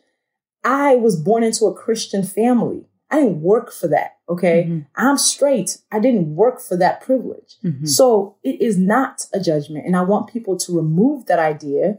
I 0.64 0.96
was 0.96 1.16
born 1.16 1.42
into 1.42 1.66
a 1.66 1.74
Christian 1.74 2.22
family. 2.22 2.86
I 3.10 3.20
didn't 3.20 3.40
work 3.40 3.72
for 3.72 3.86
that. 3.88 4.16
Okay. 4.28 4.64
Mm-hmm. 4.64 4.80
I'm 4.96 5.16
straight. 5.16 5.78
I 5.92 6.00
didn't 6.00 6.34
work 6.34 6.60
for 6.60 6.76
that 6.76 7.00
privilege. 7.00 7.56
Mm-hmm. 7.64 7.86
So 7.86 8.36
it 8.42 8.60
is 8.60 8.76
not 8.76 9.26
a 9.32 9.40
judgment. 9.40 9.86
And 9.86 9.96
I 9.96 10.02
want 10.02 10.32
people 10.32 10.56
to 10.58 10.76
remove 10.76 11.26
that 11.26 11.38
idea 11.38 11.98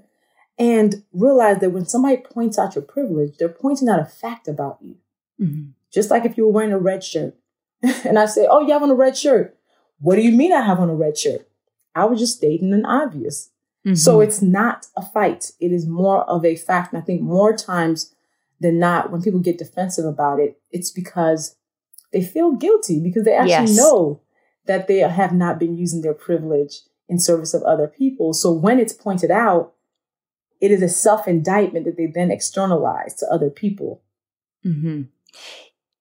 and 0.59 1.03
realize 1.13 1.59
that 1.59 1.69
when 1.69 1.85
somebody 1.85 2.17
points 2.17 2.59
out 2.59 2.75
your 2.75 2.83
privilege, 2.83 3.37
they're 3.37 3.47
pointing 3.47 3.87
out 3.87 3.99
a 3.99 4.05
fact 4.05 4.47
about 4.47 4.79
you. 4.81 4.97
Mm-hmm. 5.39 5.69
Just 5.93 6.11
like 6.11 6.25
if 6.25 6.37
you 6.37 6.45
were 6.45 6.51
wearing 6.51 6.73
a 6.73 6.79
red 6.79 7.03
shirt 7.03 7.35
and 8.05 8.19
I 8.19 8.25
say, 8.25 8.47
Oh, 8.49 8.61
you 8.61 8.73
have 8.73 8.83
on 8.83 8.91
a 8.91 8.95
red 8.95 9.17
shirt. 9.17 9.57
What 9.99 10.15
do 10.15 10.21
you 10.21 10.31
mean 10.31 10.53
I 10.53 10.61
have 10.61 10.79
on 10.79 10.89
a 10.89 10.95
red 10.95 11.17
shirt? 11.17 11.47
I 11.95 12.05
was 12.05 12.19
just 12.19 12.37
stating 12.37 12.73
an 12.73 12.85
obvious. 12.85 13.49
Mm-hmm. 13.85 13.95
So 13.95 14.21
it's 14.21 14.41
not 14.41 14.87
a 14.95 15.01
fight. 15.01 15.51
It 15.59 15.71
is 15.71 15.87
more 15.87 16.23
of 16.23 16.45
a 16.45 16.55
fact. 16.55 16.93
And 16.93 17.01
I 17.01 17.05
think 17.05 17.21
more 17.21 17.55
times 17.55 18.13
than 18.59 18.79
not, 18.79 19.11
when 19.11 19.21
people 19.21 19.39
get 19.39 19.57
defensive 19.57 20.05
about 20.05 20.39
it, 20.39 20.59
it's 20.71 20.91
because 20.91 21.55
they 22.11 22.21
feel 22.21 22.51
guilty 22.51 22.99
because 22.99 23.23
they 23.23 23.35
actually 23.35 23.73
yes. 23.73 23.77
know 23.77 24.21
that 24.65 24.87
they 24.87 24.99
have 24.99 25.33
not 25.33 25.59
been 25.59 25.77
using 25.77 26.01
their 26.01 26.13
privilege 26.13 26.81
in 27.07 27.19
service 27.19 27.53
of 27.53 27.63
other 27.63 27.87
people. 27.87 28.33
So 28.33 28.51
when 28.51 28.79
it's 28.79 28.93
pointed 28.93 29.31
out, 29.31 29.73
it 30.59 30.71
is 30.71 30.81
a 30.81 30.89
self 30.89 31.27
indictment 31.27 31.85
that 31.85 31.97
they 31.97 32.07
then 32.07 32.31
externalize 32.31 33.15
to 33.15 33.27
other 33.31 33.49
people. 33.49 34.03
Mm-hmm 34.65 35.03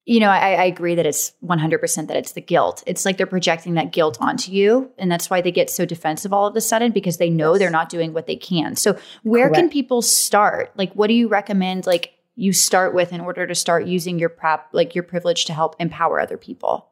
you 0.07 0.21
know, 0.21 0.31
I, 0.31 0.53
I, 0.53 0.65
agree 0.65 0.95
that 0.95 1.05
it's 1.05 1.33
100% 1.45 2.07
that 2.07 2.17
it's 2.17 2.33
the 2.33 2.41
guilt. 2.41 2.83
It's 2.87 3.05
like 3.05 3.17
they're 3.17 3.27
projecting 3.27 3.75
that 3.75 3.91
guilt 3.91 4.17
onto 4.21 4.53
you. 4.53 4.93
And 4.99 5.11
that's 5.11 5.29
why 5.29 5.41
they 5.41 5.51
get 5.51 5.69
so 5.69 5.85
defensive 5.85 6.33
all 6.33 6.47
of 6.47 6.55
a 6.55 6.61
sudden 6.61 6.93
because 6.93 7.17
they 7.17 7.29
know 7.29 7.53
yes. 7.53 7.59
they're 7.59 7.71
not 7.71 7.89
doing 7.89 8.13
what 8.13 8.29
they 8.29 8.37
can. 8.37 8.77
So, 8.77 8.97
where 9.25 9.49
Correct. 9.49 9.57
can 9.57 9.69
people 9.69 10.03
start? 10.03 10.73
Like, 10.77 10.93
what 10.93 11.09
do 11.09 11.15
you 11.15 11.27
recommend? 11.27 11.87
Like, 11.87 12.13
you 12.37 12.53
start 12.53 12.95
with 12.95 13.13
in 13.13 13.21
order 13.21 13.49
to 13.49 13.55
start 13.55 13.87
using 13.87 14.19
your 14.19 14.29
prep, 14.29 14.69
like 14.73 14.95
your 14.95 15.03
privilege 15.03 15.45
to 15.47 15.53
help 15.53 15.75
empower 15.81 16.21
other 16.21 16.37
people? 16.37 16.89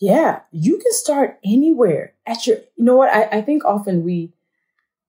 Yeah, 0.00 0.40
you 0.50 0.78
can 0.78 0.92
start 0.92 1.38
anywhere 1.44 2.14
at 2.26 2.46
your, 2.46 2.56
you 2.76 2.84
know 2.84 2.96
what? 2.96 3.12
I, 3.12 3.38
I 3.38 3.42
think 3.42 3.64
often 3.64 4.04
we, 4.04 4.32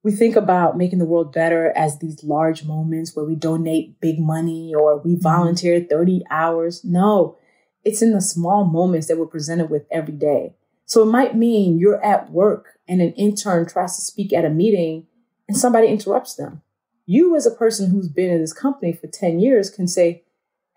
we 0.04 0.12
think 0.12 0.36
about 0.36 0.78
making 0.78 1.00
the 1.00 1.06
world 1.06 1.32
better 1.32 1.72
as 1.76 2.00
these 2.00 2.24
large 2.24 2.66
moments 2.66 3.16
where 3.16 3.26
we 3.26 3.36
donate 3.36 4.00
big 4.02 4.20
money 4.20 4.74
or 4.76 4.98
we 4.98 5.14
mm-hmm. 5.14 5.22
volunteer 5.22 5.80
30 5.80 6.24
hours. 6.30 6.84
No, 6.84 7.38
it's 7.86 8.02
in 8.02 8.12
the 8.12 8.22
small 8.22 8.66
moments 8.66 9.08
that 9.08 9.18
we're 9.18 9.28
presented 9.28 9.70
with 9.70 9.86
every 9.92 10.14
day. 10.14 10.56
So 10.86 11.04
it 11.04 11.12
might 11.12 11.36
mean 11.36 11.80
you're 11.80 12.04
at 12.04 12.32
work 12.32 12.80
and 12.88 13.02
an 13.02 13.14
intern 13.14 13.66
tries 13.66 13.96
to 13.96 14.02
speak 14.02 14.34
at 14.34 14.46
a 14.46 14.50
meeting 14.50 15.08
and 15.48 15.58
somebody 15.58 15.88
interrupts 15.88 16.36
them. 16.36 16.62
You, 17.06 17.36
as 17.36 17.46
a 17.46 17.52
person 17.52 17.92
who's 17.92 18.08
been 18.08 18.32
in 18.32 18.42
this 18.42 18.54
company 18.54 18.92
for 18.92 19.08
10 19.08 19.40
years, 19.40 19.70
can 19.70 19.88
say, 19.88 20.24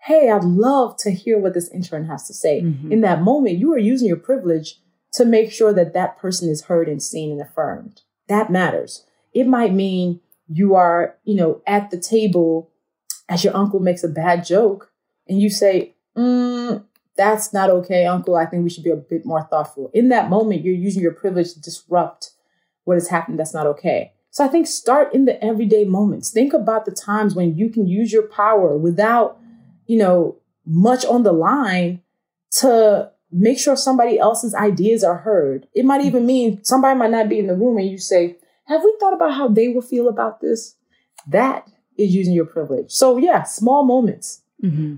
Hey, 0.03 0.29
I'd 0.29 0.43
love 0.43 0.95
to 0.97 1.11
hear 1.11 1.37
what 1.37 1.53
this 1.53 1.69
intern 1.71 2.05
has 2.05 2.25
to 2.27 2.33
say. 2.33 2.61
Mm-hmm. 2.61 2.91
In 2.91 3.01
that 3.01 3.21
moment, 3.21 3.57
you 3.57 3.73
are 3.73 3.79
using 3.79 4.07
your 4.07 4.17
privilege 4.17 4.79
to 5.13 5.25
make 5.25 5.51
sure 5.51 5.73
that 5.73 5.93
that 5.93 6.17
person 6.17 6.49
is 6.49 6.65
heard 6.65 6.87
and 6.87 7.03
seen 7.03 7.31
and 7.31 7.41
affirmed. 7.41 8.01
That 8.27 8.49
matters. 8.49 9.05
It 9.33 9.47
might 9.47 9.73
mean 9.73 10.21
you 10.47 10.75
are, 10.75 11.15
you 11.25 11.35
know, 11.35 11.61
at 11.67 11.89
the 11.89 11.99
table 11.99 12.71
as 13.27 13.43
your 13.43 13.55
uncle 13.55 13.79
makes 13.79 14.03
a 14.03 14.07
bad 14.07 14.45
joke 14.45 14.91
and 15.27 15.41
you 15.41 15.49
say, 15.49 15.95
mm, 16.17 16.83
that's 17.19 17.51
not 17.51 17.69
okay, 17.69 18.05
uncle. 18.05 18.37
I 18.37 18.45
think 18.45 18.63
we 18.63 18.69
should 18.69 18.85
be 18.85 18.91
a 18.91 18.95
bit 18.95 19.25
more 19.25 19.43
thoughtful. 19.43 19.91
In 19.93 20.07
that 20.07 20.29
moment, 20.29 20.63
you're 20.63 20.73
using 20.73 21.01
your 21.01 21.11
privilege 21.11 21.53
to 21.53 21.59
disrupt 21.59 22.31
what 22.85 22.93
has 22.93 23.09
happened 23.09 23.37
that's 23.37 23.53
not 23.53 23.67
okay. 23.67 24.13
So 24.29 24.45
I 24.45 24.47
think 24.47 24.67
start 24.67 25.13
in 25.13 25.25
the 25.25 25.43
everyday 25.43 25.83
moments. 25.83 26.31
Think 26.31 26.53
about 26.53 26.85
the 26.85 26.93
times 26.93 27.35
when 27.35 27.57
you 27.57 27.69
can 27.69 27.87
use 27.87 28.13
your 28.13 28.23
power 28.23 28.77
without, 28.77 29.37
you 29.85 29.97
know, 29.97 30.37
much 30.65 31.03
on 31.03 31.23
the 31.23 31.33
line 31.33 32.01
to 32.59 33.11
make 33.33 33.59
sure 33.59 33.75
somebody 33.75 34.17
else's 34.17 34.55
ideas 34.55 35.03
are 35.03 35.17
heard. 35.17 35.67
It 35.73 35.83
might 35.83 36.05
even 36.05 36.25
mean 36.25 36.63
somebody 36.63 36.97
might 36.97 37.11
not 37.11 37.27
be 37.27 37.39
in 37.39 37.47
the 37.47 37.55
room 37.55 37.77
and 37.77 37.89
you 37.89 37.97
say, 37.97 38.37
have 38.67 38.81
we 38.81 38.95
thought 38.97 39.13
about 39.13 39.33
how 39.33 39.49
they 39.49 39.67
will 39.67 39.81
feel 39.81 40.07
about 40.07 40.39
this? 40.39 40.77
That 41.27 41.67
is 41.97 42.15
using 42.15 42.33
your 42.33 42.45
privilege. 42.45 42.91
So 42.91 43.17
yeah, 43.17 43.43
small 43.43 43.83
moments. 43.83 44.41
Mm-hmm. 44.63 44.97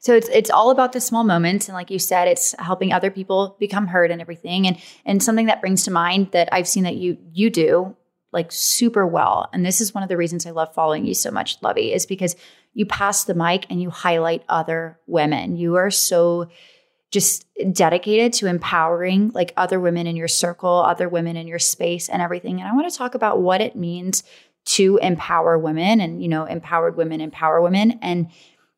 So 0.00 0.14
it's 0.14 0.28
it's 0.28 0.50
all 0.50 0.70
about 0.70 0.92
the 0.92 1.00
small 1.00 1.24
moments, 1.24 1.68
and 1.68 1.74
like 1.74 1.90
you 1.90 1.98
said, 1.98 2.28
it's 2.28 2.54
helping 2.58 2.92
other 2.92 3.10
people 3.10 3.56
become 3.58 3.86
heard 3.86 4.10
and 4.10 4.20
everything. 4.20 4.66
And 4.66 4.78
and 5.04 5.22
something 5.22 5.46
that 5.46 5.60
brings 5.60 5.84
to 5.84 5.90
mind 5.90 6.32
that 6.32 6.48
I've 6.52 6.68
seen 6.68 6.84
that 6.84 6.96
you 6.96 7.18
you 7.32 7.50
do 7.50 7.96
like 8.32 8.50
super 8.50 9.06
well, 9.06 9.48
and 9.52 9.64
this 9.64 9.80
is 9.80 9.94
one 9.94 10.02
of 10.02 10.08
the 10.08 10.16
reasons 10.16 10.46
I 10.46 10.50
love 10.50 10.74
following 10.74 11.04
you 11.06 11.14
so 11.14 11.30
much, 11.30 11.60
Luvvie, 11.60 11.94
is 11.94 12.06
because 12.06 12.36
you 12.72 12.86
pass 12.86 13.24
the 13.24 13.34
mic 13.34 13.66
and 13.70 13.80
you 13.80 13.90
highlight 13.90 14.44
other 14.48 14.98
women. 15.06 15.56
You 15.56 15.76
are 15.76 15.90
so 15.90 16.48
just 17.12 17.46
dedicated 17.72 18.32
to 18.32 18.48
empowering 18.48 19.30
like 19.32 19.52
other 19.56 19.78
women 19.78 20.08
in 20.08 20.16
your 20.16 20.26
circle, 20.26 20.68
other 20.68 21.08
women 21.08 21.36
in 21.36 21.46
your 21.46 21.60
space 21.60 22.08
and 22.08 22.20
everything. 22.20 22.60
And 22.60 22.68
I 22.68 22.74
want 22.74 22.90
to 22.90 22.98
talk 22.98 23.14
about 23.14 23.40
what 23.40 23.60
it 23.60 23.76
means 23.76 24.24
to 24.64 24.98
empower 25.02 25.58
women 25.58 26.00
and 26.00 26.22
you 26.22 26.28
know 26.28 26.44
empowered 26.44 26.96
women 26.96 27.20
empower 27.20 27.60
women 27.60 27.98
and 28.02 28.28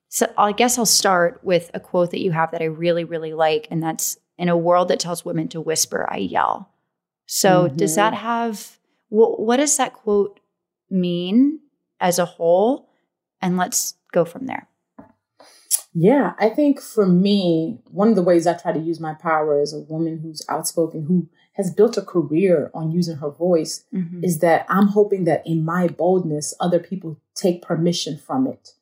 so 0.09 0.33
I 0.39 0.53
guess 0.53 0.79
I'll 0.79 0.87
start 0.87 1.41
with 1.43 1.71
a 1.75 1.81
quote 1.81 2.11
that 2.13 2.23
you 2.23 2.33
have 2.33 2.51
that 2.53 2.63
I 2.63 2.67
really, 2.67 3.05
really 3.05 3.33
like. 3.33 3.69
And 3.71 3.83
that's 3.83 4.17
in 4.39 4.49
a 4.49 4.57
world 4.57 4.89
that 4.89 5.01
tells 5.01 5.25
women 5.25 5.49
to 5.49 5.61
whisper, 5.61 6.07
I 6.11 6.19
yell. 6.19 6.73
So 7.27 7.65
mm-hmm. 7.65 7.77
does 7.77 7.97
that 7.97 8.15
have, 8.15 8.79
what, 9.09 9.41
what 9.41 9.57
does 9.57 9.77
that 9.77 9.95
quote 9.95 10.41
mean 10.89 11.61
as 12.01 12.19
a 12.19 12.25
whole? 12.25 12.89
And 13.43 13.57
let's 13.57 13.95
go 14.13 14.25
from 14.25 14.47
there. 14.47 14.69
Yeah, 15.99 16.35
I 16.39 16.51
think 16.51 16.81
for 16.81 17.07
me, 17.07 17.79
one 17.91 18.09
of 18.09 18.17
the 18.17 18.23
ways 18.23 18.47
I 18.47 18.53
try 18.53 18.73
to 18.73 18.79
use 18.79 19.01
my 19.01 19.15
power 19.15 19.61
as 19.61 19.73
a 19.73 19.81
woman 19.81 20.21
who's 20.23 20.45
outspoken, 20.49 21.07
who 21.07 21.29
has 21.55 21.73
built 21.73 21.97
a 21.97 22.03
career 22.03 22.71
on 22.75 22.91
using 22.91 23.17
her 23.17 23.31
voice, 23.31 23.85
mm-hmm. 23.93 24.23
is 24.23 24.41
that 24.41 24.67
I'm 24.69 24.89
hoping 24.89 25.25
that 25.25 25.43
in 25.47 25.65
my 25.65 25.89
boldness, 25.89 26.53
other 26.61 26.79
people 26.79 27.19
take 27.35 27.63
permission 27.63 28.19
from 28.19 28.47
it 28.47 28.75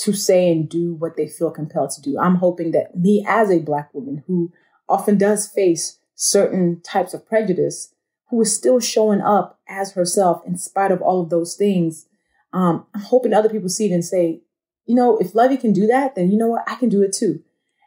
to 0.00 0.12
say 0.12 0.50
and 0.50 0.68
do 0.68 0.94
what 0.94 1.16
they 1.16 1.28
feel 1.28 1.50
compelled 1.50 1.90
to 1.90 2.00
do. 2.00 2.18
I'm 2.18 2.36
hoping 2.36 2.70
that 2.72 2.96
me 2.96 3.24
as 3.28 3.50
a 3.50 3.58
Black 3.58 3.92
woman 3.92 4.24
who 4.26 4.52
often 4.88 5.18
does 5.18 5.46
face 5.46 5.98
certain 6.14 6.80
types 6.80 7.14
of 7.14 7.26
prejudice, 7.26 7.94
who 8.30 8.40
is 8.40 8.54
still 8.54 8.80
showing 8.80 9.20
up 9.20 9.58
as 9.68 9.92
herself 9.92 10.42
in 10.46 10.56
spite 10.56 10.90
of 10.90 11.02
all 11.02 11.20
of 11.20 11.30
those 11.30 11.54
things, 11.54 12.06
um, 12.52 12.86
I'm 12.94 13.02
hoping 13.02 13.32
other 13.32 13.48
people 13.48 13.68
see 13.68 13.90
it 13.90 13.94
and 13.94 14.04
say, 14.04 14.40
you 14.86 14.94
know, 14.94 15.18
if 15.18 15.32
Luvvie 15.32 15.60
can 15.60 15.72
do 15.72 15.86
that, 15.86 16.14
then 16.14 16.30
you 16.30 16.38
know 16.38 16.48
what? 16.48 16.68
I 16.68 16.74
can 16.74 16.88
do 16.88 17.02
it 17.02 17.12
too. 17.12 17.42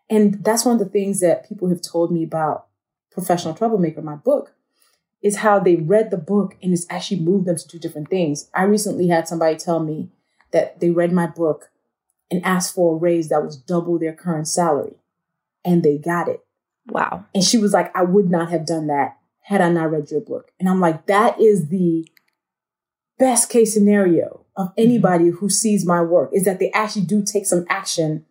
And 0.09 0.43
that's 0.43 0.65
one 0.65 0.73
of 0.73 0.79
the 0.79 0.91
things 0.91 1.19
that 1.21 1.47
people 1.47 1.69
have 1.69 1.81
told 1.81 2.11
me 2.11 2.23
about 2.23 2.67
Professional 3.11 3.53
Troublemaker, 3.53 4.01
my 4.01 4.15
book, 4.15 4.53
is 5.21 5.37
how 5.37 5.59
they 5.59 5.75
read 5.75 6.11
the 6.11 6.17
book 6.17 6.55
and 6.61 6.73
it's 6.73 6.85
actually 6.89 7.19
moved 7.19 7.45
them 7.45 7.57
to 7.57 7.67
do 7.67 7.79
different 7.79 8.09
things. 8.09 8.49
I 8.53 8.63
recently 8.63 9.07
had 9.07 9.27
somebody 9.27 9.55
tell 9.55 9.79
me 9.79 10.09
that 10.51 10.79
they 10.79 10.91
read 10.91 11.11
my 11.11 11.27
book 11.27 11.69
and 12.31 12.43
asked 12.45 12.75
for 12.75 12.95
a 12.95 12.97
raise 12.97 13.29
that 13.29 13.43
was 13.43 13.57
double 13.57 13.99
their 13.99 14.13
current 14.13 14.47
salary. 14.47 14.95
And 15.65 15.83
they 15.83 15.97
got 15.97 16.27
it. 16.27 16.43
Wow. 16.87 17.25
And 17.33 17.43
she 17.43 17.57
was 17.57 17.73
like, 17.73 17.95
I 17.95 18.03
would 18.03 18.29
not 18.29 18.49
have 18.49 18.65
done 18.65 18.87
that 18.87 19.17
had 19.41 19.61
I 19.61 19.69
not 19.69 19.91
read 19.91 20.09
your 20.09 20.21
book. 20.21 20.51
And 20.59 20.67
I'm 20.69 20.79
like, 20.79 21.05
that 21.07 21.39
is 21.39 21.69
the 21.69 22.07
best 23.19 23.49
case 23.49 23.73
scenario 23.73 24.45
of 24.55 24.67
mm-hmm. 24.69 24.81
anybody 24.81 25.29
who 25.29 25.49
sees 25.49 25.85
my 25.85 26.01
work 26.01 26.29
is 26.33 26.45
that 26.45 26.59
they 26.59 26.71
actually 26.71 27.05
do 27.05 27.23
take 27.23 27.45
some 27.45 27.65
action 27.69 28.25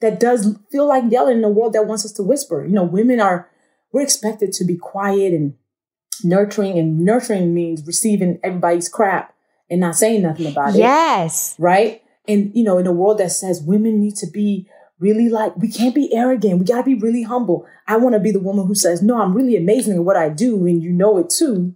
that 0.00 0.20
does 0.20 0.56
feel 0.70 0.86
like 0.86 1.10
yelling 1.10 1.38
in 1.38 1.44
a 1.44 1.48
world 1.48 1.72
that 1.72 1.86
wants 1.86 2.04
us 2.04 2.12
to 2.12 2.22
whisper. 2.22 2.64
You 2.64 2.72
know, 2.72 2.84
women 2.84 3.20
are, 3.20 3.48
we're 3.92 4.02
expected 4.02 4.52
to 4.52 4.64
be 4.64 4.76
quiet 4.76 5.32
and 5.32 5.54
nurturing, 6.22 6.78
and 6.78 7.00
nurturing 7.00 7.54
means 7.54 7.86
receiving 7.86 8.38
everybody's 8.44 8.88
crap 8.88 9.34
and 9.70 9.80
not 9.80 9.96
saying 9.96 10.22
nothing 10.22 10.46
about 10.46 10.74
it. 10.74 10.78
Yes. 10.78 11.56
Right. 11.58 12.02
And, 12.28 12.54
you 12.54 12.62
know, 12.62 12.78
in 12.78 12.86
a 12.86 12.92
world 12.92 13.18
that 13.18 13.32
says 13.32 13.62
women 13.62 13.98
need 14.00 14.14
to 14.16 14.26
be 14.26 14.68
really 15.00 15.28
like, 15.28 15.56
we 15.56 15.68
can't 15.68 15.94
be 15.94 16.12
arrogant. 16.12 16.58
We 16.58 16.66
got 16.66 16.78
to 16.78 16.82
be 16.84 16.94
really 16.94 17.22
humble. 17.22 17.66
I 17.86 17.96
want 17.96 18.12
to 18.14 18.20
be 18.20 18.30
the 18.30 18.40
woman 18.40 18.66
who 18.66 18.74
says, 18.74 19.02
no, 19.02 19.20
I'm 19.20 19.34
really 19.34 19.56
amazing 19.56 19.94
at 19.94 20.04
what 20.04 20.16
I 20.16 20.28
do. 20.28 20.66
And 20.66 20.82
you 20.82 20.90
know 20.90 21.18
it 21.18 21.30
too. 21.30 21.74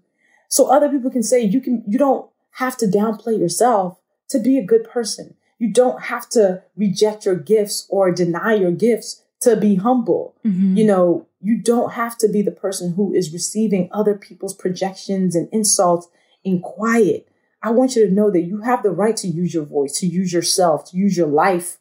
So 0.49 0.67
other 0.67 0.89
people 0.89 1.11
can 1.11 1.23
say, 1.23 1.41
you 1.41 1.61
can, 1.61 1.83
you 1.89 1.99
don't 1.99 2.29
have 2.57 2.77
to 2.79 2.87
downplay 2.87 3.39
yourself 3.39 3.99
to 4.29 4.39
be 4.39 4.59
a 4.59 4.65
good 4.65 4.85
person. 4.85 5.35
You 5.59 5.73
don't 5.73 6.03
have 6.03 6.29
to 6.31 6.63
reject 6.77 7.25
your 7.25 7.37
gifts 7.37 7.87
or 7.89 8.11
deny 8.11 8.55
your 8.55 8.73
gifts 8.73 9.23
to 9.41 9.57
be 9.57 9.77
humble. 9.77 10.35
Mm-hmm. 10.45 10.77
You 10.77 10.85
know, 10.85 11.27
you 11.41 11.57
don't 11.59 11.93
have 11.93 12.19
to 12.19 12.29
be 12.29 12.43
the 12.43 12.51
person 12.51 12.95
who 12.95 13.15
is 13.15 13.33
receiving 13.33 13.89
other 13.93 14.15
people's 14.15 14.55
projections 14.55 15.35
and 15.35 15.49
insults 15.53 16.09
in 16.45 16.61
quiet. 16.61 17.29
I 17.63 17.71
want 17.71 17.95
you 17.95 18.07
to 18.07 18.13
know 18.13 18.31
that 18.31 18.43
you 18.43 18.63
have 18.63 18.83
the 18.83 18.91
right 18.91 19.17
to 19.19 19.29
use 19.29 19.55
your 19.55 19.65
voice, 19.65 19.99
to 20.01 20.07
use 20.07 20.33
yourself, 20.33 20.91
to 20.91 20.97
use 20.97 21.17
your 21.17 21.29
life, 21.29 21.79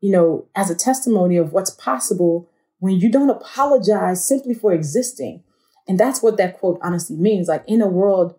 you 0.00 0.10
know, 0.10 0.46
as 0.54 0.70
a 0.70 0.74
testimony 0.74 1.36
of 1.36 1.52
what's 1.52 1.70
possible 1.70 2.50
when 2.80 2.98
you 2.98 3.10
don't 3.10 3.30
apologize 3.30 4.26
simply 4.26 4.54
for 4.54 4.72
existing. 4.72 5.42
And 5.88 5.98
that's 5.98 6.22
what 6.22 6.36
that 6.36 6.58
quote 6.58 6.78
honestly 6.82 7.16
means. 7.16 7.48
Like 7.48 7.64
in 7.66 7.80
a 7.80 7.88
world 7.88 8.34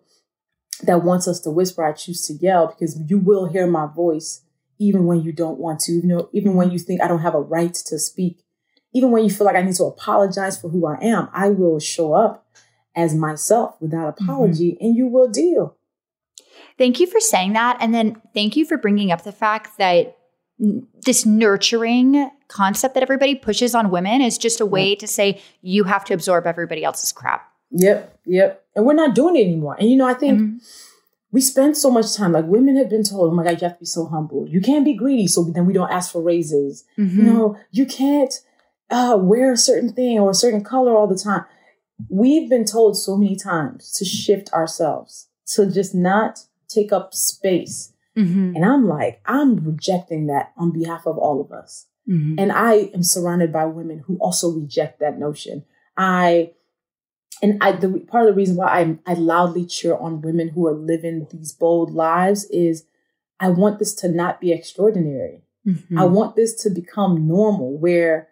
that 0.82 1.02
wants 1.02 1.26
us 1.26 1.40
to 1.40 1.50
whisper, 1.50 1.84
I 1.84 1.92
choose 1.92 2.22
to 2.26 2.34
yell 2.34 2.68
because 2.68 3.00
you 3.08 3.18
will 3.18 3.46
hear 3.46 3.66
my 3.66 3.86
voice 3.86 4.42
even 4.78 5.06
when 5.06 5.22
you 5.22 5.32
don't 5.32 5.58
want 5.58 5.80
to, 5.80 5.92
you 5.92 6.02
know, 6.02 6.28
even 6.32 6.54
when 6.54 6.70
you 6.70 6.78
think 6.78 7.00
I 7.00 7.08
don't 7.08 7.20
have 7.20 7.34
a 7.34 7.40
right 7.40 7.74
to 7.74 7.98
speak, 7.98 8.44
even 8.92 9.10
when 9.10 9.24
you 9.24 9.30
feel 9.30 9.46
like 9.46 9.56
I 9.56 9.62
need 9.62 9.76
to 9.76 9.84
apologize 9.84 10.60
for 10.60 10.68
who 10.68 10.86
I 10.86 10.98
am, 11.00 11.28
I 11.32 11.48
will 11.50 11.78
show 11.80 12.14
up 12.14 12.46
as 12.94 13.14
myself 13.14 13.76
without 13.80 14.16
mm-hmm. 14.16 14.30
apology 14.30 14.72
mm-hmm. 14.72 14.84
and 14.84 14.96
you 14.96 15.06
will 15.06 15.28
deal. 15.28 15.76
Thank 16.78 17.00
you 17.00 17.06
for 17.06 17.20
saying 17.20 17.52
that. 17.54 17.76
And 17.80 17.94
then 17.94 18.20
thank 18.32 18.56
you 18.56 18.64
for 18.64 18.76
bringing 18.76 19.12
up 19.12 19.24
the 19.24 19.32
fact 19.32 19.78
that 19.78 20.16
this 21.04 21.26
nurturing 21.26 22.30
concept 22.48 22.94
that 22.94 23.02
everybody 23.02 23.34
pushes 23.34 23.74
on 23.74 23.90
women 23.90 24.20
is 24.20 24.38
just 24.38 24.60
a 24.60 24.66
way 24.66 24.94
to 24.94 25.06
say 25.06 25.40
you 25.62 25.84
have 25.84 26.04
to 26.04 26.14
absorb 26.14 26.46
everybody 26.46 26.84
else's 26.84 27.12
crap. 27.12 27.50
Yep, 27.70 28.20
yep. 28.26 28.64
And 28.76 28.86
we're 28.86 28.94
not 28.94 29.14
doing 29.14 29.36
it 29.36 29.42
anymore. 29.42 29.76
And 29.78 29.90
you 29.90 29.96
know, 29.96 30.06
I 30.06 30.14
think 30.14 30.40
mm-hmm. 30.40 30.56
we 31.32 31.40
spend 31.40 31.76
so 31.76 31.90
much 31.90 32.14
time, 32.14 32.32
like 32.32 32.44
women 32.46 32.76
have 32.76 32.88
been 32.88 33.02
told, 33.02 33.32
oh 33.32 33.34
my 33.34 33.42
God, 33.42 33.60
you 33.60 33.68
have 33.68 33.76
to 33.76 33.80
be 33.80 33.86
so 33.86 34.06
humble. 34.06 34.46
You 34.48 34.60
can't 34.60 34.84
be 34.84 34.94
greedy, 34.94 35.26
so 35.26 35.42
then 35.42 35.66
we 35.66 35.72
don't 35.72 35.90
ask 35.90 36.12
for 36.12 36.22
raises. 36.22 36.84
Mm-hmm. 36.96 37.18
You 37.18 37.32
know, 37.32 37.56
you 37.72 37.86
can't 37.86 38.32
uh, 38.90 39.16
wear 39.20 39.52
a 39.52 39.56
certain 39.56 39.92
thing 39.92 40.20
or 40.20 40.30
a 40.30 40.34
certain 40.34 40.62
color 40.62 40.96
all 40.96 41.08
the 41.08 41.18
time. 41.18 41.44
We've 42.08 42.48
been 42.48 42.64
told 42.64 42.96
so 42.96 43.16
many 43.16 43.34
times 43.34 43.92
to 43.92 44.04
shift 44.04 44.52
ourselves, 44.52 45.28
to 45.54 45.70
just 45.70 45.94
not 45.94 46.40
take 46.68 46.92
up 46.92 47.14
space. 47.14 47.92
Mm-hmm. 48.16 48.56
And 48.56 48.64
I'm 48.64 48.86
like, 48.86 49.20
I'm 49.26 49.56
rejecting 49.56 50.26
that 50.28 50.52
on 50.56 50.72
behalf 50.72 51.06
of 51.06 51.18
all 51.18 51.40
of 51.40 51.52
us. 51.52 51.86
Mm-hmm. 52.08 52.38
And 52.38 52.52
I 52.52 52.90
am 52.94 53.02
surrounded 53.02 53.52
by 53.52 53.64
women 53.66 54.04
who 54.06 54.16
also 54.18 54.50
reject 54.50 55.00
that 55.00 55.18
notion. 55.18 55.64
I 55.96 56.52
and 57.42 57.58
I, 57.60 57.72
the 57.72 57.98
part 58.08 58.26
of 58.26 58.34
the 58.34 58.36
reason 58.36 58.56
why 58.56 58.66
I, 58.66 58.98
I 59.06 59.14
loudly 59.14 59.66
cheer 59.66 59.96
on 59.96 60.22
women 60.22 60.50
who 60.50 60.66
are 60.66 60.74
living 60.74 61.26
these 61.30 61.52
bold 61.52 61.92
lives 61.92 62.44
is 62.46 62.84
I 63.40 63.48
want 63.48 63.78
this 63.78 63.94
to 63.96 64.08
not 64.08 64.40
be 64.40 64.52
extraordinary. 64.52 65.42
Mm-hmm. 65.66 65.98
I 65.98 66.04
want 66.04 66.36
this 66.36 66.54
to 66.62 66.70
become 66.70 67.26
normal 67.26 67.76
where 67.76 68.28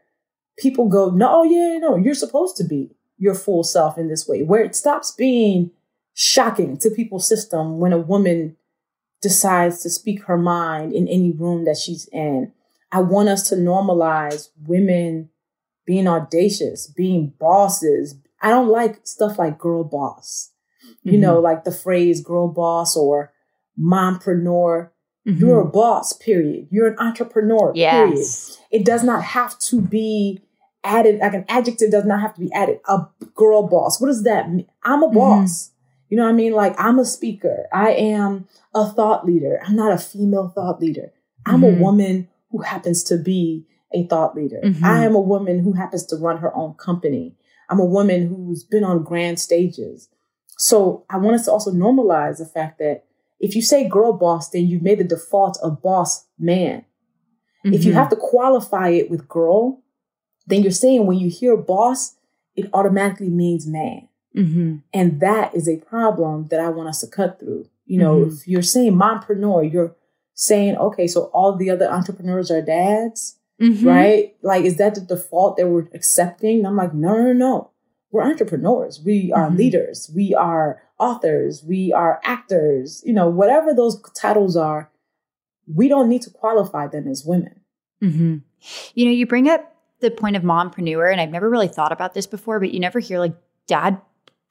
people 0.57 0.89
go, 0.89 1.11
no, 1.11 1.41
oh, 1.41 1.43
yeah, 1.43 1.79
no, 1.79 1.97
you're 1.97 2.15
supposed 2.15 2.57
to 2.59 2.65
be 2.65 2.95
your 3.19 3.35
full 3.35 3.65
self 3.65 3.99
in 3.99 4.09
this 4.09 4.29
way, 4.29 4.43
where 4.43 4.63
it 4.63 4.77
stops 4.77 5.11
being 5.11 5.71
shocking 6.15 6.77
to 6.79 6.91
people's 6.91 7.29
system 7.29 7.79
when 7.79 7.93
a 7.93 7.99
woman 7.99 8.57
decides 9.21 9.83
to 9.83 9.91
speak 9.91 10.25
her 10.25 10.39
mind 10.39 10.93
in 10.93 11.09
any 11.09 11.33
room 11.33 11.65
that 11.65 11.77
she's 11.77 12.09
in. 12.13 12.53
I 12.91 13.01
want 13.01 13.29
us 13.29 13.49
to 13.49 13.55
normalize 13.55 14.51
women 14.67 15.31
being 15.87 16.07
audacious, 16.07 16.87
being 16.87 17.33
bosses, 17.39 18.17
I 18.43 18.51
don't 18.51 18.69
like 18.69 19.01
stuff 19.05 19.39
like 19.39 19.59
girl 19.59 19.85
boss. 19.85 20.51
You 21.05 21.13
mm-hmm. 21.13 21.21
know, 21.21 21.41
like 21.41 21.65
the 21.65 21.73
phrase 21.73 22.21
girl 22.21 22.49
boss 22.49 22.97
or 22.97 23.33
mompreneur. 23.81 24.91
Mm-hmm. 25.27 25.39
You're 25.39 25.61
a 25.61 25.69
boss, 25.69 26.13
period. 26.13 26.67
You're 26.71 26.89
an 26.89 26.99
entrepreneur, 26.99 27.73
yes. 27.75 27.93
period. 27.93 28.83
It 28.83 28.85
does 28.85 29.05
not 29.05 29.23
have 29.23 29.59
to 29.61 29.81
be 29.81 30.43
added, 30.83 31.21
like 31.21 31.35
an 31.35 31.45
adjective 31.49 31.93
does 31.93 32.05
not 32.05 32.21
have 32.21 32.35
to 32.35 32.41
be 32.41 32.53
added. 32.53 32.81
A 32.89 33.07
girl 33.35 33.69
boss. 33.69 34.01
What 34.01 34.09
does 34.09 34.25
that 34.25 34.51
mean? 34.51 34.67
I'm 34.83 35.05
a 35.05 35.07
mm-hmm. 35.07 35.17
boss. 35.17 35.71
You 36.13 36.19
know 36.19 36.25
what 36.25 36.33
I 36.33 36.35
mean? 36.35 36.53
Like 36.53 36.75
I'm 36.77 36.99
a 36.99 37.07
speaker. 37.07 37.69
I 37.73 37.93
am 37.93 38.47
a 38.75 38.87
thought 38.87 39.25
leader. 39.25 39.59
I'm 39.65 39.75
not 39.75 39.95
a 39.95 39.97
female 39.97 40.53
thought 40.55 40.79
leader. 40.79 41.11
I'm 41.47 41.65
a 41.65 41.69
mm-hmm. 41.69 41.81
woman 41.81 42.29
who 42.51 42.61
happens 42.61 43.03
to 43.05 43.17
be 43.17 43.65
a 43.95 44.07
thought 44.07 44.37
leader. 44.37 44.61
Mm-hmm. 44.63 44.85
I 44.85 45.07
am 45.07 45.15
a 45.15 45.21
woman 45.21 45.61
who 45.61 45.73
happens 45.73 46.05
to 46.09 46.17
run 46.17 46.37
her 46.37 46.55
own 46.55 46.75
company. 46.75 47.35
I'm 47.71 47.81
a 47.81 47.87
woman 47.87 48.27
who's 48.27 48.63
been 48.63 48.85
on 48.85 49.05
grand 49.05 49.41
stages. 49.41 50.11
So 50.59 51.07
I 51.09 51.17
want 51.17 51.37
us 51.37 51.47
to 51.47 51.53
also 51.53 51.73
normalize 51.73 52.37
the 52.37 52.45
fact 52.45 52.79
that 52.81 53.05
if 53.41 53.57
you 53.57 53.63
say 53.63 53.89
girl 53.89 54.13
boss, 54.13 54.51
then 54.51 54.67
you've 54.67 54.83
made 54.83 54.99
the 54.99 55.05
default 55.05 55.59
of 55.63 55.81
boss 55.81 56.27
man. 56.39 56.85
Mm-hmm. 57.65 57.73
If 57.73 57.85
you 57.85 57.93
mm-hmm. 57.93 58.01
have 58.01 58.11
to 58.11 58.17
qualify 58.17 58.91
it 58.91 59.11
with 59.11 59.29
girl, 59.29 59.83
then 60.47 60.61
you're 60.61 60.73
saying 60.73 61.07
when 61.07 61.19
you 61.19 61.31
hear 61.31 61.57
boss, 61.57 62.17
it 62.55 62.69
automatically 62.75 63.31
means 63.31 63.67
man. 63.67 64.09
Mm-hmm. 64.37 64.77
And 64.95 65.21
that 65.21 65.55
is 65.55 65.69
a 65.69 65.77
problem 65.77 66.49
that 66.49 66.61
I 66.61 66.69
want 66.69 66.89
us 66.89 67.01
to 67.01 67.07
cut 67.07 67.39
through. 67.39 67.69
You 67.87 67.99
know, 67.99 68.21
mm-hmm. 68.21 68.35
if 68.35 68.49
you're 68.49 68.63
saying 68.63 68.95
mompreneur, 68.95 69.71
you're 69.71 69.95
saying, 70.35 70.77
okay, 70.77 71.07
so 71.07 71.25
all 71.35 71.57
the 71.57 71.71
other 71.71 71.91
entrepreneurs 71.91 72.51
are 72.51 72.63
dads. 72.63 73.39
Mm-hmm. 73.61 73.87
Right? 73.87 74.35
Like, 74.43 74.65
is 74.65 74.77
that 74.79 74.95
the 74.95 75.03
default 75.03 75.57
that 75.57 75.69
we're 75.69 75.89
accepting? 75.95 76.59
And 76.59 76.67
I'm 76.67 76.77
like, 76.77 76.95
no, 76.95 77.17
no, 77.17 77.33
no. 77.33 77.71
We're 78.11 78.25
entrepreneurs. 78.25 79.01
We 79.05 79.33
are 79.33 79.47
mm-hmm. 79.47 79.57
leaders. 79.57 80.11
We 80.15 80.35
are 80.35 80.83
authors. 80.99 81.63
We 81.63 81.93
are 81.93 82.21
actors. 82.25 83.03
You 83.07 83.13
know, 83.13 83.29
whatever 83.29 83.73
those 83.73 84.03
titles 84.15 84.57
are, 84.57 84.91
we 85.73 85.89
don't 85.89 86.09
need 86.09 86.23
to 86.23 86.31
qualify 86.31 86.89
them 86.89 87.07
as 87.07 87.25
women. 87.25 87.61
Mm-hmm. 88.03 88.39
You 88.95 89.05
know, 89.05 89.13
you 89.13 89.27
bring 89.27 89.49
up 89.49 89.75
the 90.01 90.11
point 90.11 90.37
of 90.37 90.43
mompreneur, 90.43 91.11
and 91.11 91.21
I've 91.21 91.31
never 91.31 91.49
really 91.49 91.69
thought 91.69 91.93
about 91.93 92.15
this 92.15 92.27
before, 92.27 92.59
but 92.59 92.73
you 92.73 92.81
never 92.81 92.99
hear 92.99 93.21
like 93.21 93.35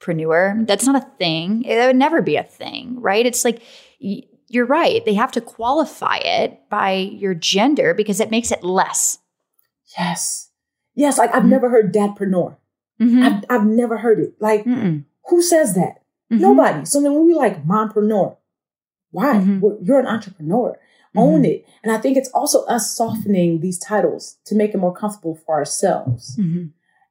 dadpreneur. 0.02 0.66
That's 0.66 0.86
not 0.86 1.02
a 1.02 1.06
thing. 1.18 1.64
It 1.64 1.76
would 1.86 1.96
never 1.96 2.22
be 2.22 2.36
a 2.36 2.42
thing, 2.42 3.00
right? 3.00 3.24
It's 3.24 3.44
like 3.44 3.62
you're 3.98 4.66
right. 4.66 5.04
They 5.04 5.14
have 5.14 5.32
to 5.32 5.40
qualify 5.40 6.16
it 6.16 6.60
by 6.68 6.92
your 6.92 7.34
gender 7.34 7.94
because 7.94 8.20
it 8.20 8.30
makes 8.30 8.50
it 8.50 8.62
less. 8.62 9.18
Yes. 9.98 10.50
Yes. 10.94 11.18
Like 11.18 11.30
I've 11.30 11.42
mm-hmm. 11.42 11.50
never 11.50 11.70
heard 11.70 11.94
dadpreneur. 11.94 12.56
Mm-hmm. 13.00 13.22
I've, 13.22 13.44
I've 13.48 13.66
never 13.66 13.98
heard 13.98 14.20
it. 14.20 14.34
Like, 14.40 14.64
Mm-mm. 14.64 15.04
who 15.28 15.42
says 15.42 15.74
that? 15.74 16.02
Mm-hmm. 16.30 16.40
Nobody. 16.40 16.84
So 16.84 17.00
then 17.00 17.12
when 17.14 17.26
we 17.26 17.34
like 17.34 17.66
mompreneur, 17.66 18.36
why? 19.10 19.34
Mm-hmm. 19.34 19.84
You're 19.84 20.00
an 20.00 20.06
entrepreneur. 20.06 20.78
Own 21.14 21.42
mm-hmm. 21.42 21.44
it. 21.44 21.66
And 21.82 21.92
I 21.92 21.98
think 21.98 22.16
it's 22.16 22.30
also 22.30 22.64
us 22.64 22.96
softening 22.96 23.60
these 23.60 23.78
titles 23.78 24.38
to 24.46 24.54
make 24.54 24.72
it 24.72 24.78
more 24.78 24.94
comfortable 24.94 25.34
for 25.34 25.54
ourselves. 25.54 26.36
Mm-hmm. 26.38 26.66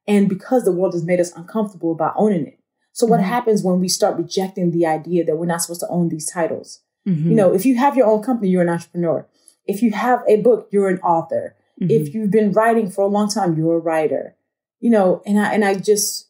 And 0.08 0.28
because 0.28 0.64
the 0.64 0.72
world 0.72 0.94
has 0.94 1.04
made 1.04 1.20
us 1.20 1.32
uncomfortable 1.36 1.92
about 1.92 2.14
owning 2.16 2.46
it. 2.46 2.58
So 2.92 3.06
what 3.06 3.20
happens 3.20 3.62
when 3.62 3.80
we 3.80 3.88
start 3.88 4.18
rejecting 4.18 4.70
the 4.70 4.86
idea 4.86 5.24
that 5.24 5.36
we're 5.36 5.46
not 5.46 5.62
supposed 5.62 5.80
to 5.80 5.88
own 5.88 6.08
these 6.08 6.30
titles? 6.30 6.80
Mm-hmm. 7.08 7.30
You 7.30 7.36
know, 7.36 7.54
if 7.54 7.64
you 7.64 7.76
have 7.76 7.96
your 7.96 8.06
own 8.06 8.22
company, 8.22 8.50
you're 8.50 8.62
an 8.62 8.68
entrepreneur. 8.68 9.26
If 9.66 9.82
you 9.82 9.92
have 9.92 10.22
a 10.28 10.36
book, 10.36 10.68
you're 10.70 10.88
an 10.88 11.00
author. 11.00 11.56
Mm-hmm. 11.80 11.90
If 11.90 12.14
you've 12.14 12.30
been 12.30 12.52
writing 12.52 12.90
for 12.90 13.02
a 13.02 13.08
long 13.08 13.30
time, 13.30 13.56
you're 13.56 13.76
a 13.76 13.80
writer. 13.80 14.36
You 14.80 14.90
know, 14.90 15.22
and 15.24 15.38
I 15.38 15.54
and 15.54 15.64
I 15.64 15.76
just 15.76 16.28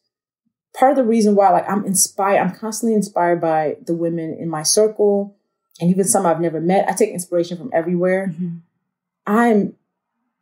part 0.75 0.93
of 0.93 0.97
the 0.97 1.05
reason 1.05 1.35
why 1.35 1.51
like 1.51 1.69
I'm 1.69 1.85
inspired, 1.85 2.39
I'm 2.39 2.55
constantly 2.55 2.95
inspired 2.95 3.41
by 3.41 3.77
the 3.85 3.95
women 3.95 4.35
in 4.35 4.49
my 4.49 4.63
circle 4.63 5.37
and 5.81 5.91
even 5.91 6.05
some 6.05 6.27
I've 6.27 6.41
never 6.41 6.61
met. 6.61 6.89
I 6.89 6.93
take 6.93 7.11
inspiration 7.11 7.57
from 7.57 7.71
everywhere. 7.73 8.29
Mm-hmm. 8.29 8.59
I'm 9.27 9.75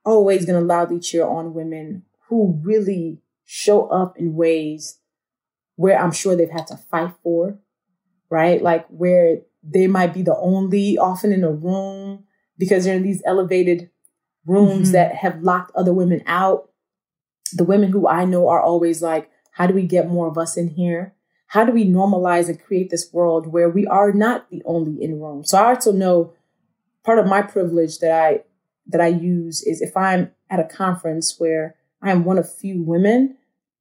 always 0.05 0.45
going 0.45 0.59
to 0.59 0.65
loudly 0.65 1.01
cheer 1.01 1.25
on 1.25 1.55
women 1.55 2.05
who 2.29 2.61
really 2.63 3.19
show 3.45 3.89
up 3.89 4.17
in 4.17 4.35
ways 4.35 4.99
where 5.81 5.99
I'm 5.99 6.13
sure 6.13 6.37
they've 6.37 6.51
had 6.51 6.67
to 6.67 6.77
fight 6.77 7.15
for, 7.23 7.59
right? 8.29 8.61
Like 8.61 8.87
where 8.89 9.39
they 9.63 9.87
might 9.87 10.13
be 10.13 10.21
the 10.21 10.37
only, 10.37 10.99
often 10.99 11.33
in 11.33 11.43
a 11.43 11.51
room, 11.51 12.25
because 12.59 12.85
they're 12.85 12.97
in 12.97 13.03
these 13.03 13.23
elevated 13.25 13.89
rooms 14.45 14.89
mm-hmm. 14.89 14.93
that 14.93 15.15
have 15.15 15.43
locked 15.43 15.75
other 15.75 15.95
women 15.95 16.23
out. 16.27 16.69
The 17.55 17.65
women 17.65 17.93
who 17.93 18.07
I 18.07 18.27
know 18.27 18.47
are 18.51 18.61
always 18.61 19.01
like, 19.01 19.31
how 19.53 19.67
do 19.67 19.73
we 19.73 19.87
get 19.87 20.11
more 20.11 20.29
of 20.29 20.37
us 20.37 20.59
in 20.59 20.69
here? 20.69 21.15
How 21.47 21.65
do 21.65 21.73
we 21.73 21.87
normalize 21.87 22.51
and 22.51 22.63
create 22.63 22.91
this 22.91 23.09
world 23.11 23.47
where 23.47 23.71
we 23.71 23.87
are 23.87 24.13
not 24.13 24.51
the 24.51 24.63
only 24.67 25.03
in 25.03 25.19
room? 25.19 25.45
So 25.47 25.57
I 25.57 25.71
also 25.71 25.93
know 25.93 26.35
part 27.05 27.19
of 27.19 27.27
my 27.27 27.41
privilege 27.41 28.01
that 28.01 28.13
I 28.13 28.41
that 28.89 29.01
I 29.01 29.07
use 29.07 29.63
is 29.63 29.81
if 29.81 29.97
I'm 29.97 30.31
at 30.51 30.61
a 30.61 30.65
conference 30.65 31.37
where 31.39 31.77
I 32.03 32.11
am 32.11 32.25
one 32.25 32.37
of 32.37 32.55
few 32.55 32.83
women, 32.83 33.39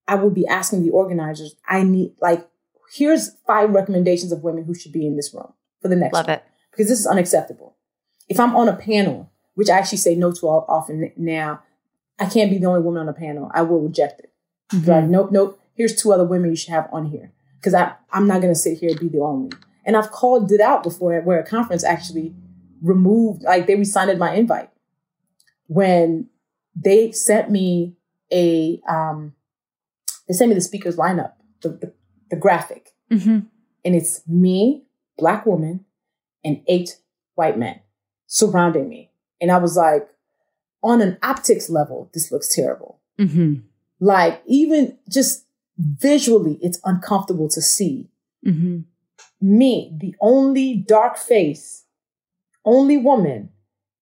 I 0.10 0.16
will 0.16 0.32
be 0.32 0.48
asking 0.48 0.84
the 0.84 0.90
organizers, 0.90 1.56
I 1.68 1.84
need 1.84 2.14
like 2.20 2.48
here's 2.92 3.36
five 3.46 3.70
recommendations 3.70 4.32
of 4.32 4.44
women 4.44 4.64
who 4.64 4.74
should 4.74 4.92
be 4.92 5.06
in 5.06 5.16
this 5.16 5.34
room 5.34 5.54
for 5.82 5.88
the 5.88 5.96
next 5.96 6.14
Love 6.14 6.28
one. 6.28 6.38
it. 6.38 6.44
Because 6.72 6.88
this 6.88 7.00
is 7.00 7.06
unacceptable. 7.06 7.76
If 8.28 8.40
I'm 8.40 8.56
on 8.56 8.68
a 8.68 8.76
panel, 8.76 9.32
which 9.54 9.70
I 9.70 9.78
actually 9.78 10.00
say 10.00 10.16
no 10.16 10.32
to 10.32 10.48
all, 10.48 10.66
often 10.68 11.12
now, 11.16 11.62
I 12.18 12.26
can't 12.26 12.50
be 12.50 12.58
the 12.58 12.66
only 12.66 12.82
woman 12.82 13.02
on 13.02 13.10
a 13.10 13.14
panel. 13.14 13.52
I 13.54 13.62
will 13.62 13.82
reject 13.82 14.20
it. 14.22 14.34
Mm-hmm. 14.74 14.90
Like, 14.90 15.06
nope, 15.06 15.32
nope. 15.32 15.60
Here's 15.76 15.96
two 15.96 16.12
other 16.12 16.26
women 16.26 16.50
you 16.50 16.56
should 16.56 16.74
have 16.74 16.90
on 16.92 17.06
here. 17.06 17.32
Because 17.60 17.76
I 17.76 17.94
I'm 18.12 18.28
not 18.28 18.42
gonna 18.42 18.56
sit 18.56 18.80
here 18.80 18.90
and 18.90 19.00
be 19.00 19.10
the 19.10 19.20
only. 19.20 19.52
And 19.86 19.96
I've 19.96 20.12
called 20.12 20.52
it 20.52 20.62
out 20.62 20.82
before 20.84 21.20
where 21.22 21.40
a 21.40 21.46
conference 21.46 21.84
actually 21.84 22.34
removed, 22.82 23.44
like 23.44 23.68
they 23.68 23.76
rescinded 23.76 24.18
my 24.18 24.34
invite 24.34 24.70
when 25.68 26.30
they 26.76 27.12
sent 27.12 27.52
me 27.52 27.96
a 28.32 28.82
um 28.88 29.34
they 30.30 30.34
sent 30.34 30.48
me 30.48 30.56
the 30.56 30.62
speakers 30.62 30.96
lineup, 30.96 31.34
the 31.62 31.70
the, 31.70 31.94
the 32.30 32.38
graphic, 32.38 32.92
mm-hmm. 33.12 33.40
and 33.84 33.96
it's 33.96 34.26
me, 34.28 34.86
black 35.18 35.46
woman, 35.46 35.84
and 36.46 36.62
eight 36.68 37.00
white 37.36 37.60
men 37.60 37.82
surrounding 38.28 38.88
me, 38.88 39.12
and 39.42 39.52
I 39.52 39.58
was 39.58 39.76
like, 39.76 40.08
on 40.82 41.02
an 41.02 41.18
optics 41.22 41.70
level, 41.70 42.10
this 42.14 42.32
looks 42.32 42.54
terrible. 42.54 43.00
Mm-hmm. 43.20 43.56
Like 44.00 44.42
even 44.46 44.98
just 45.10 45.46
visually, 45.78 46.58
it's 46.62 46.80
uncomfortable 46.86 47.50
to 47.50 47.62
see. 47.62 48.10
Mm-hmm. 48.46 48.82
Me, 49.42 49.98
the 50.00 50.16
only 50.22 50.76
dark 50.76 51.18
face, 51.18 51.86
only 52.66 52.98
woman 52.98 53.50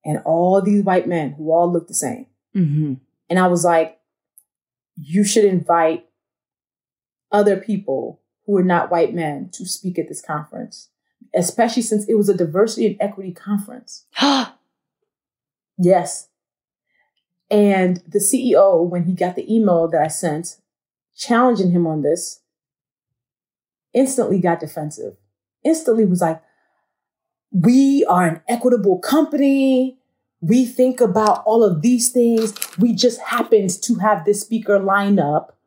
and 0.04 0.20
all 0.24 0.60
these 0.62 0.84
white 0.84 1.08
men 1.08 1.32
who 1.32 1.50
all 1.52 1.72
look 1.72 1.88
the 1.88 1.94
same. 1.94 2.26
Mm-hmm. 2.54 2.94
And 3.30 3.38
I 3.38 3.46
was 3.46 3.64
like, 3.64 3.98
you 4.96 5.24
should 5.24 5.44
invite 5.44 6.06
other 7.30 7.56
people 7.56 8.20
who 8.46 8.56
are 8.56 8.64
not 8.64 8.90
white 8.90 9.14
men 9.14 9.50
to 9.52 9.66
speak 9.66 9.98
at 9.98 10.08
this 10.08 10.22
conference, 10.22 10.88
especially 11.34 11.82
since 11.82 12.08
it 12.08 12.14
was 12.14 12.28
a 12.28 12.36
diversity 12.36 12.86
and 12.86 12.96
equity 13.00 13.32
conference. 13.32 14.06
yes. 15.78 16.28
And 17.50 18.02
the 18.06 18.18
CEO, 18.18 18.88
when 18.88 19.04
he 19.04 19.14
got 19.14 19.36
the 19.36 19.54
email 19.54 19.88
that 19.88 20.02
I 20.02 20.08
sent 20.08 20.56
challenging 21.16 21.72
him 21.72 21.86
on 21.86 22.02
this, 22.02 22.40
instantly 23.92 24.40
got 24.40 24.60
defensive. 24.60 25.16
Instantly 25.64 26.06
was 26.06 26.20
like, 26.20 26.42
we 27.50 28.04
are 28.08 28.26
an 28.26 28.42
equitable 28.48 28.98
company. 28.98 29.98
We 30.40 30.64
think 30.64 31.00
about 31.00 31.42
all 31.44 31.64
of 31.64 31.82
these 31.82 32.10
things. 32.10 32.54
We 32.78 32.94
just 32.94 33.20
happened 33.20 33.70
to 33.82 33.96
have 33.96 34.24
this 34.24 34.40
speaker 34.40 34.78
line 34.78 35.18
up 35.18 35.57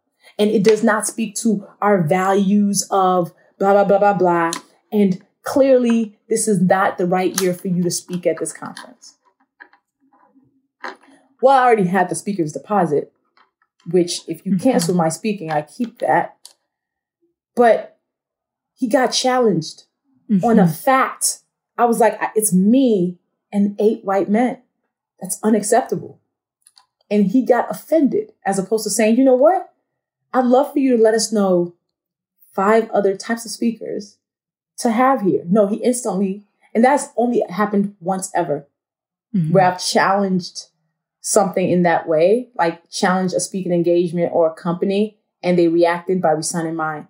and 0.42 0.50
it 0.50 0.64
does 0.64 0.84
not 0.84 1.06
speak 1.06 1.36
to 1.36 1.68
our 1.84 2.02
values 2.02 2.88
of 2.90 3.32
blah, 3.60 3.74
blah, 3.74 3.84
blah, 3.84 4.00
blah, 4.00 4.14
blah. 4.14 4.52
And 4.92 5.22
clearly, 5.44 6.18
this 6.30 6.48
is 6.48 6.60
not 6.60 6.98
the 6.98 7.06
right 7.06 7.40
year 7.40 7.54
for 7.54 7.68
you 7.68 7.84
to 7.84 7.92
speak 7.92 8.26
at 8.26 8.40
this 8.40 8.52
conference. 8.52 9.18
Well, 11.44 11.56
I 11.56 11.64
already 11.64 11.86
had 11.86 12.10
the 12.10 12.16
speaker's 12.16 12.54
deposit, 12.54 13.14
which 13.92 14.28
if 14.28 14.44
you 14.44 14.54
mm-hmm. 14.54 14.64
cancel 14.64 14.96
my 14.96 15.10
speaking, 15.10 15.52
I 15.52 15.62
keep 15.62 16.00
that. 16.00 16.38
But 17.56 18.00
he 18.74 18.90
got 18.90 19.10
challenged 19.10 19.84
mm-hmm. 20.28 20.44
on 20.44 20.58
a 20.58 20.68
fact. 20.68 21.42
I 21.78 21.86
was 21.86 22.00
like, 22.00 22.20
it's 22.36 22.52
me 22.52 23.20
and 23.54 23.80
eight 23.80 24.04
white 24.04 24.28
men. 24.28 24.64
That's 25.20 25.38
unacceptable. 25.44 26.20
And 27.12 27.28
he 27.28 27.46
got 27.46 27.70
offended 27.70 28.32
as 28.44 28.58
opposed 28.58 28.86
to 28.86 28.90
saying, 28.90 29.18
you 29.18 29.24
know 29.24 29.36
what? 29.36 29.71
I'd 30.34 30.46
love 30.46 30.74
for 30.74 30.80
you 30.80 30.96
to 30.98 31.04
let 31.04 31.14
us 31.14 31.32
know 31.32 31.76
five 32.54 32.90
other 32.92 33.16
types 33.16 33.46
of 33.46 33.52
speakers 33.52 34.18
to 34.80 34.92
have 34.92 35.22
here. 35.22 35.44
No, 35.48 35.68
he 35.68 35.78
instantly, 35.78 36.44
and 36.74 36.84
that's 36.84 37.10
only 37.18 37.44
happened 37.50 37.96
once 38.00 38.32
ever, 38.36 38.68
mm-hmm. 39.36 39.52
where 39.52 39.66
I've 39.66 39.84
challenged 39.84 40.68
something 41.22 41.70
in 41.70 41.84
that 41.84 42.08
way, 42.08 42.50
like 42.56 42.90
challenge 42.90 43.34
a 43.34 43.40
speaking 43.40 43.72
engagement 43.72 44.32
or 44.34 44.50
a 44.50 44.54
company, 44.54 45.18
and 45.44 45.58
they 45.58 45.68
reacted 45.68 46.22
by 46.22 46.32
resigning 46.32 46.76
my 46.76 47.06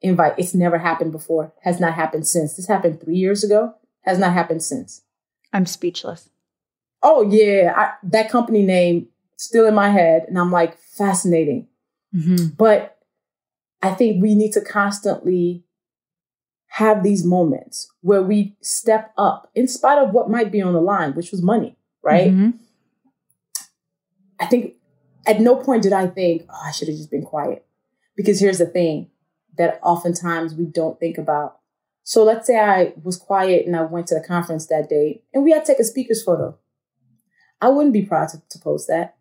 invite. 0.00 0.34
It's 0.38 0.54
never 0.54 0.78
happened 0.78 1.12
before, 1.12 1.52
has 1.62 1.80
not 1.80 1.94
happened 1.94 2.26
since. 2.26 2.54
This 2.54 2.68
happened 2.68 3.00
three 3.00 3.16
years 3.16 3.42
ago, 3.42 3.74
has 4.02 4.18
not 4.18 4.32
happened 4.32 4.62
since. 4.62 5.02
I'm 5.52 5.66
speechless. 5.66 6.30
Oh 7.02 7.28
yeah, 7.28 7.72
I, 7.76 7.92
that 8.04 8.30
company 8.30 8.62
name 8.62 9.08
still 9.36 9.66
in 9.66 9.74
my 9.74 9.90
head, 9.90 10.24
and 10.28 10.38
I'm 10.38 10.52
like 10.52 10.78
fascinating. 10.78 11.68
Mm-hmm. 12.16 12.54
But 12.56 12.98
I 13.82 13.90
think 13.90 14.22
we 14.22 14.34
need 14.34 14.52
to 14.52 14.60
constantly 14.60 15.64
have 16.68 17.02
these 17.02 17.24
moments 17.24 17.90
where 18.00 18.22
we 18.22 18.56
step 18.60 19.12
up 19.16 19.50
in 19.54 19.68
spite 19.68 19.98
of 19.98 20.12
what 20.12 20.30
might 20.30 20.50
be 20.50 20.62
on 20.62 20.72
the 20.72 20.80
line, 20.80 21.12
which 21.12 21.30
was 21.30 21.42
money, 21.42 21.76
right? 22.02 22.30
Mm-hmm. 22.30 22.50
I 24.40 24.46
think 24.46 24.74
at 25.26 25.40
no 25.40 25.56
point 25.56 25.82
did 25.82 25.92
I 25.92 26.06
think, 26.06 26.46
oh, 26.48 26.62
I 26.64 26.70
should 26.70 26.88
have 26.88 26.96
just 26.96 27.10
been 27.10 27.22
quiet. 27.22 27.64
Because 28.16 28.40
here's 28.40 28.58
the 28.58 28.66
thing 28.66 29.10
that 29.58 29.78
oftentimes 29.82 30.54
we 30.54 30.64
don't 30.64 30.98
think 30.98 31.18
about. 31.18 31.58
So 32.02 32.24
let's 32.24 32.46
say 32.46 32.58
I 32.58 32.94
was 33.02 33.16
quiet 33.16 33.66
and 33.66 33.76
I 33.76 33.82
went 33.82 34.06
to 34.08 34.14
the 34.14 34.26
conference 34.26 34.66
that 34.66 34.88
day 34.88 35.22
and 35.34 35.44
we 35.44 35.50
had 35.50 35.64
to 35.64 35.72
take 35.72 35.80
a 35.80 35.84
speaker's 35.84 36.22
photo. 36.22 36.56
I 37.60 37.68
wouldn't 37.68 37.92
be 37.92 38.02
proud 38.02 38.28
to, 38.30 38.42
to 38.48 38.58
post 38.58 38.86
that. 38.88 39.15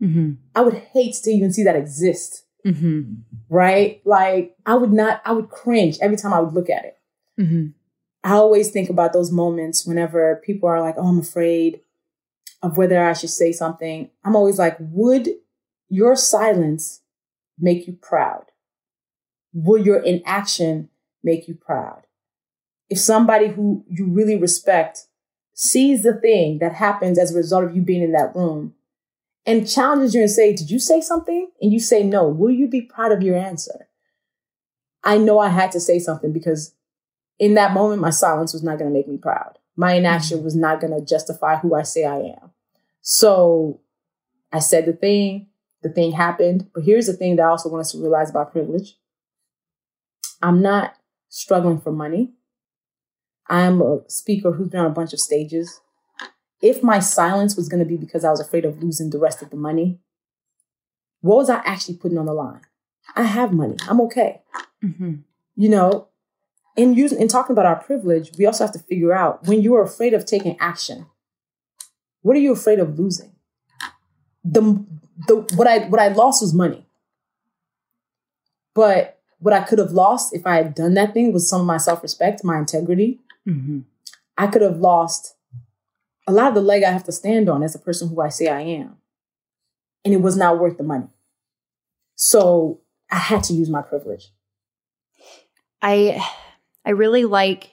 Mm-hmm. 0.00 0.32
I 0.54 0.60
would 0.60 0.74
hate 0.74 1.14
to 1.24 1.30
even 1.30 1.52
see 1.52 1.64
that 1.64 1.76
exist. 1.76 2.44
Mm-hmm. 2.66 3.14
Right? 3.48 4.00
Like 4.04 4.56
I 4.66 4.74
would 4.74 4.92
not, 4.92 5.22
I 5.24 5.32
would 5.32 5.48
cringe 5.48 5.98
every 6.00 6.16
time 6.16 6.32
I 6.32 6.40
would 6.40 6.54
look 6.54 6.70
at 6.70 6.84
it. 6.84 6.98
Mm-hmm. 7.40 7.68
I 8.24 8.32
always 8.32 8.70
think 8.70 8.90
about 8.90 9.12
those 9.12 9.30
moments 9.30 9.86
whenever 9.86 10.42
people 10.44 10.68
are 10.68 10.80
like, 10.80 10.96
oh, 10.98 11.06
I'm 11.06 11.20
afraid 11.20 11.80
of 12.62 12.76
whether 12.76 13.02
I 13.02 13.12
should 13.12 13.30
say 13.30 13.52
something. 13.52 14.10
I'm 14.24 14.34
always 14.34 14.58
like, 14.58 14.76
would 14.80 15.28
your 15.88 16.16
silence 16.16 17.00
make 17.58 17.86
you 17.86 17.92
proud? 17.94 18.46
Will 19.54 19.78
your 19.78 20.00
inaction 20.00 20.90
make 21.22 21.48
you 21.48 21.54
proud. 21.54 22.02
If 22.88 22.98
somebody 22.98 23.48
who 23.48 23.84
you 23.88 24.06
really 24.06 24.36
respect 24.36 25.06
sees 25.52 26.02
the 26.02 26.14
thing 26.14 26.58
that 26.58 26.74
happens 26.74 27.18
as 27.18 27.32
a 27.32 27.36
result 27.36 27.64
of 27.64 27.76
you 27.76 27.82
being 27.82 28.02
in 28.02 28.12
that 28.12 28.34
room 28.34 28.74
and 29.48 29.66
challenges 29.66 30.14
you 30.14 30.20
and 30.20 30.30
say, 30.30 30.54
did 30.54 30.70
you 30.70 30.78
say 30.78 31.00
something? 31.00 31.50
And 31.62 31.72
you 31.72 31.80
say 31.80 32.02
no, 32.02 32.28
will 32.28 32.50
you 32.50 32.68
be 32.68 32.82
proud 32.82 33.12
of 33.12 33.22
your 33.22 33.34
answer? 33.34 33.88
I 35.02 35.16
know 35.16 35.38
I 35.38 35.48
had 35.48 35.72
to 35.72 35.80
say 35.80 35.98
something 35.98 36.34
because 36.34 36.74
in 37.38 37.54
that 37.54 37.72
moment, 37.72 38.02
my 38.02 38.10
silence 38.10 38.52
was 38.52 38.62
not 38.62 38.78
going 38.78 38.90
to 38.90 38.94
make 38.94 39.08
me 39.08 39.16
proud. 39.16 39.58
My 39.74 39.94
inaction 39.94 40.36
mm-hmm. 40.36 40.44
was 40.44 40.54
not 40.54 40.82
going 40.82 40.92
to 40.92 41.02
justify 41.02 41.56
who 41.56 41.74
I 41.74 41.82
say 41.82 42.04
I 42.04 42.16
am. 42.18 42.50
So 43.00 43.80
I 44.52 44.58
said 44.58 44.84
the 44.84 44.92
thing, 44.92 45.46
the 45.82 45.88
thing 45.88 46.12
happened. 46.12 46.68
But 46.74 46.84
here's 46.84 47.06
the 47.06 47.14
thing 47.14 47.36
that 47.36 47.44
I 47.44 47.48
also 47.48 47.70
want 47.70 47.80
us 47.80 47.92
to 47.92 48.02
realize 48.02 48.28
about 48.28 48.52
privilege. 48.52 48.98
I'm 50.42 50.60
not 50.60 50.92
struggling 51.30 51.80
for 51.80 51.90
money. 51.90 52.34
I'm 53.48 53.80
a 53.80 54.00
speaker 54.08 54.52
who's 54.52 54.68
been 54.68 54.80
on 54.80 54.90
a 54.90 54.90
bunch 54.90 55.14
of 55.14 55.20
stages. 55.20 55.80
If 56.60 56.82
my 56.82 56.98
silence 56.98 57.56
was 57.56 57.68
going 57.68 57.80
to 57.80 57.88
be 57.88 57.96
because 57.96 58.24
I 58.24 58.30
was 58.30 58.40
afraid 58.40 58.64
of 58.64 58.82
losing 58.82 59.10
the 59.10 59.18
rest 59.18 59.42
of 59.42 59.50
the 59.50 59.56
money, 59.56 60.00
what 61.20 61.36
was 61.36 61.50
I 61.50 61.62
actually 61.64 61.96
putting 61.96 62.18
on 62.18 62.26
the 62.26 62.32
line? 62.32 62.60
I 63.14 63.24
have 63.24 63.52
money. 63.52 63.76
I'm 63.88 64.00
okay. 64.02 64.42
Mm-hmm. 64.82 65.14
You 65.56 65.68
know, 65.68 66.08
in 66.76 66.94
using 66.94 67.20
in 67.20 67.28
talking 67.28 67.52
about 67.52 67.66
our 67.66 67.76
privilege, 67.76 68.30
we 68.38 68.46
also 68.46 68.64
have 68.64 68.72
to 68.72 68.78
figure 68.78 69.12
out 69.12 69.46
when 69.46 69.62
you 69.62 69.74
are 69.74 69.82
afraid 69.82 70.14
of 70.14 70.24
taking 70.24 70.56
action, 70.60 71.06
what 72.22 72.36
are 72.36 72.40
you 72.40 72.52
afraid 72.52 72.78
of 72.78 72.98
losing? 72.98 73.32
The 74.44 74.84
the 75.26 75.36
what 75.56 75.66
I 75.66 75.88
what 75.88 76.00
I 76.00 76.08
lost 76.08 76.42
was 76.42 76.54
money. 76.54 76.86
But 78.74 79.18
what 79.40 79.54
I 79.54 79.62
could 79.62 79.78
have 79.78 79.92
lost 79.92 80.34
if 80.34 80.46
I 80.46 80.56
had 80.56 80.74
done 80.74 80.94
that 80.94 81.14
thing 81.14 81.32
was 81.32 81.48
some 81.48 81.60
of 81.60 81.66
my 81.66 81.78
self 81.78 82.02
respect, 82.02 82.44
my 82.44 82.58
integrity. 82.58 83.18
Mm-hmm. 83.46 83.80
I 84.36 84.46
could 84.46 84.62
have 84.62 84.78
lost 84.78 85.34
a 86.28 86.32
lot 86.32 86.48
of 86.48 86.54
the 86.54 86.60
leg 86.60 86.84
I 86.84 86.90
have 86.90 87.04
to 87.04 87.12
stand 87.12 87.48
on 87.48 87.62
as 87.62 87.74
a 87.74 87.78
person 87.78 88.08
who 88.08 88.20
I 88.20 88.28
say 88.28 88.48
I 88.48 88.60
am. 88.60 88.98
And 90.04 90.12
it 90.12 90.18
was 90.18 90.36
not 90.36 90.60
worth 90.60 90.76
the 90.76 90.84
money. 90.84 91.08
So 92.14 92.80
I 93.10 93.16
had 93.16 93.42
to 93.44 93.54
use 93.54 93.70
my 93.70 93.80
privilege. 93.80 94.30
I 95.80 96.22
I 96.84 96.90
really 96.90 97.24
like 97.24 97.70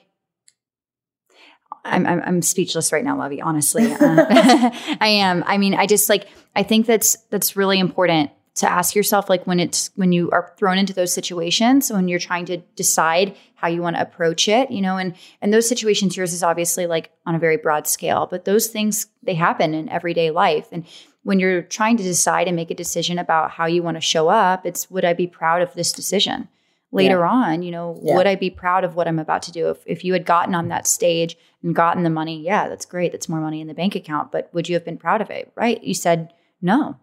I'm, 1.84 2.04
I'm, 2.04 2.20
I'm 2.24 2.42
speechless 2.42 2.92
right 2.92 3.04
now, 3.04 3.16
Luvvie. 3.16 3.40
Honestly, 3.42 3.92
uh, 3.92 3.96
I 5.00 5.08
am. 5.08 5.44
I 5.46 5.58
mean, 5.58 5.74
I 5.74 5.86
just 5.86 6.08
like 6.08 6.26
I 6.54 6.62
think 6.62 6.86
that's 6.86 7.16
that's 7.30 7.56
really 7.56 7.78
important 7.78 8.30
to 8.56 8.70
ask 8.70 8.94
yourself 8.94 9.28
like 9.28 9.46
when 9.46 9.60
it's 9.60 9.90
when 9.96 10.12
you 10.12 10.30
are 10.30 10.52
thrown 10.58 10.78
into 10.78 10.92
those 10.92 11.12
situations 11.12 11.90
when 11.90 12.08
you're 12.08 12.18
trying 12.18 12.46
to 12.46 12.56
decide 12.74 13.36
how 13.54 13.68
you 13.68 13.82
want 13.82 13.96
to 13.96 14.02
approach 14.02 14.48
it 14.48 14.70
you 14.70 14.80
know 14.80 14.96
and 14.96 15.14
and 15.40 15.52
those 15.52 15.68
situations 15.68 16.16
yours 16.16 16.32
is 16.32 16.42
obviously 16.42 16.86
like 16.86 17.10
on 17.26 17.34
a 17.34 17.38
very 17.38 17.56
broad 17.56 17.86
scale 17.86 18.26
but 18.26 18.44
those 18.44 18.66
things 18.66 19.06
they 19.26 19.34
happen 19.34 19.74
in 19.74 19.88
everyday 19.88 20.30
life. 20.30 20.68
And 20.72 20.86
when 21.22 21.40
you're 21.40 21.62
trying 21.62 21.96
to 21.96 22.02
decide 22.02 22.46
and 22.46 22.56
make 22.56 22.70
a 22.70 22.74
decision 22.74 23.18
about 23.18 23.50
how 23.50 23.66
you 23.66 23.82
want 23.82 23.96
to 23.96 24.00
show 24.00 24.28
up 24.28 24.64
it's 24.64 24.90
would 24.90 25.04
i 25.04 25.12
be 25.12 25.26
proud 25.26 25.60
of 25.62 25.74
this 25.74 25.92
decision? 25.92 26.48
Later 26.92 27.18
yeah. 27.18 27.30
on 27.30 27.62
you 27.62 27.72
know 27.72 28.00
yeah. 28.02 28.16
would 28.16 28.26
i 28.26 28.36
be 28.36 28.48
proud 28.48 28.84
of 28.84 28.94
what 28.94 29.08
i'm 29.08 29.18
about 29.18 29.42
to 29.42 29.52
do? 29.52 29.68
If, 29.70 29.78
if 29.86 30.04
you 30.04 30.12
had 30.12 30.24
gotten 30.24 30.54
on 30.54 30.68
that 30.68 30.86
stage 30.86 31.36
and 31.62 31.74
gotten 31.74 32.04
the 32.04 32.10
money 32.10 32.40
yeah 32.40 32.68
that's 32.68 32.86
great 32.86 33.12
that's 33.12 33.28
more 33.28 33.40
money 33.40 33.60
in 33.60 33.66
the 33.66 33.74
bank 33.74 33.94
account 33.94 34.32
but 34.32 34.48
would 34.54 34.68
you 34.68 34.74
have 34.74 34.84
been 34.84 34.98
proud 34.98 35.20
of 35.20 35.30
it? 35.30 35.52
Right 35.54 35.82
you 35.82 35.94
said 35.94 36.32
no 36.62 36.96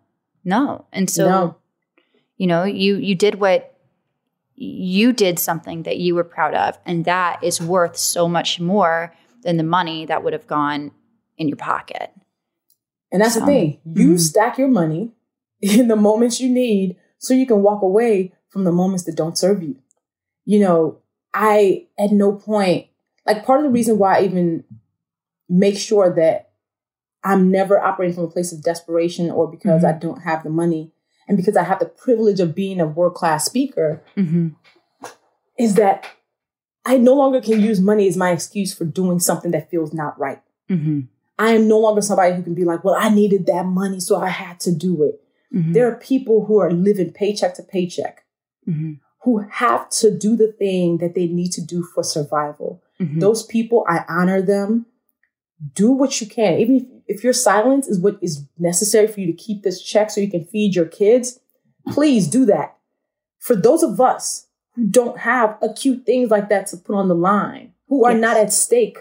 no. 0.44 0.86
And 0.91 1.10
so, 1.10 1.28
no. 1.28 1.58
you 2.38 2.48
know, 2.48 2.64
you 2.64 2.96
you 2.98 3.16
did 3.16 3.36
what 3.36 3.78
you 4.56 5.14
did 5.14 5.39
something 5.39 5.84
that 5.84 5.98
you 5.98 6.16
were 6.16 6.24
proud 6.24 6.54
of, 6.54 6.78
and 6.86 7.06
that 7.06 7.44
is 7.44 7.62
worth 7.62 7.98
so 7.98 8.28
much 8.28 8.60
more 8.60 9.14
than 9.44 9.58
the 9.58 9.64
money 9.64 10.06
that 10.06 10.24
would 10.24 10.34
have 10.34 10.48
gone 10.48 10.91
in 11.38 11.48
your 11.48 11.58
pocket. 11.58 12.12
And 13.12 13.22
that's 13.22 13.36
so, 13.36 13.41
the 13.41 13.46
thing. 13.46 13.80
You 13.86 14.10
mm-hmm. 14.10 14.18
stack 14.18 14.58
your 14.58 14.70
money 14.70 15.12
in 15.62 15.88
the 15.88 15.96
moments 15.96 16.39
you 16.39 16.50
need 16.50 16.98
so 17.18 17.34
you 17.34 17.46
can 17.46 17.62
walk 17.62 17.82
away 17.82 18.34
from 18.50 18.64
the 18.64 18.72
moments 18.72 19.04
that 19.06 19.16
don't 19.16 19.38
serve 19.38 19.64
you. 19.64 19.78
You 20.46 20.60
know, 20.60 20.98
I 21.34 21.88
at 21.98 22.12
no 22.12 22.34
point 22.34 22.88
like 23.26 23.46
part 23.46 23.60
of 23.60 23.66
the 23.66 23.72
reason 23.72 23.98
why 23.98 24.18
I 24.18 24.24
even 24.24 24.64
make 25.50 25.78
sure 25.78 26.14
that 26.16 26.52
I'm 27.24 27.49
never 27.49 27.80
operating 27.80 28.15
from 28.15 28.26
a 28.26 28.30
place 28.30 28.51
of 28.51 28.63
desperation 28.63 29.32
or 29.32 29.49
because 29.49 29.84
mm-hmm. 29.84 29.95
I 29.95 29.99
don't 29.99 30.21
have 30.24 30.43
the 30.43 30.49
money 30.49 30.91
and 31.28 31.38
because 31.38 31.55
I 31.55 31.63
have 31.63 31.80
the 31.80 31.86
privilege 31.86 32.39
of 32.39 32.55
being 32.55 32.82
a 32.82 32.86
world 32.86 33.15
class 33.15 33.45
speaker 33.45 34.03
mm-hmm. 34.17 34.49
is 35.57 35.76
that 35.76 36.05
I 36.86 36.97
no 36.97 37.13
longer 37.13 37.41
can 37.41 37.61
use 37.61 37.80
money 37.80 38.07
as 38.07 38.17
my 38.17 38.32
excuse 38.32 38.74
for 38.74 38.86
doing 38.86 39.19
something 39.19 39.51
that 39.51 39.69
feels 39.69 39.93
not 39.93 40.19
right. 40.19 40.41
Mm-hmm. 40.69 41.01
I 41.39 41.51
am 41.51 41.67
no 41.67 41.80
longer 41.80 42.01
somebody 42.01 42.36
who 42.36 42.43
can 42.43 42.53
be 42.53 42.65
like, 42.65 42.84
well, 42.84 42.95
I 42.95 43.09
needed 43.09 43.45
that 43.47 43.65
money, 43.65 43.99
so 43.99 44.17
I 44.17 44.30
had 44.30 44.59
to 44.61 44.71
do 44.71 45.03
it. 45.03 45.21
Mm-hmm. 45.53 45.74
There 45.74 45.88
are 45.91 45.95
people 45.95 46.45
who 46.45 46.59
are 46.59 46.71
living 46.71 47.11
paycheck 47.11 47.55
to 47.55 47.63
paycheck 47.63 48.24
mm-hmm. 48.67 48.93
who 49.21 49.39
have 49.49 49.89
to 49.91 50.15
do 50.15 50.36
the 50.36 50.51
thing 50.51 50.97
that 50.97 51.15
they 51.15 51.28
need 51.28 51.51
to 51.53 51.61
do 51.61 51.84
for 51.84 52.03
survival. 52.03 52.84
Mm-hmm. 52.99 53.19
Those 53.19 53.43
people, 53.43 53.86
I 53.88 54.03
honor 54.07 54.41
them. 54.41 54.88
Do 55.74 55.91
what 55.91 56.19
you 56.19 56.28
can, 56.28 56.59
even 56.59 56.76
if 56.76 56.84
if 57.08 57.24
your 57.24 57.34
silence 57.34 57.88
is 57.88 57.99
what 57.99 58.18
is 58.22 58.45
necessary 58.58 59.08
for 59.08 59.20
you 59.20 59.28
to 59.28 59.34
keep 59.34 59.64
this 59.64 59.82
check 59.82 60.10
so 60.10 60.22
you 60.22 60.30
can 60.30 60.45
feed 60.45 60.76
your 60.76 60.86
kids, 60.86 61.39
please 61.89 62.28
do 62.28 62.45
that. 62.45 62.78
For 63.39 63.56
those 63.56 63.84
of 63.84 63.99
us 63.99 64.47
who 64.76 64.88
don't 64.88 65.20
have 65.20 65.58
acute 65.62 66.06
things 66.06 66.32
like 66.32 66.49
that 66.49 66.68
to 66.68 66.78
put 66.78 66.95
on 66.95 67.08
the 67.08 67.16
line, 67.16 67.74
who 67.88 68.06
are 68.06 68.14
yes. 68.14 68.22
not 68.22 68.38
at 68.38 68.54
stake, 68.54 68.99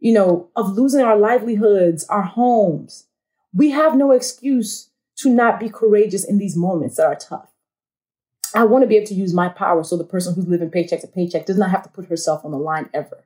you 0.00 0.12
know, 0.12 0.48
of 0.56 0.76
losing 0.76 1.02
our 1.02 1.16
livelihoods, 1.16 2.04
our 2.08 2.22
homes, 2.22 3.06
we 3.54 3.70
have 3.70 3.96
no 3.96 4.10
excuse 4.10 4.90
to 5.16 5.30
not 5.30 5.58
be 5.58 5.70
courageous 5.70 6.24
in 6.24 6.38
these 6.38 6.56
moments 6.56 6.96
that 6.96 7.06
are 7.06 7.16
tough. 7.16 7.50
I 8.54 8.64
want 8.64 8.82
to 8.82 8.88
be 8.88 8.96
able 8.96 9.06
to 9.08 9.14
use 9.14 9.34
my 9.34 9.48
power 9.48 9.82
so 9.84 9.96
the 9.96 10.04
person 10.04 10.34
who's 10.34 10.46
living 10.46 10.70
paycheck 10.70 11.00
to 11.00 11.06
paycheck 11.06 11.46
does 11.46 11.58
not 11.58 11.70
have 11.70 11.82
to 11.82 11.88
put 11.88 12.06
herself 12.06 12.44
on 12.44 12.50
the 12.50 12.58
line 12.58 12.88
ever. 12.92 13.24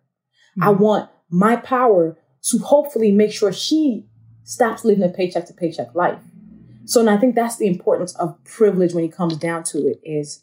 Mm-hmm. 0.58 0.62
I 0.62 0.70
want 0.70 1.10
my 1.30 1.56
power 1.56 2.16
to 2.42 2.58
hopefully 2.58 3.12
make 3.12 3.32
sure 3.32 3.52
she 3.52 4.06
stops 4.44 4.84
living 4.84 5.04
a 5.04 5.08
paycheck 5.08 5.46
to 5.46 5.52
paycheck 5.52 5.94
life. 5.94 6.20
So, 6.84 7.00
and 7.00 7.10
I 7.10 7.16
think 7.16 7.34
that's 7.34 7.56
the 7.56 7.66
importance 7.66 8.14
of 8.16 8.42
privilege 8.44 8.94
when 8.94 9.04
it 9.04 9.12
comes 9.12 9.36
down 9.36 9.64
to 9.64 9.86
it 9.86 10.00
is 10.02 10.42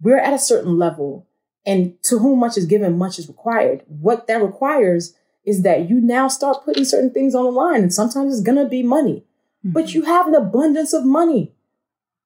we're 0.00 0.18
at 0.18 0.34
a 0.34 0.38
certain 0.38 0.78
level 0.78 1.26
and 1.66 1.94
to 2.04 2.18
whom 2.18 2.40
much 2.40 2.56
is 2.56 2.66
given, 2.66 2.98
much 2.98 3.18
is 3.18 3.28
required. 3.28 3.82
What 3.86 4.26
that 4.26 4.42
requires 4.42 5.14
is 5.44 5.62
that 5.62 5.88
you 5.88 6.00
now 6.00 6.28
start 6.28 6.64
putting 6.64 6.84
certain 6.84 7.10
things 7.10 7.34
on 7.34 7.44
the 7.44 7.50
line 7.50 7.82
and 7.82 7.92
sometimes 7.92 8.32
it's 8.32 8.42
going 8.42 8.62
to 8.62 8.68
be 8.68 8.82
money, 8.82 9.24
mm-hmm. 9.64 9.72
but 9.72 9.94
you 9.94 10.02
have 10.02 10.28
an 10.28 10.34
abundance 10.34 10.92
of 10.92 11.04
money. 11.04 11.52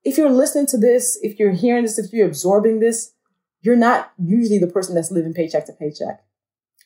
If 0.03 0.17
you're 0.17 0.29
listening 0.29 0.67
to 0.67 0.77
this, 0.77 1.17
if 1.21 1.39
you're 1.39 1.51
hearing 1.51 1.83
this, 1.83 1.97
if 1.97 2.13
you're 2.13 2.27
absorbing 2.27 2.79
this, 2.79 3.13
you're 3.61 3.75
not 3.75 4.11
usually 4.23 4.59
the 4.59 4.67
person 4.67 4.95
that's 4.95 5.11
living 5.11 5.33
paycheck 5.33 5.65
to 5.65 5.73
paycheck 5.73 6.23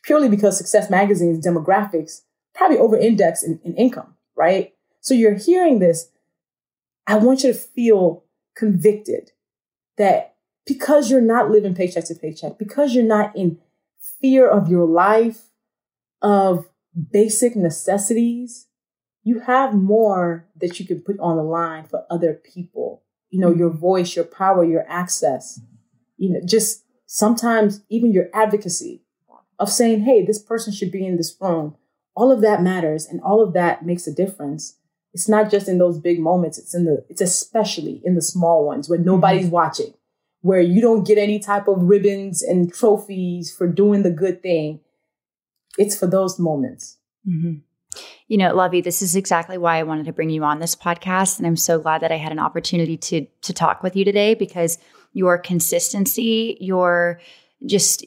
purely 0.03 0.29
because 0.29 0.57
success 0.57 0.89
magazine's 0.89 1.45
demographics 1.45 2.21
probably 2.53 2.77
over 2.77 2.97
index 2.97 3.43
in, 3.43 3.59
in 3.63 3.75
income 3.75 4.15
right? 4.41 4.73
So 5.01 5.13
you're 5.13 5.35
hearing 5.35 5.79
this. 5.79 6.09
I 7.07 7.17
want 7.17 7.43
you 7.43 7.53
to 7.53 7.57
feel 7.57 8.23
convicted 8.55 9.31
that 9.97 10.35
because 10.65 11.09
you're 11.09 11.21
not 11.21 11.51
living 11.51 11.75
paycheck 11.75 12.05
to 12.05 12.15
paycheck, 12.15 12.57
because 12.57 12.93
you're 12.93 13.03
not 13.03 13.35
in 13.35 13.59
fear 14.19 14.47
of 14.47 14.67
your 14.67 14.87
life, 14.87 15.49
of 16.21 16.69
basic 17.11 17.55
necessities, 17.55 18.67
you 19.23 19.41
have 19.41 19.73
more 19.73 20.47
that 20.55 20.79
you 20.79 20.87
can 20.87 21.01
put 21.01 21.19
on 21.19 21.37
the 21.37 21.43
line 21.43 21.85
for 21.85 22.05
other 22.09 22.33
people. 22.33 23.03
You 23.29 23.39
know, 23.39 23.53
your 23.53 23.69
voice, 23.69 24.15
your 24.15 24.25
power, 24.25 24.63
your 24.63 24.85
access, 24.89 25.59
you 26.17 26.31
know, 26.31 26.41
just 26.43 26.83
sometimes 27.05 27.81
even 27.89 28.11
your 28.11 28.29
advocacy 28.33 29.03
of 29.59 29.69
saying, 29.69 30.01
hey, 30.01 30.25
this 30.25 30.41
person 30.41 30.73
should 30.73 30.91
be 30.91 31.05
in 31.05 31.17
this 31.17 31.35
room 31.39 31.75
all 32.15 32.31
of 32.31 32.41
that 32.41 32.61
matters 32.61 33.05
and 33.05 33.21
all 33.21 33.41
of 33.41 33.53
that 33.53 33.85
makes 33.85 34.07
a 34.07 34.13
difference. 34.13 34.77
It's 35.13 35.27
not 35.27 35.51
just 35.51 35.67
in 35.67 35.77
those 35.77 35.99
big 35.99 36.19
moments. 36.19 36.57
It's 36.57 36.73
in 36.73 36.85
the, 36.85 37.05
it's 37.09 37.21
especially 37.21 38.01
in 38.03 38.15
the 38.15 38.21
small 38.21 38.65
ones 38.65 38.89
where 38.89 38.99
nobody's 38.99 39.45
mm-hmm. 39.45 39.55
watching, 39.55 39.93
where 40.41 40.61
you 40.61 40.81
don't 40.81 41.05
get 41.05 41.17
any 41.17 41.39
type 41.39 41.67
of 41.67 41.83
ribbons 41.83 42.41
and 42.41 42.73
trophies 42.73 43.53
for 43.53 43.67
doing 43.67 44.03
the 44.03 44.11
good 44.11 44.41
thing. 44.41 44.79
It's 45.77 45.97
for 45.97 46.07
those 46.07 46.39
moments. 46.39 46.97
Mm-hmm. 47.27 47.59
You 48.27 48.37
know, 48.37 48.55
Luvvie, 48.55 48.83
this 48.83 49.01
is 49.01 49.17
exactly 49.17 49.57
why 49.57 49.77
I 49.77 49.83
wanted 49.83 50.05
to 50.05 50.13
bring 50.13 50.29
you 50.29 50.43
on 50.43 50.59
this 50.59 50.75
podcast. 50.75 51.37
And 51.37 51.45
I'm 51.45 51.57
so 51.57 51.79
glad 51.79 52.01
that 52.01 52.11
I 52.11 52.17
had 52.17 52.31
an 52.31 52.39
opportunity 52.39 52.95
to, 52.97 53.25
to 53.41 53.53
talk 53.53 53.83
with 53.83 53.95
you 53.95 54.05
today 54.05 54.33
because 54.33 54.77
your 55.11 55.37
consistency, 55.37 56.57
your 56.61 57.19
just 57.65 58.05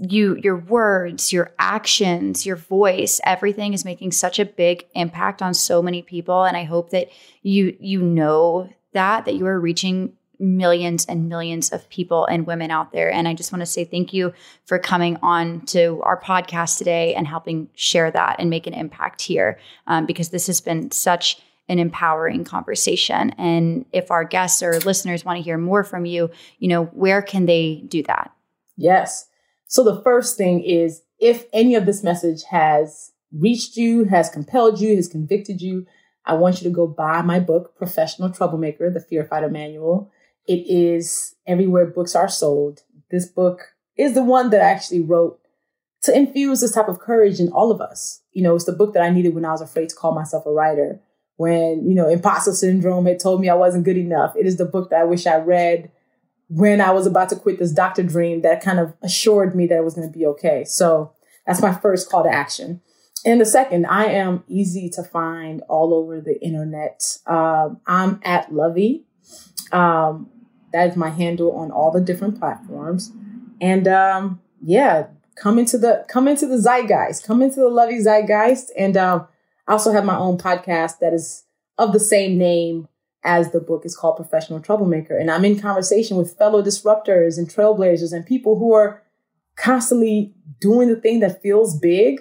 you 0.00 0.36
your 0.36 0.56
words 0.56 1.32
your 1.32 1.52
actions 1.58 2.46
your 2.46 2.56
voice 2.56 3.20
everything 3.24 3.74
is 3.74 3.84
making 3.84 4.10
such 4.10 4.38
a 4.38 4.44
big 4.44 4.86
impact 4.94 5.42
on 5.42 5.54
so 5.54 5.82
many 5.82 6.02
people. 6.02 6.44
And 6.44 6.56
i 6.56 6.64
hope 6.64 6.90
that 6.90 7.08
you 7.42 7.76
you 7.80 8.00
know 8.00 8.68
that 8.92 9.24
that 9.26 9.34
you 9.34 9.46
are 9.46 9.60
reaching 9.60 10.14
millions 10.38 11.04
and 11.04 11.28
millions 11.28 11.70
of 11.70 11.86
people 11.90 12.24
and 12.24 12.46
women 12.46 12.70
out 12.70 12.92
there. 12.92 13.12
And 13.12 13.28
i 13.28 13.34
just 13.34 13.52
want 13.52 13.60
to 13.60 13.66
say 13.66 13.84
thank 13.84 14.12
you 14.14 14.32
for 14.64 14.78
coming 14.78 15.18
on 15.22 15.60
to 15.66 16.00
our 16.02 16.20
podcast 16.20 16.78
today 16.78 17.14
and 17.14 17.26
helping 17.26 17.68
share 17.74 18.10
that 18.10 18.36
and 18.38 18.48
make 18.48 18.66
an 18.66 18.74
impact 18.74 19.20
here 19.22 19.58
um, 19.86 20.06
because 20.06 20.30
this 20.30 20.46
has 20.46 20.60
been 20.60 20.90
such 20.90 21.40
an 21.68 21.78
empowering 21.78 22.42
conversation. 22.42 23.30
And 23.38 23.84
if 23.92 24.10
our 24.10 24.24
guests 24.24 24.60
or 24.60 24.80
listeners 24.80 25.24
want 25.24 25.36
to 25.36 25.42
hear 25.42 25.58
more 25.58 25.84
from 25.84 26.06
you 26.06 26.30
you 26.58 26.68
know 26.68 26.84
where 26.84 27.20
can 27.20 27.44
they 27.44 27.82
do 27.86 28.02
that? 28.04 28.32
Yes 28.76 29.26
so 29.70 29.84
the 29.84 30.02
first 30.02 30.36
thing 30.36 30.64
is 30.64 31.02
if 31.20 31.44
any 31.52 31.76
of 31.76 31.86
this 31.86 32.02
message 32.02 32.42
has 32.50 33.12
reached 33.32 33.76
you, 33.76 34.04
has 34.06 34.28
compelled 34.28 34.80
you, 34.80 34.96
has 34.96 35.06
convicted 35.06 35.62
you, 35.62 35.86
I 36.24 36.34
want 36.34 36.60
you 36.60 36.68
to 36.68 36.74
go 36.74 36.88
buy 36.88 37.22
my 37.22 37.38
book, 37.38 37.76
Professional 37.76 38.30
Troublemaker, 38.30 38.90
The 38.90 38.98
Fear 38.98 39.26
Fighter 39.26 39.48
Manual. 39.48 40.10
It 40.48 40.66
is 40.68 41.36
everywhere 41.46 41.86
books 41.86 42.16
are 42.16 42.28
sold. 42.28 42.80
This 43.12 43.26
book 43.26 43.60
is 43.96 44.14
the 44.14 44.24
one 44.24 44.50
that 44.50 44.60
I 44.60 44.70
actually 44.70 45.02
wrote 45.02 45.38
to 46.02 46.16
infuse 46.16 46.62
this 46.62 46.72
type 46.72 46.88
of 46.88 46.98
courage 46.98 47.38
in 47.38 47.50
all 47.50 47.70
of 47.70 47.80
us. 47.80 48.22
You 48.32 48.42
know, 48.42 48.56
it's 48.56 48.64
the 48.64 48.72
book 48.72 48.92
that 48.94 49.04
I 49.04 49.10
needed 49.10 49.36
when 49.36 49.44
I 49.44 49.52
was 49.52 49.60
afraid 49.60 49.88
to 49.90 49.94
call 49.94 50.16
myself 50.16 50.46
a 50.46 50.50
writer, 50.50 51.00
when, 51.36 51.88
you 51.88 51.94
know, 51.94 52.08
imposter 52.08 52.52
syndrome 52.52 53.06
had 53.06 53.20
told 53.20 53.40
me 53.40 53.48
I 53.48 53.54
wasn't 53.54 53.84
good 53.84 53.98
enough. 53.98 54.34
It 54.34 54.46
is 54.46 54.56
the 54.56 54.64
book 54.64 54.90
that 54.90 55.02
I 55.02 55.04
wish 55.04 55.28
I 55.28 55.36
read 55.36 55.92
when 56.50 56.80
I 56.80 56.90
was 56.90 57.06
about 57.06 57.28
to 57.28 57.36
quit 57.36 57.60
this 57.60 57.70
doctor 57.70 58.02
dream 58.02 58.42
that 58.42 58.62
kind 58.62 58.80
of 58.80 58.92
assured 59.02 59.54
me 59.54 59.68
that 59.68 59.78
it 59.78 59.84
was 59.84 59.94
going 59.94 60.10
to 60.10 60.18
be 60.18 60.26
okay. 60.26 60.64
So 60.64 61.12
that's 61.46 61.62
my 61.62 61.72
first 61.72 62.10
call 62.10 62.24
to 62.24 62.28
action. 62.28 62.80
And 63.24 63.40
the 63.40 63.46
second, 63.46 63.86
I 63.86 64.06
am 64.06 64.42
easy 64.48 64.90
to 64.90 65.04
find 65.04 65.62
all 65.68 65.94
over 65.94 66.20
the 66.20 66.42
internet. 66.42 67.18
Um, 67.26 67.80
I'm 67.86 68.20
at 68.24 68.50
Luvvie. 68.50 69.04
Um, 69.70 70.28
that 70.72 70.90
is 70.90 70.96
my 70.96 71.10
handle 71.10 71.52
on 71.52 71.70
all 71.70 71.92
the 71.92 72.00
different 72.00 72.38
platforms. 72.40 73.12
And 73.60 73.86
um, 73.86 74.40
yeah, 74.60 75.06
come 75.36 75.56
into 75.56 75.78
the 75.78 76.04
come 76.08 76.26
into 76.26 76.46
the 76.46 76.56
zeitgeist, 76.56 77.24
come 77.24 77.42
into 77.42 77.60
the 77.60 77.70
Luvvie 77.70 78.02
zeitgeist. 78.02 78.70
And 78.76 78.96
um, 78.96 79.28
I 79.68 79.72
also 79.72 79.92
have 79.92 80.04
my 80.04 80.16
own 80.16 80.36
podcast 80.36 80.98
that 80.98 81.12
is 81.12 81.44
of 81.78 81.92
the 81.92 82.00
same 82.00 82.38
name 82.38 82.88
as 83.22 83.52
the 83.52 83.60
book 83.60 83.84
is 83.84 83.96
called 83.96 84.16
Professional 84.16 84.60
Troublemaker. 84.60 85.16
And 85.16 85.30
I'm 85.30 85.44
in 85.44 85.58
conversation 85.58 86.16
with 86.16 86.36
fellow 86.36 86.62
disruptors 86.62 87.36
and 87.36 87.48
trailblazers 87.48 88.12
and 88.12 88.24
people 88.24 88.58
who 88.58 88.72
are 88.72 89.02
constantly 89.56 90.34
doing 90.60 90.88
the 90.88 90.96
thing 90.96 91.20
that 91.20 91.42
feels 91.42 91.78
big 91.78 92.20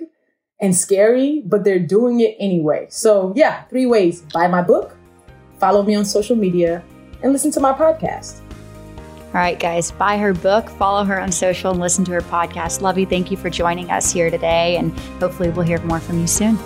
and 0.60 0.76
scary, 0.76 1.42
but 1.46 1.64
they're 1.64 1.80
doing 1.80 2.20
it 2.20 2.36
anyway. 2.40 2.88
So, 2.90 3.34
yeah, 3.36 3.64
three 3.66 3.86
ways 3.86 4.22
buy 4.34 4.48
my 4.48 4.62
book, 4.62 4.96
follow 5.58 5.84
me 5.84 5.96
on 5.96 6.04
social 6.06 6.36
media, 6.36 6.84
and 7.24 7.32
listen 7.32 7.52
to 7.52 7.60
my 7.60 7.72
podcast. 7.72 8.42
All 9.28 9.36
right, 9.36 9.60
guys, 9.60 9.92
buy 9.92 10.18
her 10.18 10.34
book, 10.34 10.68
follow 10.70 11.04
her 11.04 11.22
on 11.22 11.32
social, 11.32 11.72
and 11.72 11.80
listen 11.80 12.04
to 12.06 12.12
her 12.14 12.22
podcast. 12.22 12.82
Luvvie, 12.82 13.08
thank 13.08 13.30
you 13.30 13.38
for 13.38 13.50
joining 13.50 13.92
us 13.92 14.12
here 14.12 14.30
today, 14.32 14.76
and 14.78 14.92
hopefully 15.22 15.50
we'll 15.50 15.66
hear 15.66 15.80
more 15.84 16.00
from 16.00 16.20
you 16.20 16.28
soon. 16.28 16.58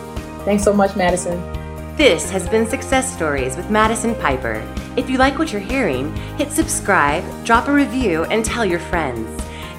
Thanks 0.45 0.63
so 0.63 0.73
much, 0.73 0.95
Madison. 0.95 1.62
This 1.95 2.31
has 2.31 2.49
been 2.49 2.67
Success 2.67 3.13
Stories 3.13 3.55
with 3.55 3.69
Madison 3.69 4.15
Piper. 4.15 4.67
If 4.97 5.11
you 5.11 5.19
like 5.19 5.37
what 5.37 5.53
you're 5.53 5.61
hearing, 5.61 6.11
hit 6.37 6.51
subscribe, 6.51 7.23
drop 7.45 7.67
a 7.67 7.71
review, 7.71 8.23
and 8.25 8.43
tell 8.43 8.65
your 8.65 8.79
friends. 8.79 9.29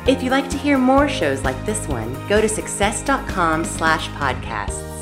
If 0.07 0.23
you'd 0.23 0.31
like 0.31 0.49
to 0.51 0.57
hear 0.57 0.79
more 0.79 1.09
shows 1.09 1.43
like 1.43 1.67
this 1.67 1.89
one, 1.89 2.15
go 2.29 2.41
to 2.41 2.49
success.com 2.49 3.65
slash 3.65 4.09
podcasts. 4.11 4.94